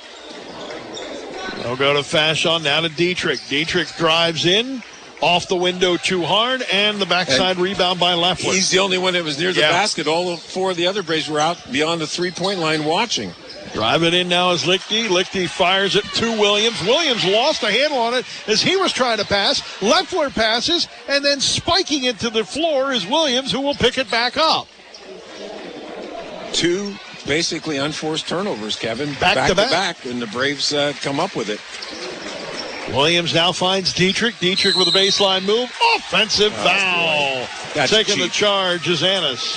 They'll 1.63 1.77
go 1.77 1.95
to 1.95 2.01
Fashaw, 2.01 2.63
now 2.63 2.81
to 2.81 2.89
Dietrich. 2.91 3.41
Dietrich 3.49 3.89
drives 3.97 4.45
in, 4.45 4.83
off 5.23 5.49
the 5.49 5.57
window 5.57 5.97
too 5.97 6.23
hard, 6.23 6.63
and 6.71 6.99
the 6.99 7.07
backside 7.07 7.57
and 7.57 7.65
rebound 7.65 7.99
by 7.99 8.13
Leffler. 8.13 8.53
He's 8.53 8.71
the 8.71 8.81
only 8.81 8.99
one 8.99 9.15
that 9.15 9.25
was 9.25 9.39
near 9.39 9.53
the 9.53 9.61
yeah. 9.61 9.71
basket. 9.71 10.07
All 10.07 10.37
four 10.37 10.73
of 10.73 10.77
the 10.77 10.87
other 10.87 11.03
Braves 11.03 11.29
were 11.29 11.41
out 11.41 11.73
beyond 11.73 12.03
the 12.03 12.07
three 12.07 12.31
point 12.31 12.59
line 12.59 12.85
watching. 12.85 13.33
Drive 13.73 14.03
it 14.05 14.15
in 14.15 14.29
now 14.29 14.51
is 14.53 14.65
Lichty. 14.65 15.09
Lichty 15.09 15.49
fires 15.49 15.97
it 15.97 16.05
to 16.05 16.31
Williams. 16.39 16.81
Williams 16.83 17.25
lost 17.25 17.63
a 17.63 17.71
handle 17.71 17.99
on 17.99 18.15
it 18.15 18.25
as 18.47 18.63
he 18.63 18.77
was 18.77 18.93
trying 18.93 19.19
to 19.19 19.25
pass. 19.25 19.83
Leffler 19.83 20.31
passes, 20.31 20.87
and 21.09 21.25
then 21.25 21.41
spiking 21.41 22.05
it 22.05 22.19
to 22.21 22.31
the 22.31 22.45
floor 22.45 22.93
is 22.93 23.07
Williams, 23.07 23.51
who 23.51 23.61
will 23.61 23.75
pick 23.75 23.99
it 23.99 24.11
back 24.11 24.37
up. 24.37 24.69
Two 26.53 26.95
basically 27.27 27.79
unforced 27.79 28.29
turnovers, 28.29 28.77
Kevin. 28.77 29.13
Back, 29.15 29.35
back 29.35 29.49
to, 29.49 29.57
back. 29.57 29.71
back. 29.71 30.05
and 30.05 30.21
the 30.21 30.27
Braves 30.29 30.73
uh, 30.73 30.93
come 31.01 31.19
up 31.19 31.35
with 31.35 31.49
it. 31.49 31.61
Williams 32.95 33.35
now 33.35 33.51
finds 33.51 33.93
Dietrich. 33.93 34.39
Dietrich 34.39 34.77
with 34.77 34.89
a 34.89 34.91
baseline 34.91 35.45
move. 35.45 35.73
Offensive 35.97 36.53
oh, 36.57 37.47
foul. 37.75 37.87
Taking 37.87 38.17
cheap. 38.17 38.25
the 38.25 38.31
charge 38.31 38.89
is 38.89 39.03
Ennis. 39.03 39.57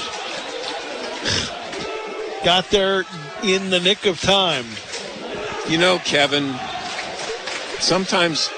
Got 2.43 2.69
there 2.69 3.03
in 3.43 3.69
the 3.69 3.79
nick 3.79 4.05
of 4.05 4.19
time. 4.21 4.65
You 5.67 5.77
know, 5.77 5.99
Kevin, 5.99 6.55
sometimes 7.79 8.49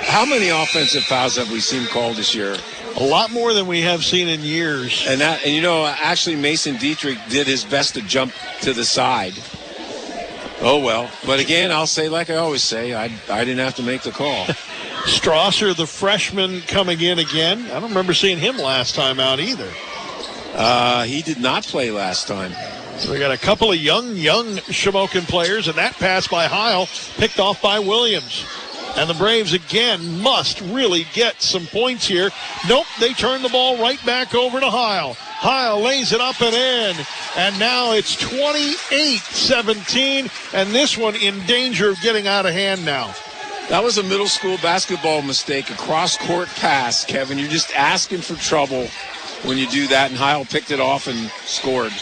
how 0.00 0.24
many 0.24 0.48
offensive 0.48 1.04
fouls 1.04 1.36
have 1.36 1.50
we 1.50 1.60
seen 1.60 1.86
called 1.86 2.16
this 2.16 2.34
year? 2.34 2.56
A 2.96 3.04
lot 3.04 3.30
more 3.30 3.52
than 3.52 3.66
we 3.66 3.82
have 3.82 4.04
seen 4.04 4.28
in 4.28 4.40
years. 4.40 5.06
And 5.06 5.20
that, 5.20 5.44
and 5.44 5.54
you 5.54 5.62
know, 5.62 5.86
actually, 5.86 6.36
Mason 6.36 6.76
Dietrich 6.76 7.18
did 7.28 7.46
his 7.46 7.64
best 7.64 7.94
to 7.94 8.02
jump 8.02 8.32
to 8.62 8.72
the 8.72 8.84
side. 8.84 9.34
Oh 10.60 10.82
well, 10.84 11.08
but 11.24 11.38
again, 11.38 11.70
I'll 11.70 11.86
say 11.86 12.08
like 12.08 12.30
I 12.30 12.36
always 12.36 12.64
say, 12.64 12.92
I 12.92 13.04
I 13.30 13.44
didn't 13.44 13.58
have 13.58 13.76
to 13.76 13.82
make 13.82 14.02
the 14.02 14.10
call. 14.10 14.46
Strasser, 15.04 15.74
the 15.76 15.86
freshman, 15.86 16.60
coming 16.62 17.00
in 17.00 17.20
again. 17.20 17.64
I 17.66 17.80
don't 17.80 17.90
remember 17.90 18.12
seeing 18.12 18.38
him 18.38 18.58
last 18.58 18.96
time 18.96 19.20
out 19.20 19.38
either. 19.38 19.70
Uh, 20.54 21.04
he 21.04 21.22
did 21.22 21.40
not 21.40 21.62
play 21.62 21.92
last 21.92 22.26
time. 22.26 22.52
So 22.98 23.12
we 23.12 23.20
got 23.20 23.30
a 23.30 23.38
couple 23.38 23.70
of 23.70 23.78
young, 23.78 24.16
young 24.16 24.46
Shamokin 24.56 25.28
players, 25.28 25.68
and 25.68 25.78
that 25.78 25.94
pass 25.94 26.26
by 26.26 26.46
Heil 26.46 26.88
picked 27.16 27.38
off 27.38 27.62
by 27.62 27.78
Williams. 27.78 28.44
And 28.96 29.08
the 29.08 29.14
Braves 29.14 29.52
again 29.52 30.20
must 30.20 30.60
really 30.60 31.06
get 31.12 31.40
some 31.40 31.66
points 31.66 32.08
here. 32.08 32.30
Nope, 32.68 32.86
they 32.98 33.12
turn 33.12 33.42
the 33.42 33.50
ball 33.50 33.78
right 33.78 34.04
back 34.04 34.34
over 34.34 34.58
to 34.58 34.68
Heil. 34.68 35.14
Heil 35.16 35.80
lays 35.80 36.12
it 36.12 36.20
up 36.20 36.42
and 36.42 36.52
in. 36.52 37.06
And 37.36 37.56
now 37.60 37.92
it's 37.92 38.16
28 38.16 39.20
17. 39.20 40.28
And 40.52 40.70
this 40.70 40.98
one 40.98 41.14
in 41.14 41.38
danger 41.46 41.90
of 41.90 42.00
getting 42.00 42.26
out 42.26 42.46
of 42.46 42.52
hand 42.52 42.84
now. 42.84 43.14
That 43.68 43.84
was 43.84 43.98
a 43.98 44.02
middle 44.02 44.26
school 44.26 44.56
basketball 44.60 45.22
mistake, 45.22 45.70
a 45.70 45.74
cross 45.74 46.18
court 46.18 46.48
pass, 46.56 47.04
Kevin. 47.04 47.38
You're 47.38 47.48
just 47.48 47.72
asking 47.76 48.22
for 48.22 48.34
trouble 48.34 48.88
when 49.44 49.56
you 49.56 49.68
do 49.68 49.86
that. 49.86 50.10
And 50.10 50.18
Heil 50.18 50.44
picked 50.44 50.72
it 50.72 50.80
off 50.80 51.06
and 51.06 51.30
scored. 51.44 51.92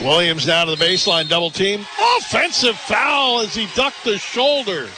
Williams 0.00 0.46
down 0.46 0.66
to 0.66 0.76
the 0.76 0.84
baseline, 0.84 1.28
double 1.28 1.50
team. 1.50 1.86
Offensive 2.18 2.76
foul 2.76 3.40
as 3.40 3.54
he 3.54 3.66
ducked 3.74 4.04
the 4.04 4.18
shoulder. 4.18 4.88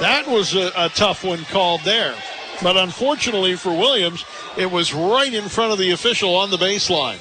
That 0.00 0.26
was 0.26 0.54
a, 0.54 0.72
a, 0.76 0.88
tough 0.88 1.24
one 1.24 1.44
called 1.46 1.82
there. 1.82 2.14
But 2.62 2.76
unfortunately 2.76 3.56
for 3.56 3.70
Williams, 3.70 4.24
it 4.56 4.70
was 4.70 4.92
right 4.92 5.32
in 5.32 5.48
front 5.48 5.72
of 5.72 5.78
the 5.78 5.90
official 5.90 6.34
on 6.34 6.50
the 6.50 6.56
baseline. 6.56 7.18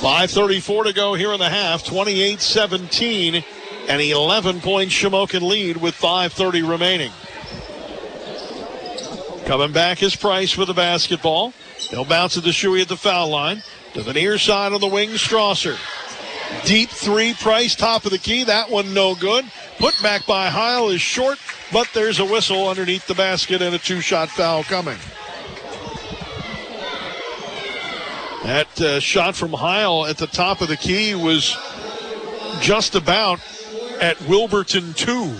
5.34 0.00 0.84
to 0.84 0.92
go 0.94 1.14
here 1.14 1.32
in 1.32 1.38
the 1.38 1.48
half, 1.48 1.84
28 1.84 2.40
17, 2.40 3.44
an 3.88 4.00
11 4.00 4.60
point 4.60 4.90
Shamokin 4.90 5.42
lead 5.42 5.76
with 5.76 5.94
5.30 5.94 6.68
remaining. 6.68 7.12
Coming 9.44 9.72
back 9.72 10.02
is 10.02 10.16
Price 10.16 10.56
with 10.56 10.68
the 10.68 10.74
basketball. 10.74 11.52
He'll 11.76 12.04
bounce 12.04 12.36
it 12.36 12.42
to 12.42 12.50
Shuey 12.50 12.82
at 12.82 12.88
the 12.88 12.96
foul 12.96 13.28
line. 13.28 13.62
To 13.94 14.02
the 14.02 14.12
near 14.12 14.38
side 14.38 14.72
of 14.72 14.80
the 14.80 14.86
wing, 14.86 15.10
Strasser. 15.10 15.76
Deep 16.64 16.90
three, 16.90 17.34
Price, 17.34 17.74
top 17.74 18.04
of 18.04 18.12
the 18.12 18.18
key. 18.18 18.44
That 18.44 18.70
one 18.70 18.94
no 18.94 19.14
good. 19.14 19.44
Put 19.78 20.00
back 20.02 20.26
by 20.26 20.48
Heil 20.48 20.90
is 20.90 21.00
short, 21.00 21.38
but 21.72 21.88
there's 21.92 22.20
a 22.20 22.24
whistle 22.24 22.68
underneath 22.68 23.06
the 23.06 23.14
basket 23.14 23.62
and 23.62 23.74
a 23.74 23.78
two 23.78 24.00
shot 24.00 24.28
foul 24.28 24.62
coming. 24.62 24.98
That 28.44 28.80
uh, 28.80 29.00
shot 29.00 29.34
from 29.34 29.52
Heil 29.52 30.06
at 30.06 30.18
the 30.18 30.26
top 30.26 30.60
of 30.60 30.68
the 30.68 30.76
key 30.76 31.14
was 31.14 31.56
just 32.60 32.94
about 32.94 33.40
at 34.00 34.20
Wilburton 34.22 34.92
2. 34.94 35.34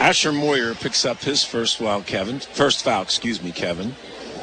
Asher 0.00 0.32
Moyer 0.32 0.74
picks 0.74 1.04
up 1.04 1.18
his 1.18 1.44
first 1.44 1.78
foul, 1.78 2.02
Kevin. 2.02 2.40
First 2.40 2.82
foul, 2.84 3.02
excuse 3.02 3.42
me, 3.42 3.52
Kevin. 3.52 3.94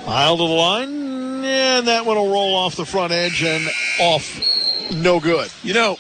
Heil 0.06 0.38
to 0.38 0.44
the 0.44 0.50
line 0.50 1.13
And 1.44 1.88
that 1.88 2.06
one 2.06 2.16
will 2.18 2.32
roll 2.32 2.56
off 2.56 2.76
the 2.76 2.86
front 2.86 3.12
edge 3.12 3.44
and 3.44 3.70
off. 4.00 4.92
No 4.94 5.20
good. 5.20 5.52
You 5.62 5.74
know, 5.74 5.98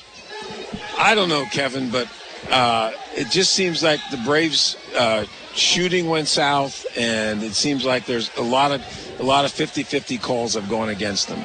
I 0.97 1.15
don't 1.15 1.29
know, 1.29 1.45
Kevin, 1.51 1.89
but 1.89 2.07
uh, 2.49 2.91
it 3.15 3.29
just 3.29 3.53
seems 3.53 3.83
like 3.83 3.99
the 4.11 4.17
Braves 4.17 4.77
uh, 4.97 5.25
shooting 5.53 6.07
went 6.07 6.27
south, 6.27 6.85
and 6.97 7.43
it 7.43 7.53
seems 7.53 7.83
like 7.83 8.05
there's 8.05 8.35
a 8.37 8.41
lot 8.41 8.71
of 8.71 8.81
a 9.19 9.23
lot 9.23 9.45
of 9.45 9.51
50-50 9.51 10.21
calls 10.21 10.53
have 10.55 10.69
gone 10.69 10.89
against 10.89 11.27
them. 11.27 11.41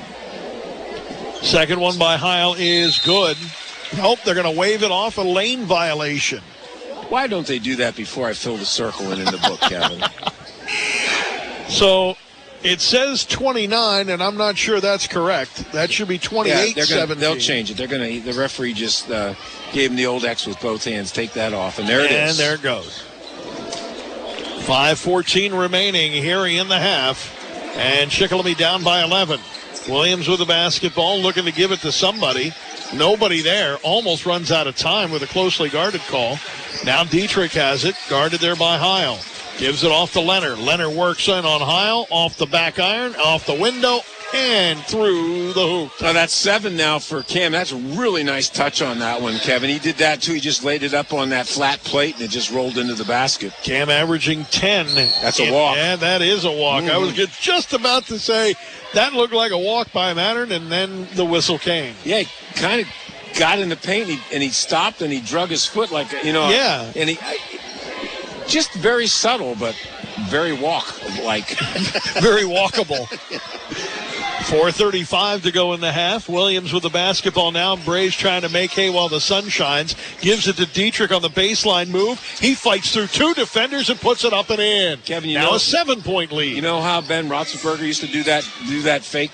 Second 1.42 1.80
one 1.80 1.98
by 1.98 2.16
Heil 2.16 2.54
is 2.58 2.98
good. 2.98 3.36
Nope, 3.96 4.18
they're 4.24 4.34
going 4.34 4.52
to 4.52 4.58
wave 4.58 4.82
it 4.82 4.90
off 4.90 5.18
a 5.18 5.22
lane 5.22 5.64
violation. 5.64 6.42
Why 7.08 7.26
don't 7.26 7.46
they 7.46 7.58
do 7.58 7.76
that 7.76 7.96
before 7.96 8.26
I 8.26 8.34
fill 8.34 8.56
the 8.56 8.64
circle 8.64 9.12
in 9.12 9.18
in 9.18 9.26
the 9.26 9.38
book, 9.38 9.60
Kevin? 9.60 10.02
So 11.68 12.16
it 12.62 12.80
says 12.80 13.24
29, 13.24 14.08
and 14.08 14.22
I'm 14.22 14.36
not 14.36 14.56
sure 14.56 14.80
that's 14.80 15.06
correct. 15.06 15.72
That 15.72 15.90
should 15.90 16.08
be 16.08 16.18
28 16.18 16.50
yeah, 16.50 16.72
they're 16.74 16.86
gonna, 16.86 17.14
17. 17.14 17.18
they'll 17.20 17.36
change 17.36 17.70
it. 17.70 17.76
They're 17.76 17.86
going 17.86 18.22
to. 18.22 18.32
The 18.32 18.38
referee 18.38 18.74
just 18.74 19.10
uh, 19.10 19.34
gave 19.72 19.90
him 19.90 19.96
the 19.96 20.06
old 20.06 20.24
X 20.24 20.46
with 20.46 20.60
both 20.60 20.84
hands. 20.84 21.12
Take 21.12 21.32
that 21.34 21.52
off, 21.52 21.78
and 21.78 21.88
there 21.88 22.04
it 22.04 22.10
and 22.10 22.30
is. 22.30 22.38
there 22.38 22.54
it 22.54 22.62
goes. 22.62 23.04
5.14 24.68 25.58
remaining 25.58 26.12
here 26.12 26.44
in 26.44 26.68
the 26.68 26.78
half. 26.78 27.34
And 27.76 28.10
Shikellamy 28.10 28.56
down 28.56 28.82
by 28.82 29.02
11. 29.02 29.40
Williams 29.88 30.28
with 30.28 30.40
the 30.40 30.44
basketball, 30.44 31.18
looking 31.20 31.44
to 31.44 31.52
give 31.52 31.72
it 31.72 31.80
to 31.80 31.92
somebody. 31.92 32.52
Nobody 32.92 33.40
there. 33.40 33.76
Almost 33.78 34.26
runs 34.26 34.52
out 34.52 34.66
of 34.66 34.76
time 34.76 35.10
with 35.10 35.22
a 35.22 35.26
closely 35.26 35.70
guarded 35.70 36.02
call. 36.02 36.38
Now 36.84 37.04
Dietrich 37.04 37.52
has 37.52 37.84
it, 37.84 37.96
guarded 38.10 38.40
there 38.40 38.56
by 38.56 38.76
Heil. 38.76 39.18
Gives 39.58 39.82
it 39.82 39.90
off 39.90 40.12
to 40.12 40.20
Leonard. 40.20 40.58
Leonard 40.58 40.94
works 40.96 41.26
in 41.26 41.44
on 41.44 41.60
Heil, 41.60 42.06
off 42.10 42.38
the 42.38 42.46
back 42.46 42.78
iron, 42.78 43.16
off 43.16 43.44
the 43.44 43.54
window, 43.54 43.98
and 44.32 44.78
through 44.84 45.52
the 45.52 45.66
hoop. 45.66 45.90
Now 46.00 46.12
that's 46.12 46.32
seven 46.32 46.76
now 46.76 47.00
for 47.00 47.24
Cam. 47.24 47.50
That's 47.50 47.72
a 47.72 47.76
really 47.76 48.22
nice 48.22 48.48
touch 48.48 48.82
on 48.82 49.00
that 49.00 49.20
one, 49.20 49.36
Kevin. 49.38 49.68
He 49.68 49.80
did 49.80 49.96
that 49.96 50.22
too. 50.22 50.34
He 50.34 50.40
just 50.40 50.62
laid 50.62 50.84
it 50.84 50.94
up 50.94 51.12
on 51.12 51.30
that 51.30 51.48
flat 51.48 51.80
plate 51.82 52.14
and 52.14 52.22
it 52.22 52.30
just 52.30 52.52
rolled 52.52 52.78
into 52.78 52.94
the 52.94 53.04
basket. 53.04 53.52
Cam 53.64 53.90
averaging 53.90 54.44
10. 54.44 54.86
That's 55.22 55.40
a 55.40 55.52
walk. 55.52 55.76
Yeah, 55.76 55.96
that 55.96 56.22
is 56.22 56.44
a 56.44 56.52
walk. 56.52 56.84
I 56.84 56.96
was 56.96 57.12
Mhm. 57.14 57.40
just 57.40 57.72
about 57.72 58.06
to 58.06 58.18
say 58.20 58.54
that 58.94 59.12
looked 59.12 59.34
like 59.34 59.50
a 59.50 59.58
walk 59.58 59.92
by 59.92 60.14
Mattern, 60.14 60.52
and 60.52 60.70
then 60.70 61.08
the 61.14 61.24
whistle 61.24 61.58
came. 61.58 61.96
Yeah, 62.04 62.22
kind 62.54 62.80
of 62.80 62.86
got 63.36 63.58
in 63.58 63.68
the 63.70 63.76
paint 63.76 64.08
and 64.08 64.18
he, 64.18 64.34
and 64.34 64.42
he 64.42 64.50
stopped 64.50 65.02
and 65.02 65.12
he 65.12 65.20
drug 65.20 65.48
his 65.50 65.64
foot 65.66 65.90
like 65.90 66.06
you 66.24 66.32
know. 66.32 66.48
Yeah. 66.48 66.90
And 66.94 67.08
he 67.10 67.18
just 68.48 68.72
very 68.74 69.06
subtle, 69.06 69.54
but 69.54 69.74
very 70.28 70.52
walk 70.52 70.86
like. 71.22 71.48
Very 72.20 72.42
walkable. 72.42 73.06
4.35 74.48 75.42
to 75.42 75.52
go 75.52 75.72
in 75.74 75.80
the 75.80 75.92
half. 75.92 76.28
Williams 76.28 76.72
with 76.72 76.82
the 76.82 76.88
basketball 76.88 77.52
now. 77.52 77.76
Braves 77.76 78.16
trying 78.16 78.42
to 78.42 78.48
make 78.48 78.70
hay 78.72 78.90
while 78.90 79.08
the 79.08 79.20
sun 79.20 79.48
shines. 79.48 79.94
Gives 80.20 80.48
it 80.48 80.56
to 80.56 80.66
Dietrich 80.66 81.12
on 81.12 81.22
the 81.22 81.28
baseline 81.28 81.88
move. 81.88 82.20
He 82.40 82.54
fights 82.54 82.92
through 82.92 83.08
two 83.08 83.34
defenders 83.34 83.90
and 83.90 84.00
puts 84.00 84.24
it 84.24 84.32
up 84.32 84.50
and 84.50 84.60
in. 84.60 84.98
Kevin, 85.00 85.30
you 85.30 85.38
now 85.38 85.50
know- 85.50 85.54
a 85.56 85.60
seven 85.60 86.02
point 86.02 86.32
lead. 86.32 86.56
You 86.56 86.62
know 86.62 86.80
how 86.80 87.00
Ben 87.00 87.28
Roethlisberger 87.28 87.80
used 87.86 88.00
to 88.00 88.06
do 88.08 88.22
that 88.24 88.48
do 88.66 88.82
that 88.82 89.02
fake 89.02 89.30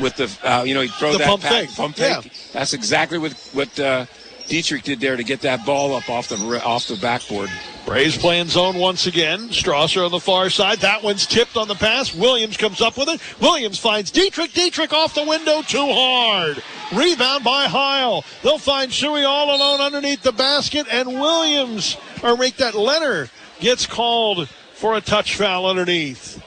with 0.00 0.16
the 0.16 0.30
uh, 0.42 0.64
you 0.64 0.74
know 0.74 0.80
he'd 0.80 0.92
throw 0.92 1.12
The 1.12 1.18
that 1.18 1.28
pump 1.28 1.42
pa- 1.42 1.48
fake. 1.50 1.74
pump 1.74 1.96
Yeah. 1.98 2.20
fake. 2.20 2.32
That's 2.52 2.72
exactly 2.72 3.18
what 3.18 3.32
what 3.52 3.78
uh, 3.80 4.06
Dietrich 4.46 4.82
did 4.82 5.00
there 5.00 5.16
to 5.16 5.24
get 5.24 5.40
that 5.40 5.64
ball 5.64 5.94
up 5.94 6.08
off 6.10 6.28
the 6.28 6.36
off 6.64 6.86
the 6.88 6.96
backboard. 6.96 7.50
Braves 7.86 8.16
playing 8.16 8.48
zone 8.48 8.76
once 8.76 9.06
again. 9.06 9.48
Strasser 9.48 10.04
on 10.04 10.10
the 10.10 10.20
far 10.20 10.48
side. 10.48 10.78
That 10.78 11.02
one's 11.02 11.26
tipped 11.26 11.56
on 11.56 11.68
the 11.68 11.74
pass. 11.74 12.14
Williams 12.14 12.56
comes 12.56 12.80
up 12.80 12.96
with 12.96 13.08
it. 13.08 13.20
Williams 13.40 13.78
finds 13.78 14.10
Dietrich. 14.10 14.52
Dietrich 14.52 14.92
off 14.92 15.14
the 15.14 15.24
window 15.24 15.60
too 15.62 15.86
hard. 15.86 16.62
Rebound 16.94 17.44
by 17.44 17.64
Heil. 17.64 18.24
They'll 18.42 18.58
find 18.58 18.90
Shuey 18.90 19.26
all 19.26 19.54
alone 19.54 19.80
underneath 19.80 20.22
the 20.22 20.32
basket, 20.32 20.86
and 20.90 21.08
Williams, 21.08 21.96
or 22.22 22.36
make 22.36 22.56
that 22.56 22.74
Leonard, 22.74 23.30
gets 23.60 23.86
called 23.86 24.48
for 24.74 24.94
a 24.94 25.00
touch 25.00 25.36
foul 25.36 25.66
underneath. 25.66 26.42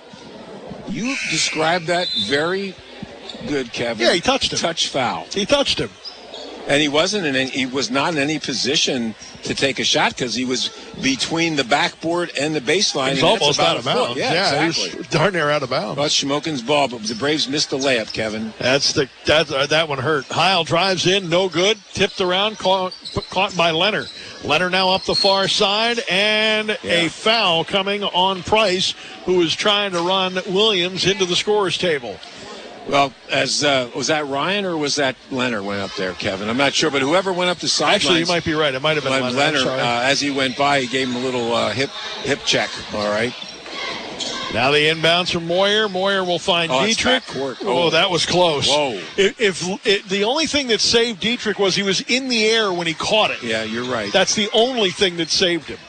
You 0.90 1.16
described 1.30 1.88
that 1.88 2.08
very 2.28 2.76
good, 3.48 3.72
Kevin. 3.74 4.06
Yeah, 4.06 4.14
he 4.14 4.22
touched 4.22 4.54
him. 4.54 4.60
Touch 4.60 4.88
foul. 4.88 5.26
He 5.32 5.46
touched 5.46 5.80
him. 5.80 5.90
And 6.68 6.82
he 6.82 6.90
wasn't 6.90 7.26
in 7.26 7.36
any, 7.36 7.50
he 7.50 7.66
was 7.66 7.90
not 7.90 8.14
in 8.14 8.20
any 8.20 8.40
position 8.40 9.16
to 9.44 9.56
take 9.56 9.80
a 9.80 9.86
shot 9.86 10.16
because 10.16 10.36
he 10.36 10.44
was 10.44 10.70
between 11.02 11.56
the 11.56 11.64
backboard 11.64 12.32
and 12.40 12.54
the 12.54 12.60
baseline. 12.60 13.14
He's 13.14 13.24
almost 13.24 13.60
out 13.60 13.78
of 13.78 13.86
bounds. 13.86 14.18
Yeah, 14.18 14.62
he 14.62 14.68
exactly. 14.68 14.98
was 15.00 15.08
darn 15.08 15.34
near 15.34 15.50
out 15.50 15.64
of 15.64 15.70
bounds. 15.70 15.98
Well, 15.98 16.08
Shamokin's 16.08 16.62
ball, 16.62 16.90
but 16.90 17.04
the 17.04 17.16
Braves 17.16 17.48
missed 17.48 17.70
the 17.70 17.78
layup, 17.78 18.12
Kevin. 18.12 18.54
That's 18.60 18.92
the 18.92 19.10
that 19.26 19.52
uh, 19.52 19.66
that 19.68 19.88
one 19.88 20.00
hurt. 20.00 20.26
Heil 20.26 20.66
drives 20.66 21.08
in, 21.08 21.30
no 21.30 21.48
good. 21.48 21.78
Tipped 21.94 22.20
around, 22.20 22.58
caught, 22.58 22.94
caught 23.30 23.56
by 23.56 23.72
Leonard. 23.72 24.10
Leonard 24.44 24.74
now 24.74 24.90
up 24.90 25.04
the 25.04 25.16
far 25.16 25.48
side, 25.48 26.00
and 26.10 26.78
a 26.84 27.08
foul 27.08 27.64
coming 27.64 28.04
on 28.04 28.44
Price, 28.44 28.94
who 29.26 29.42
is 29.42 29.56
trying 29.56 29.92
to 29.92 30.02
run 30.02 30.36
Williams 30.48 31.06
into 31.06 31.26
the 31.26 31.36
scorers 31.36 31.78
table. 31.78 32.18
Well, 32.90 33.14
as 33.30 33.64
uh, 33.66 33.90
was 33.96 34.08
that 34.08 34.26
Ryan 34.28 34.64
or 34.64 34.78
was 34.78 34.96
that 34.96 35.18
Leonard 35.30 35.64
went 35.66 35.82
up 35.82 35.94
there, 35.96 36.14
Kevin? 36.14 36.48
I'm 36.50 36.56
not 36.58 36.74
sure, 36.74 36.90
but 36.90 37.02
whoever 37.02 37.34
went 37.34 37.50
up 37.50 37.58
the 37.60 37.68
sidelines. 37.68 37.96
Actually, 38.06 38.20
you 38.22 38.26
might 38.28 38.46
be 38.46 38.54
right. 38.54 38.74
It 38.74 38.82
might 38.82 38.96
have 38.96 39.04
been 39.04 39.12
Leonard. 39.12 39.34
Leonard. 39.34 39.68
Uh, 39.68 40.02
as 40.04 40.22
he 40.22 40.32
went 40.32 40.58
by, 40.58 40.80
he 40.82 40.88
gave 40.88 41.10
him 41.10 41.16
a 41.18 41.20
little 41.20 41.54
uh, 41.54 41.72
hip 41.74 41.90
hip 42.24 42.40
check. 42.46 42.70
All 42.94 43.10
right. 43.10 43.34
Now 44.54 44.72
the 44.72 44.78
inbounds 44.78 45.34
from 45.34 45.46
Moyer. 45.46 45.90
Moyer 45.90 46.24
will 46.24 46.40
find 46.40 46.72
Oh, 46.72 46.86
Dietrich. 46.86 47.24
Oh, 47.36 47.56
Oh. 47.64 47.90
that 47.90 48.10
was 48.10 48.26
close. 48.26 48.70
Whoa. 48.70 48.94
If, 49.18 49.42
if 49.42 49.86
it, 49.86 50.08
the 50.08 50.24
only 50.24 50.46
thing 50.46 50.68
that 50.68 50.80
saved 50.80 51.20
Dietrich 51.20 51.60
was 51.60 51.76
he 51.76 51.84
was 51.84 52.00
in 52.02 52.30
the 52.30 52.46
air 52.46 52.72
when 52.72 52.88
he 52.88 52.94
caught 52.94 53.32
it. 53.32 53.44
Yeah, 53.44 53.64
you're 53.64 53.84
right. 53.84 54.12
That's 54.14 54.36
the 54.36 54.50
only 54.54 54.92
thing 54.92 55.18
that 55.18 55.30
saved 55.30 55.68
him. 55.68 55.80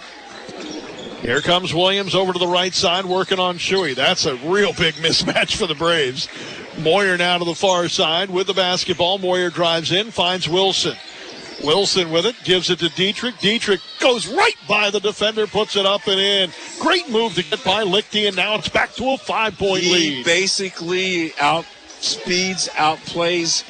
Here 1.21 1.41
comes 1.41 1.73
Williams 1.73 2.15
over 2.17 2.33
to 2.33 2.39
the 2.39 2.47
right 2.49 2.75
side 2.75 3.05
working 3.05 3.39
on 3.39 3.59
Shuey. 3.59 3.95
That's 3.95 4.27
a 4.27 4.35
real 4.37 4.73
big 4.73 4.95
mismatch 4.97 5.57
for 5.57 5.67
the 5.69 5.75
Braves. 5.75 6.29
Moyer 6.79 7.17
now 7.17 7.39
to 7.39 7.45
the 7.45 7.55
far 7.55 7.89
side 7.89 8.31
with 8.31 8.47
the 8.47 8.55
basketball. 8.55 9.19
Moyer 9.19 9.51
drives 9.51 9.93
in, 9.93 10.11
finds 10.11 10.49
Wilson. 10.49 10.97
Wilson 11.65 12.11
with 12.11 12.25
it, 12.25 12.37
gives 12.45 12.71
it 12.71 12.79
to 12.79 12.89
Dietrich. 12.91 13.39
Dietrich 13.41 13.81
goes 14.01 14.29
right 14.29 14.55
by 14.69 14.91
the 14.91 15.01
defender, 15.01 15.47
puts 15.47 15.77
it 15.77 15.85
up 15.85 16.07
and 16.07 16.21
in. 16.21 16.51
Great 16.79 17.11
move 17.11 17.35
to 17.35 17.43
get 17.43 17.65
by 17.65 17.83
Lichty, 17.83 18.29
and 18.29 18.37
now 18.37 18.55
it's 18.55 18.69
back 18.69 18.93
to 18.95 19.11
a 19.11 19.19
five 19.19 19.59
point 19.59 19.83
lead. 19.83 19.85
he 19.85 20.11
lead. 20.17 20.25
basically 20.25 21.31
outspeeds, 21.31 22.69
outplays 22.71 23.65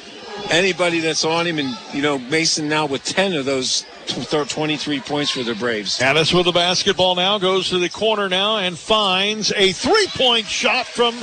anybody 0.51 0.99
that's 0.99 1.25
on 1.25 1.47
him, 1.47 1.57
and 1.57 1.75
you 1.93 2.01
know 2.01 2.19
Mason 2.19 2.69
now 2.69 2.85
with 2.85 3.03
ten 3.03 3.33
of 3.33 3.45
those 3.45 3.85
23 4.09 4.99
points 5.01 5.31
for 5.31 5.43
the 5.43 5.55
Braves. 5.55 6.01
Ennis 6.01 6.33
with 6.33 6.45
the 6.45 6.51
basketball 6.51 7.15
now 7.15 7.37
goes 7.37 7.69
to 7.69 7.79
the 7.79 7.89
corner 7.89 8.29
now 8.29 8.57
and 8.57 8.77
finds 8.77 9.51
a 9.53 9.71
three 9.71 10.07
point 10.15 10.45
shot 10.45 10.85
from 10.85 11.15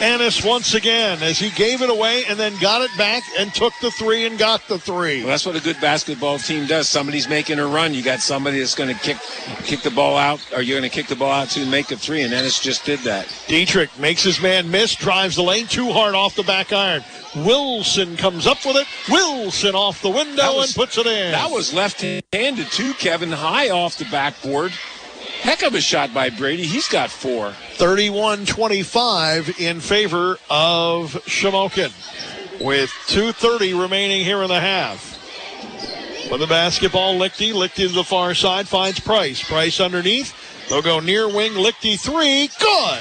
Ennis 0.00 0.44
once 0.44 0.74
again 0.74 1.22
as 1.22 1.38
he 1.38 1.50
gave 1.50 1.82
it 1.82 1.90
away 1.90 2.24
and 2.28 2.38
then 2.38 2.56
got 2.60 2.82
it 2.82 2.90
back 2.96 3.22
and 3.38 3.52
took 3.54 3.72
the 3.80 3.90
three 3.92 4.26
and 4.26 4.38
got 4.38 4.66
the 4.68 4.78
three. 4.78 5.20
Well, 5.20 5.28
that's 5.28 5.46
what 5.46 5.56
a 5.56 5.60
good 5.60 5.80
basketball 5.80 6.38
team 6.38 6.66
does. 6.66 6.88
Somebody's 6.88 7.28
making 7.28 7.58
a 7.58 7.66
run. 7.66 7.94
You 7.94 8.02
got 8.02 8.20
somebody 8.20 8.58
that's 8.58 8.74
going 8.74 8.94
to 8.94 9.00
kick 9.00 9.18
kick 9.64 9.82
the 9.82 9.90
ball 9.90 10.16
out, 10.16 10.40
or 10.54 10.62
you're 10.62 10.78
going 10.78 10.88
to 10.88 10.94
kick 10.94 11.08
the 11.08 11.16
ball 11.16 11.32
out 11.32 11.48
to 11.50 11.64
make 11.66 11.90
a 11.90 11.96
three, 11.96 12.22
and 12.22 12.32
Ennis 12.32 12.60
just 12.60 12.84
did 12.84 13.00
that. 13.00 13.26
Dietrich 13.48 13.96
makes 13.98 14.22
his 14.22 14.40
man 14.40 14.70
miss, 14.70 14.94
drives 14.94 15.36
the 15.36 15.42
lane 15.42 15.66
too 15.66 15.92
hard 15.92 16.14
off 16.14 16.34
the 16.34 16.42
back 16.42 16.72
iron. 16.72 17.02
Wilson 17.36 18.16
comes 18.16 18.46
up 18.46 18.64
with 18.64 18.76
it. 18.76 18.86
Wilson 19.08 19.74
off 19.74 20.00
the 20.02 20.10
window 20.10 20.56
was- 20.56 20.66
and 20.70 20.74
puts 20.76 20.98
it 20.98 21.06
in. 21.06 21.32
That 21.32 21.50
was 21.50 21.72
left-handed 21.72 22.70
too, 22.72 22.94
Kevin. 22.94 23.32
High 23.32 23.70
off 23.70 23.98
the 23.98 24.04
backboard. 24.06 24.72
Heck 25.42 25.62
of 25.62 25.74
a 25.74 25.80
shot 25.80 26.14
by 26.14 26.30
Brady. 26.30 26.64
He's 26.64 26.88
got 26.88 27.10
four. 27.10 27.54
31 27.74 28.46
25 28.46 29.54
in 29.58 29.80
favor 29.80 30.38
of 30.48 31.12
Shamokin 31.26 31.92
with 32.60 32.90
2.30 33.08 33.78
remaining 33.78 34.24
here 34.24 34.42
in 34.42 34.48
the 34.48 34.60
half. 34.60 35.10
With 36.30 36.40
the 36.40 36.46
basketball, 36.46 37.18
Lichty. 37.18 37.52
Lichty 37.52 37.88
to 37.88 37.88
the 37.88 38.04
far 38.04 38.34
side 38.34 38.66
finds 38.68 39.00
Price. 39.00 39.42
Price 39.42 39.80
underneath. 39.80 40.32
They'll 40.68 40.80
go 40.80 40.98
near 41.00 41.28
wing. 41.28 41.52
Lichty 41.52 42.00
three. 42.00 42.48
Good. 42.58 43.00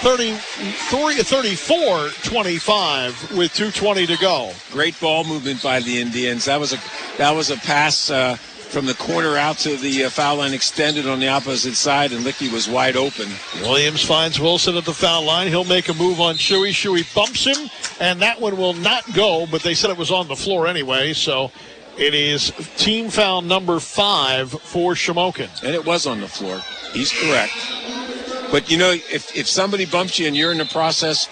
33, 0.00 1.14
34 1.22 2.08
25 2.08 3.36
with 3.36 3.52
2.20 3.52 4.06
to 4.06 4.16
go. 4.18 4.52
Great 4.70 4.98
ball 5.00 5.24
movement 5.24 5.62
by 5.62 5.80
the 5.80 6.00
Indians. 6.00 6.44
That 6.44 6.60
was 6.60 6.72
a 6.72 6.78
that 7.18 7.32
was 7.32 7.50
a 7.50 7.56
pass 7.56 8.10
uh, 8.10 8.36
from 8.36 8.86
the 8.86 8.94
corner 8.94 9.36
out 9.36 9.56
to 9.58 9.76
the 9.76 10.04
uh, 10.04 10.10
foul 10.10 10.36
line, 10.36 10.52
extended 10.52 11.06
on 11.06 11.18
the 11.18 11.28
opposite 11.28 11.74
side, 11.74 12.12
and 12.12 12.24
Lichty 12.24 12.52
was 12.52 12.68
wide 12.68 12.96
open. 12.96 13.28
Williams 13.62 14.04
finds 14.04 14.38
Wilson 14.38 14.76
at 14.76 14.84
the 14.84 14.92
foul 14.92 15.24
line. 15.24 15.48
He'll 15.48 15.64
make 15.64 15.88
a 15.88 15.94
move 15.94 16.20
on 16.20 16.34
Shuey. 16.34 16.70
Shuey 16.70 17.14
bumps 17.14 17.44
him, 17.44 17.70
and 18.00 18.20
that 18.20 18.40
one 18.40 18.56
will 18.56 18.74
not 18.74 19.02
go, 19.14 19.46
but 19.50 19.62
they 19.62 19.74
said 19.74 19.90
it 19.90 19.96
was 19.96 20.10
on 20.10 20.28
the 20.28 20.36
floor 20.36 20.66
anyway, 20.66 21.12
so 21.14 21.50
it 21.96 22.12
is 22.12 22.52
team 22.76 23.08
foul 23.08 23.40
number 23.40 23.80
five 23.80 24.50
for 24.50 24.92
Shamokin. 24.92 25.62
And 25.62 25.74
it 25.74 25.84
was 25.84 26.06
on 26.06 26.20
the 26.20 26.28
floor. 26.28 26.60
He's 26.92 27.12
correct. 27.12 27.54
But 28.50 28.70
you 28.70 28.78
know, 28.78 28.92
if, 28.92 29.34
if 29.36 29.48
somebody 29.48 29.86
bumps 29.86 30.18
you 30.18 30.26
and 30.26 30.36
you're 30.36 30.52
in 30.52 30.58
the 30.58 30.66
process 30.66 31.28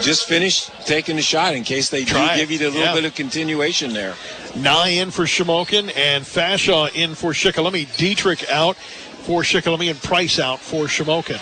just 0.00 0.26
finish 0.26 0.66
taking 0.86 1.16
the 1.16 1.22
shot 1.22 1.54
in 1.54 1.64
case 1.64 1.90
they 1.90 2.04
Try 2.04 2.34
do 2.34 2.40
give 2.40 2.50
you 2.50 2.58
the 2.58 2.66
little 2.66 2.80
yeah. 2.80 2.94
bit 2.94 3.04
of 3.04 3.14
continuation 3.14 3.92
there. 3.92 4.14
Nye 4.56 4.88
in 4.88 5.10
for 5.10 5.24
Shamokin 5.24 5.94
and 5.96 6.24
Fashaw 6.24 6.94
in 6.94 7.14
for 7.14 7.32
Shikellamy. 7.32 7.96
Dietrich 7.96 8.48
out 8.50 8.76
for 8.76 9.42
Shikellamy 9.42 9.90
and 9.90 10.02
Price 10.02 10.38
out 10.38 10.60
for 10.60 10.84
Shamokin. 10.84 11.40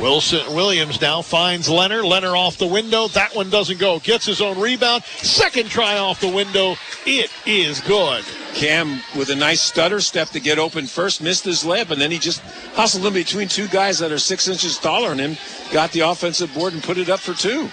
Wilson 0.00 0.54
Williams 0.54 1.00
now 1.00 1.22
finds 1.22 1.68
Leonard. 1.68 2.04
Leonard 2.04 2.34
off 2.34 2.58
the 2.58 2.66
window. 2.66 3.08
That 3.08 3.34
one 3.34 3.48
doesn't 3.48 3.78
go. 3.78 3.98
Gets 3.98 4.26
his 4.26 4.40
own 4.40 4.60
rebound. 4.60 5.04
Second 5.04 5.70
try 5.70 5.98
off 5.98 6.20
the 6.20 6.28
window. 6.28 6.76
It 7.06 7.30
is 7.46 7.80
good. 7.80 8.24
Cam 8.56 9.02
with 9.14 9.28
a 9.28 9.36
nice 9.36 9.60
stutter 9.60 10.00
step 10.00 10.30
to 10.30 10.40
get 10.40 10.58
open 10.58 10.86
first, 10.86 11.22
missed 11.22 11.44
his 11.44 11.62
layup, 11.62 11.90
and 11.90 12.00
then 12.00 12.10
he 12.10 12.18
just 12.18 12.40
hustled 12.74 13.04
in 13.04 13.12
between 13.12 13.48
two 13.48 13.68
guys 13.68 13.98
that 13.98 14.10
are 14.10 14.18
six 14.18 14.48
inches 14.48 14.78
taller 14.78 15.10
than 15.10 15.18
him, 15.18 15.36
got 15.72 15.92
the 15.92 16.00
offensive 16.00 16.52
board 16.54 16.72
and 16.72 16.82
put 16.82 16.96
it 16.96 17.10
up 17.10 17.20
for 17.20 17.34
two. 17.34 17.68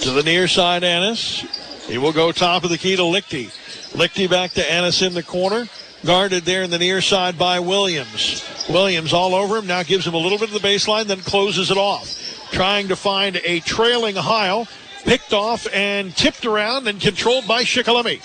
To 0.00 0.10
the 0.10 0.24
near 0.24 0.48
side, 0.48 0.82
Ennis. 0.82 1.42
He 1.86 1.96
will 1.96 2.12
go 2.12 2.32
top 2.32 2.64
of 2.64 2.70
the 2.70 2.78
key 2.78 2.96
to 2.96 3.02
Lichty. 3.02 3.46
Lichty 3.92 4.28
back 4.28 4.50
to 4.54 4.72
Ennis 4.72 5.00
in 5.00 5.14
the 5.14 5.22
corner. 5.22 5.68
Guarded 6.04 6.44
there 6.44 6.64
in 6.64 6.70
the 6.70 6.78
near 6.78 7.00
side 7.00 7.38
by 7.38 7.60
Williams. 7.60 8.44
Williams 8.68 9.12
all 9.12 9.32
over 9.32 9.58
him. 9.58 9.68
Now 9.68 9.84
gives 9.84 10.06
him 10.06 10.14
a 10.14 10.18
little 10.18 10.38
bit 10.38 10.52
of 10.52 10.60
the 10.60 10.66
baseline, 10.66 11.06
then 11.06 11.20
closes 11.20 11.70
it 11.70 11.78
off. 11.78 12.50
Trying 12.50 12.88
to 12.88 12.96
find 12.96 13.40
a 13.44 13.60
trailing 13.60 14.16
Heil. 14.16 14.66
Picked 15.04 15.32
off 15.32 15.68
and 15.72 16.16
tipped 16.16 16.44
around 16.44 16.88
and 16.88 17.00
controlled 17.00 17.46
by 17.46 17.62
Shikellamy. 17.62 18.22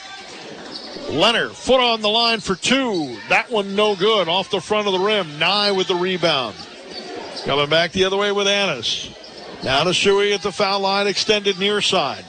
Leonard, 1.11 1.51
foot 1.51 1.81
on 1.81 2.01
the 2.01 2.09
line 2.09 2.39
for 2.39 2.55
two. 2.55 3.17
That 3.29 3.49
one 3.49 3.75
no 3.75 3.95
good. 3.95 4.27
Off 4.27 4.51
the 4.51 4.61
front 4.61 4.87
of 4.87 4.93
the 4.93 4.99
rim. 4.99 5.39
Nye 5.39 5.71
with 5.71 5.87
the 5.87 5.95
rebound. 5.95 6.55
Coming 7.45 7.69
back 7.69 7.91
the 7.91 8.05
other 8.05 8.17
way 8.17 8.31
with 8.31 8.47
Ennis. 8.47 9.09
Now 9.63 9.83
to 9.83 9.89
Shuey 9.89 10.33
at 10.33 10.41
the 10.41 10.51
foul 10.51 10.81
line, 10.81 11.07
extended 11.07 11.57
near 11.57 11.81
side. 11.81 12.25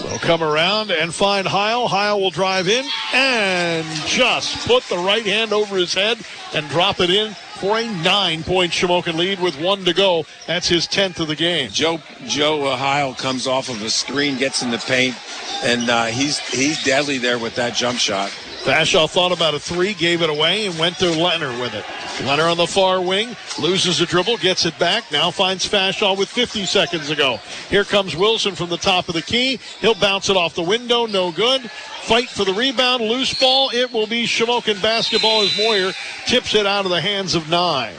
They'll 0.00 0.18
come 0.18 0.42
around 0.42 0.90
and 0.90 1.12
find 1.14 1.46
Heil. 1.46 1.88
Heil 1.88 2.20
will 2.20 2.30
drive 2.30 2.68
in 2.68 2.86
and 3.12 3.86
just 4.06 4.66
put 4.66 4.84
the 4.84 4.98
right 4.98 5.26
hand 5.26 5.52
over 5.52 5.76
his 5.76 5.92
head 5.92 6.18
and 6.54 6.68
drop 6.68 7.00
it 7.00 7.10
in 7.10 7.34
for 7.60 7.78
a 7.78 7.86
nine-point 8.02 8.72
Shamokin 8.72 9.16
lead 9.16 9.38
with 9.38 9.60
one 9.60 9.84
to 9.84 9.92
go. 9.92 10.24
That's 10.46 10.66
his 10.66 10.86
tenth 10.86 11.20
of 11.20 11.28
the 11.28 11.36
game. 11.36 11.70
Joe 11.70 12.00
Joe 12.26 12.74
Heil 12.74 13.14
comes 13.14 13.46
off 13.46 13.68
of 13.68 13.82
a 13.82 13.90
screen, 13.90 14.38
gets 14.38 14.62
in 14.62 14.70
the 14.70 14.78
paint, 14.78 15.14
and 15.62 15.88
uh, 15.90 16.06
he's 16.06 16.38
he's 16.38 16.82
deadly 16.82 17.18
there 17.18 17.38
with 17.38 17.54
that 17.56 17.74
jump 17.74 17.98
shot. 17.98 18.32
Fashaw 18.64 19.08
thought 19.08 19.32
about 19.32 19.54
a 19.54 19.58
three, 19.58 19.94
gave 19.94 20.20
it 20.20 20.28
away, 20.28 20.66
and 20.66 20.78
went 20.78 20.98
to 20.98 21.10
Leonard 21.10 21.58
with 21.58 21.74
it. 21.74 21.84
Leonard 22.26 22.46
on 22.46 22.56
the 22.58 22.66
far 22.66 23.00
wing, 23.00 23.34
loses 23.58 24.02
a 24.02 24.06
dribble, 24.06 24.36
gets 24.36 24.66
it 24.66 24.78
back, 24.78 25.10
now 25.10 25.30
finds 25.30 25.66
Fashaw 25.66 26.16
with 26.16 26.28
50 26.28 26.66
seconds 26.66 27.08
to 27.08 27.16
go. 27.16 27.38
Here 27.70 27.84
comes 27.84 28.14
Wilson 28.14 28.54
from 28.54 28.68
the 28.68 28.76
top 28.76 29.08
of 29.08 29.14
the 29.14 29.22
key. 29.22 29.58
He'll 29.80 29.94
bounce 29.94 30.28
it 30.28 30.36
off 30.36 30.54
the 30.54 30.62
window, 30.62 31.06
no 31.06 31.32
good. 31.32 31.70
Fight 31.70 32.28
for 32.28 32.44
the 32.44 32.52
rebound, 32.52 33.02
loose 33.02 33.32
ball. 33.38 33.70
It 33.72 33.92
will 33.92 34.06
be 34.06 34.24
Shamokin 34.24 34.82
basketball 34.82 35.40
as 35.40 35.56
Moyer 35.56 35.92
tips 36.26 36.54
it 36.54 36.66
out 36.66 36.84
of 36.84 36.90
the 36.90 37.00
hands 37.00 37.34
of 37.34 37.48
Nye. 37.48 37.94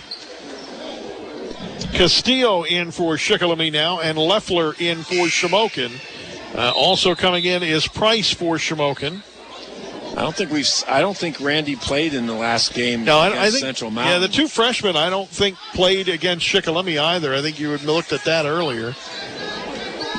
Castillo 1.93 2.64
in 2.64 2.91
for 2.91 3.16
Shikellamy 3.16 3.72
now, 3.72 3.99
and 3.99 4.16
Leffler 4.16 4.76
in 4.78 5.01
for 5.01 5.26
Shamokin. 5.26 5.91
Uh, 6.55 6.72
also 6.76 7.16
coming 7.16 7.45
in 7.45 7.64
is 7.64 7.88
Price 7.88 8.32
for 8.32 8.57
Shamokin. 8.57 9.24
I 10.12 10.22
don't 10.24 10.36
think 10.36 10.51
we've. 10.51 10.70
I 10.88 10.99
don't 10.99 11.16
think 11.16 11.39
Randy 11.39 11.76
played 11.76 12.14
in 12.14 12.28
the 12.28 12.34
last 12.34 12.74
game 12.74 13.05
No, 13.05 13.18
I, 13.18 13.45
I 13.45 13.49
think 13.49 13.62
Central 13.64 13.91
Mountain. 13.91 14.14
yeah, 14.14 14.20
the 14.20 14.28
two 14.28 14.47
freshmen 14.47 14.95
I 14.97 15.09
don't 15.09 15.30
think 15.30 15.55
played 15.74 16.09
against 16.09 16.45
Shikellamy 16.45 16.99
either. 16.99 17.34
I 17.34 17.41
think 17.41 17.59
you 17.59 17.70
had 17.70 17.84
looked 17.84 18.12
at 18.12 18.24
that 18.26 18.45
earlier. 18.45 18.93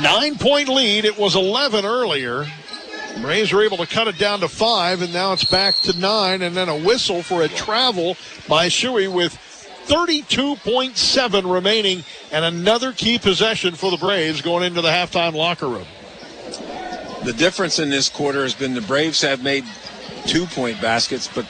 Nine 0.01 0.37
point 0.39 0.69
lead. 0.69 1.05
It 1.05 1.19
was 1.19 1.37
11 1.37 1.85
earlier. 1.85 2.47
Braves 3.21 3.53
were 3.53 3.63
able 3.63 3.77
to 3.77 3.87
cut 3.87 4.09
it 4.09 4.17
down 4.19 4.41
to 4.41 4.49
five, 4.49 5.03
and 5.03 5.13
now 5.13 5.35
it's 5.35 5.45
back 5.45 5.75
to 5.81 5.97
nine, 5.99 6.41
and 6.41 6.57
then 6.57 6.71
a 6.71 6.77
whistle 6.77 7.23
for 7.23 7.43
a 7.43 7.49
travel 7.49 8.17
by 8.49 8.69
Shuey 8.69 9.13
with 9.13 9.35
32.7 9.87 11.53
remaining, 11.53 12.05
and 12.33 12.45
another 12.47 12.93
key 12.93 13.19
possession 13.19 13.75
for 13.75 13.91
the 13.91 13.99
Braves 13.99 14.41
going 14.41 14.65
into 14.65 14.81
the 14.81 14.89
halftime 14.89 15.35
locker 15.35 15.69
room. 15.69 15.87
the 17.25 17.35
difference 17.35 17.79
in 17.79 17.91
this 17.91 18.09
quarter 18.09 18.43
has 18.43 18.55
been 18.55 18.73
the 18.75 18.81
Braves 18.81 19.21
have 19.21 19.43
made 19.43 19.65
two 20.27 20.47
point 20.47 20.81
baskets, 20.81 21.29
but 21.29 21.47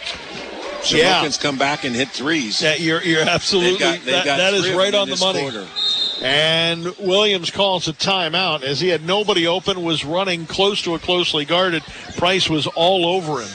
Yeah. 0.90 1.28
Come 1.40 1.58
back 1.58 1.84
and 1.84 1.94
hit 1.94 2.08
threes. 2.08 2.60
Yeah, 2.60 2.74
you're, 2.74 3.02
you're 3.02 3.22
absolutely. 3.22 3.78
Got- 3.78 4.04
that- 4.04 4.24
that 4.24 4.54
is 4.54 4.70
right 4.70 4.94
on 4.94 5.08
the 5.08 5.16
money. 5.16 5.40
quarter. 5.40 5.66
And 6.20 6.96
Williams 6.98 7.50
calls 7.50 7.88
a 7.88 7.92
timeout 7.92 8.62
as 8.62 8.80
he 8.80 8.88
had 8.88 9.04
nobody 9.04 9.46
open, 9.46 9.82
was 9.82 10.04
running 10.04 10.46
close 10.46 10.80
to 10.82 10.94
a 10.94 10.98
closely 10.98 11.44
guarded. 11.44 11.82
Price 12.16 12.48
was 12.48 12.66
all 12.68 13.06
over 13.06 13.40
him. 13.42 13.48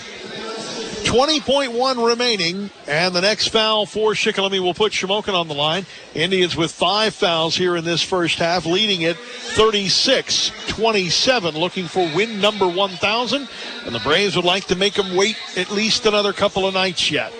20.1 1.07 2.05
remaining, 2.05 2.69
and 2.85 3.15
the 3.15 3.21
next 3.21 3.47
foul 3.47 3.85
for 3.85 4.11
Shikellamy 4.11 4.59
will 4.59 4.73
put 4.73 4.91
Shamokin 4.91 5.33
on 5.33 5.47
the 5.47 5.53
line. 5.53 5.85
Indians 6.13 6.57
with 6.57 6.69
five 6.69 7.15
fouls 7.15 7.55
here 7.55 7.77
in 7.77 7.85
this 7.85 8.01
first 8.01 8.39
half, 8.39 8.65
leading 8.65 9.03
it 9.03 9.15
36 9.15 10.51
27, 10.67 11.55
looking 11.55 11.87
for 11.87 12.01
win 12.13 12.41
number 12.41 12.67
1,000. 12.67 13.47
And 13.85 13.95
the 13.95 13.99
Braves 13.99 14.35
would 14.35 14.43
like 14.43 14.65
to 14.65 14.75
make 14.75 14.95
them 14.95 15.15
wait 15.15 15.37
at 15.55 15.71
least 15.71 16.05
another 16.05 16.33
couple 16.33 16.67
of 16.67 16.73
nights 16.73 17.09
yet. 17.09 17.31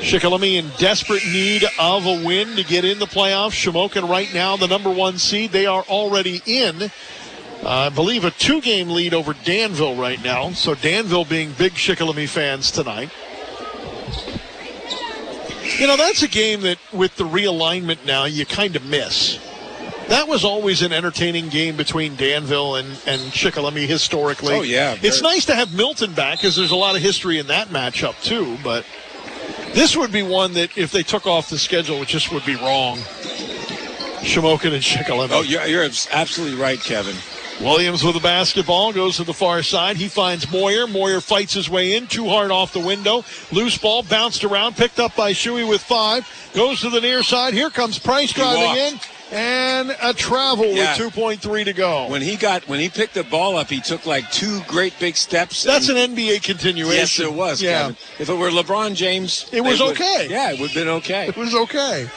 Shikellamy 0.00 0.56
in 0.56 0.68
desperate 0.76 1.24
need 1.26 1.64
of 1.80 2.04
a 2.04 2.22
win 2.22 2.54
to 2.56 2.64
get 2.64 2.84
in 2.84 2.98
the 2.98 3.06
playoffs. 3.06 3.52
Shamokin 3.52 4.08
right 4.08 4.32
now, 4.34 4.58
the 4.58 4.68
number 4.68 4.90
one 4.90 5.16
seed. 5.16 5.52
They 5.52 5.64
are 5.64 5.84
already 5.84 6.42
in. 6.44 6.92
Uh, 7.62 7.68
I 7.68 7.88
believe 7.88 8.24
a 8.24 8.30
two 8.30 8.60
game 8.60 8.90
lead 8.90 9.14
over 9.14 9.34
Danville 9.44 9.96
right 9.96 10.22
now. 10.22 10.50
So 10.52 10.74
Danville 10.74 11.24
being 11.24 11.52
big 11.52 11.72
Shikellamy 11.72 12.28
fans 12.28 12.70
tonight. 12.70 13.10
You 15.78 15.86
know, 15.86 15.96
that's 15.96 16.22
a 16.22 16.28
game 16.28 16.62
that 16.62 16.78
with 16.92 17.16
the 17.16 17.24
realignment 17.24 18.04
now 18.06 18.24
you 18.24 18.46
kind 18.46 18.76
of 18.76 18.84
miss. 18.84 19.38
That 20.08 20.28
was 20.28 20.44
always 20.44 20.82
an 20.82 20.92
entertaining 20.92 21.48
game 21.48 21.76
between 21.76 22.14
Danville 22.14 22.76
and, 22.76 22.88
and 23.06 23.20
Shikellamy 23.32 23.86
historically. 23.86 24.54
Oh, 24.54 24.62
yeah, 24.62 24.96
It's 25.02 25.20
nice 25.20 25.44
to 25.46 25.54
have 25.56 25.74
Milton 25.74 26.12
back 26.12 26.38
because 26.38 26.54
there's 26.54 26.70
a 26.70 26.76
lot 26.76 26.94
of 26.94 27.02
history 27.02 27.38
in 27.38 27.48
that 27.48 27.68
matchup 27.68 28.22
too, 28.22 28.56
but 28.62 28.86
this 29.74 29.96
would 29.96 30.12
be 30.12 30.22
one 30.22 30.52
that 30.52 30.78
if 30.78 30.92
they 30.92 31.02
took 31.02 31.26
off 31.26 31.50
the 31.50 31.58
schedule, 31.58 32.00
it 32.02 32.08
just 32.08 32.32
would 32.32 32.46
be 32.46 32.54
wrong. 32.54 32.98
Shamokin 34.20 34.72
and 34.72 34.82
Shikellamy. 34.82 35.28
Oh, 35.32 35.42
you're, 35.42 35.66
you're 35.66 35.84
absolutely 36.12 36.58
right, 36.58 36.80
Kevin. 36.80 37.16
Williams 37.60 38.04
with 38.04 38.14
the 38.14 38.20
basketball 38.20 38.92
goes 38.92 39.16
to 39.16 39.24
the 39.24 39.32
far 39.32 39.62
side. 39.62 39.96
He 39.96 40.08
finds 40.08 40.50
Moyer. 40.52 40.86
Moyer 40.86 41.20
fights 41.22 41.54
his 41.54 41.70
way 41.70 41.94
in, 41.96 42.06
too 42.06 42.28
hard 42.28 42.50
off 42.50 42.72
the 42.74 42.80
window. 42.80 43.24
Loose 43.50 43.78
ball 43.78 44.02
bounced 44.02 44.44
around, 44.44 44.76
picked 44.76 45.00
up 45.00 45.16
by 45.16 45.32
Shuey 45.32 45.66
with 45.68 45.80
five. 45.82 46.28
Goes 46.54 46.80
to 46.82 46.90
the 46.90 47.00
near 47.00 47.22
side. 47.22 47.54
Here 47.54 47.70
comes 47.70 47.98
Price 47.98 48.32
driving 48.32 48.76
in, 48.76 49.00
and 49.32 49.96
a 50.02 50.12
travel 50.12 50.66
Yeah. 50.66 50.96
with 51.02 51.14
2.3 51.14 51.64
to 51.64 51.72
go. 51.72 52.06
When 52.08 52.20
he 52.20 52.36
got 52.36 52.68
when 52.68 52.78
he 52.78 52.90
picked 52.90 53.14
the 53.14 53.24
ball 53.24 53.56
up, 53.56 53.70
he 53.70 53.80
took 53.80 54.04
like 54.04 54.30
two 54.30 54.60
great 54.68 54.98
big 54.98 55.16
steps. 55.16 55.62
That's 55.62 55.88
an 55.88 55.96
NBA 55.96 56.42
continuation. 56.42 56.94
Yes, 56.96 57.18
it 57.20 57.32
was. 57.32 57.62
Yeah, 57.62 57.80
Kevin. 57.82 57.96
If 58.18 58.28
it 58.28 58.34
were 58.34 58.50
LeBron 58.50 58.94
James, 58.94 59.46
It 59.50 59.62
was 59.62 59.80
would- 59.80 59.92
okay. 59.92 60.26
Yeah, 60.30 60.50
it 60.52 60.60
would 60.60 60.70
have 60.70 60.74
been 60.74 60.88
okay. 60.96 61.28
it 61.28 61.36
was 61.36 61.54
okay. 61.54 62.08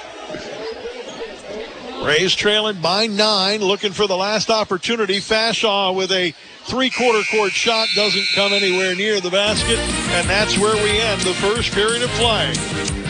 Rays 2.03 2.33
trailing 2.33 2.79
by 2.81 3.07
nine, 3.07 3.59
looking 3.59 3.91
for 3.91 4.07
the 4.07 4.15
last 4.15 4.49
opportunity. 4.49 5.19
Fashaw 5.19 5.93
with 5.93 6.11
a 6.11 6.31
three-quarter 6.63 7.21
court 7.29 7.51
shot 7.51 7.87
doesn't 7.93 8.25
come 8.35 8.53
anywhere 8.53 8.95
near 8.95 9.19
the 9.19 9.29
basket, 9.29 9.77
and 9.77 10.29
that's 10.29 10.57
where 10.57 10.75
we 10.81 10.97
end 10.97 11.21
the 11.21 11.33
first 11.35 11.73
period 11.73 12.01
of 12.01 12.09
play. 12.11 12.53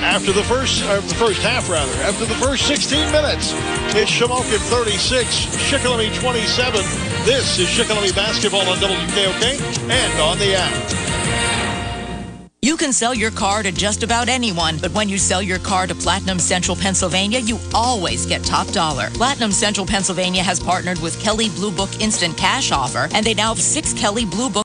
After 0.01 0.31
the 0.31 0.43
first, 0.43 0.83
uh, 0.85 1.01
the 1.01 1.15
first 1.15 1.41
half 1.41 1.69
rather, 1.69 1.91
after 2.01 2.25
the 2.25 2.35
first 2.35 2.65
16 2.67 3.11
minutes, 3.11 3.53
it's 3.95 4.09
Shamokin 4.09 4.59
36, 4.69 5.45
Shikellamy 5.69 6.13
27. 6.19 6.73
This 7.25 7.59
is 7.59 7.67
Shikellamy 7.67 8.15
basketball 8.15 8.67
on 8.67 8.77
WKOK 8.77 9.89
and 9.89 10.21
on 10.21 10.39
the 10.39 10.55
app. 10.55 11.48
You 12.61 12.75
can 12.75 12.91
sell 12.91 13.15
your 13.15 13.31
car 13.31 13.63
to 13.63 13.71
just 13.71 14.03
about 14.03 14.27
anyone, 14.27 14.79
but 14.81 14.91
when 14.91 15.07
you 15.07 15.17
sell 15.17 15.41
your 15.41 15.59
car 15.59 15.87
to 15.87 15.95
Platinum 15.95 16.39
Central 16.39 16.75
Pennsylvania, 16.75 17.39
you 17.39 17.57
always 17.73 18.25
get 18.25 18.43
top 18.43 18.67
dollar. 18.73 19.09
Platinum 19.11 19.53
Central 19.53 19.85
Pennsylvania 19.85 20.43
has 20.43 20.59
partnered 20.59 20.99
with 20.99 21.17
Kelley 21.21 21.47
Blue 21.47 21.71
Book 21.71 21.89
Instant 22.01 22.35
Cash 22.35 22.73
Offer, 22.73 23.07
and 23.13 23.25
they 23.25 23.33
now 23.33 23.53
have 23.53 23.63
six 23.63 23.93
Kelley 23.93 24.25
Blue 24.25 24.49
Book 24.49 24.57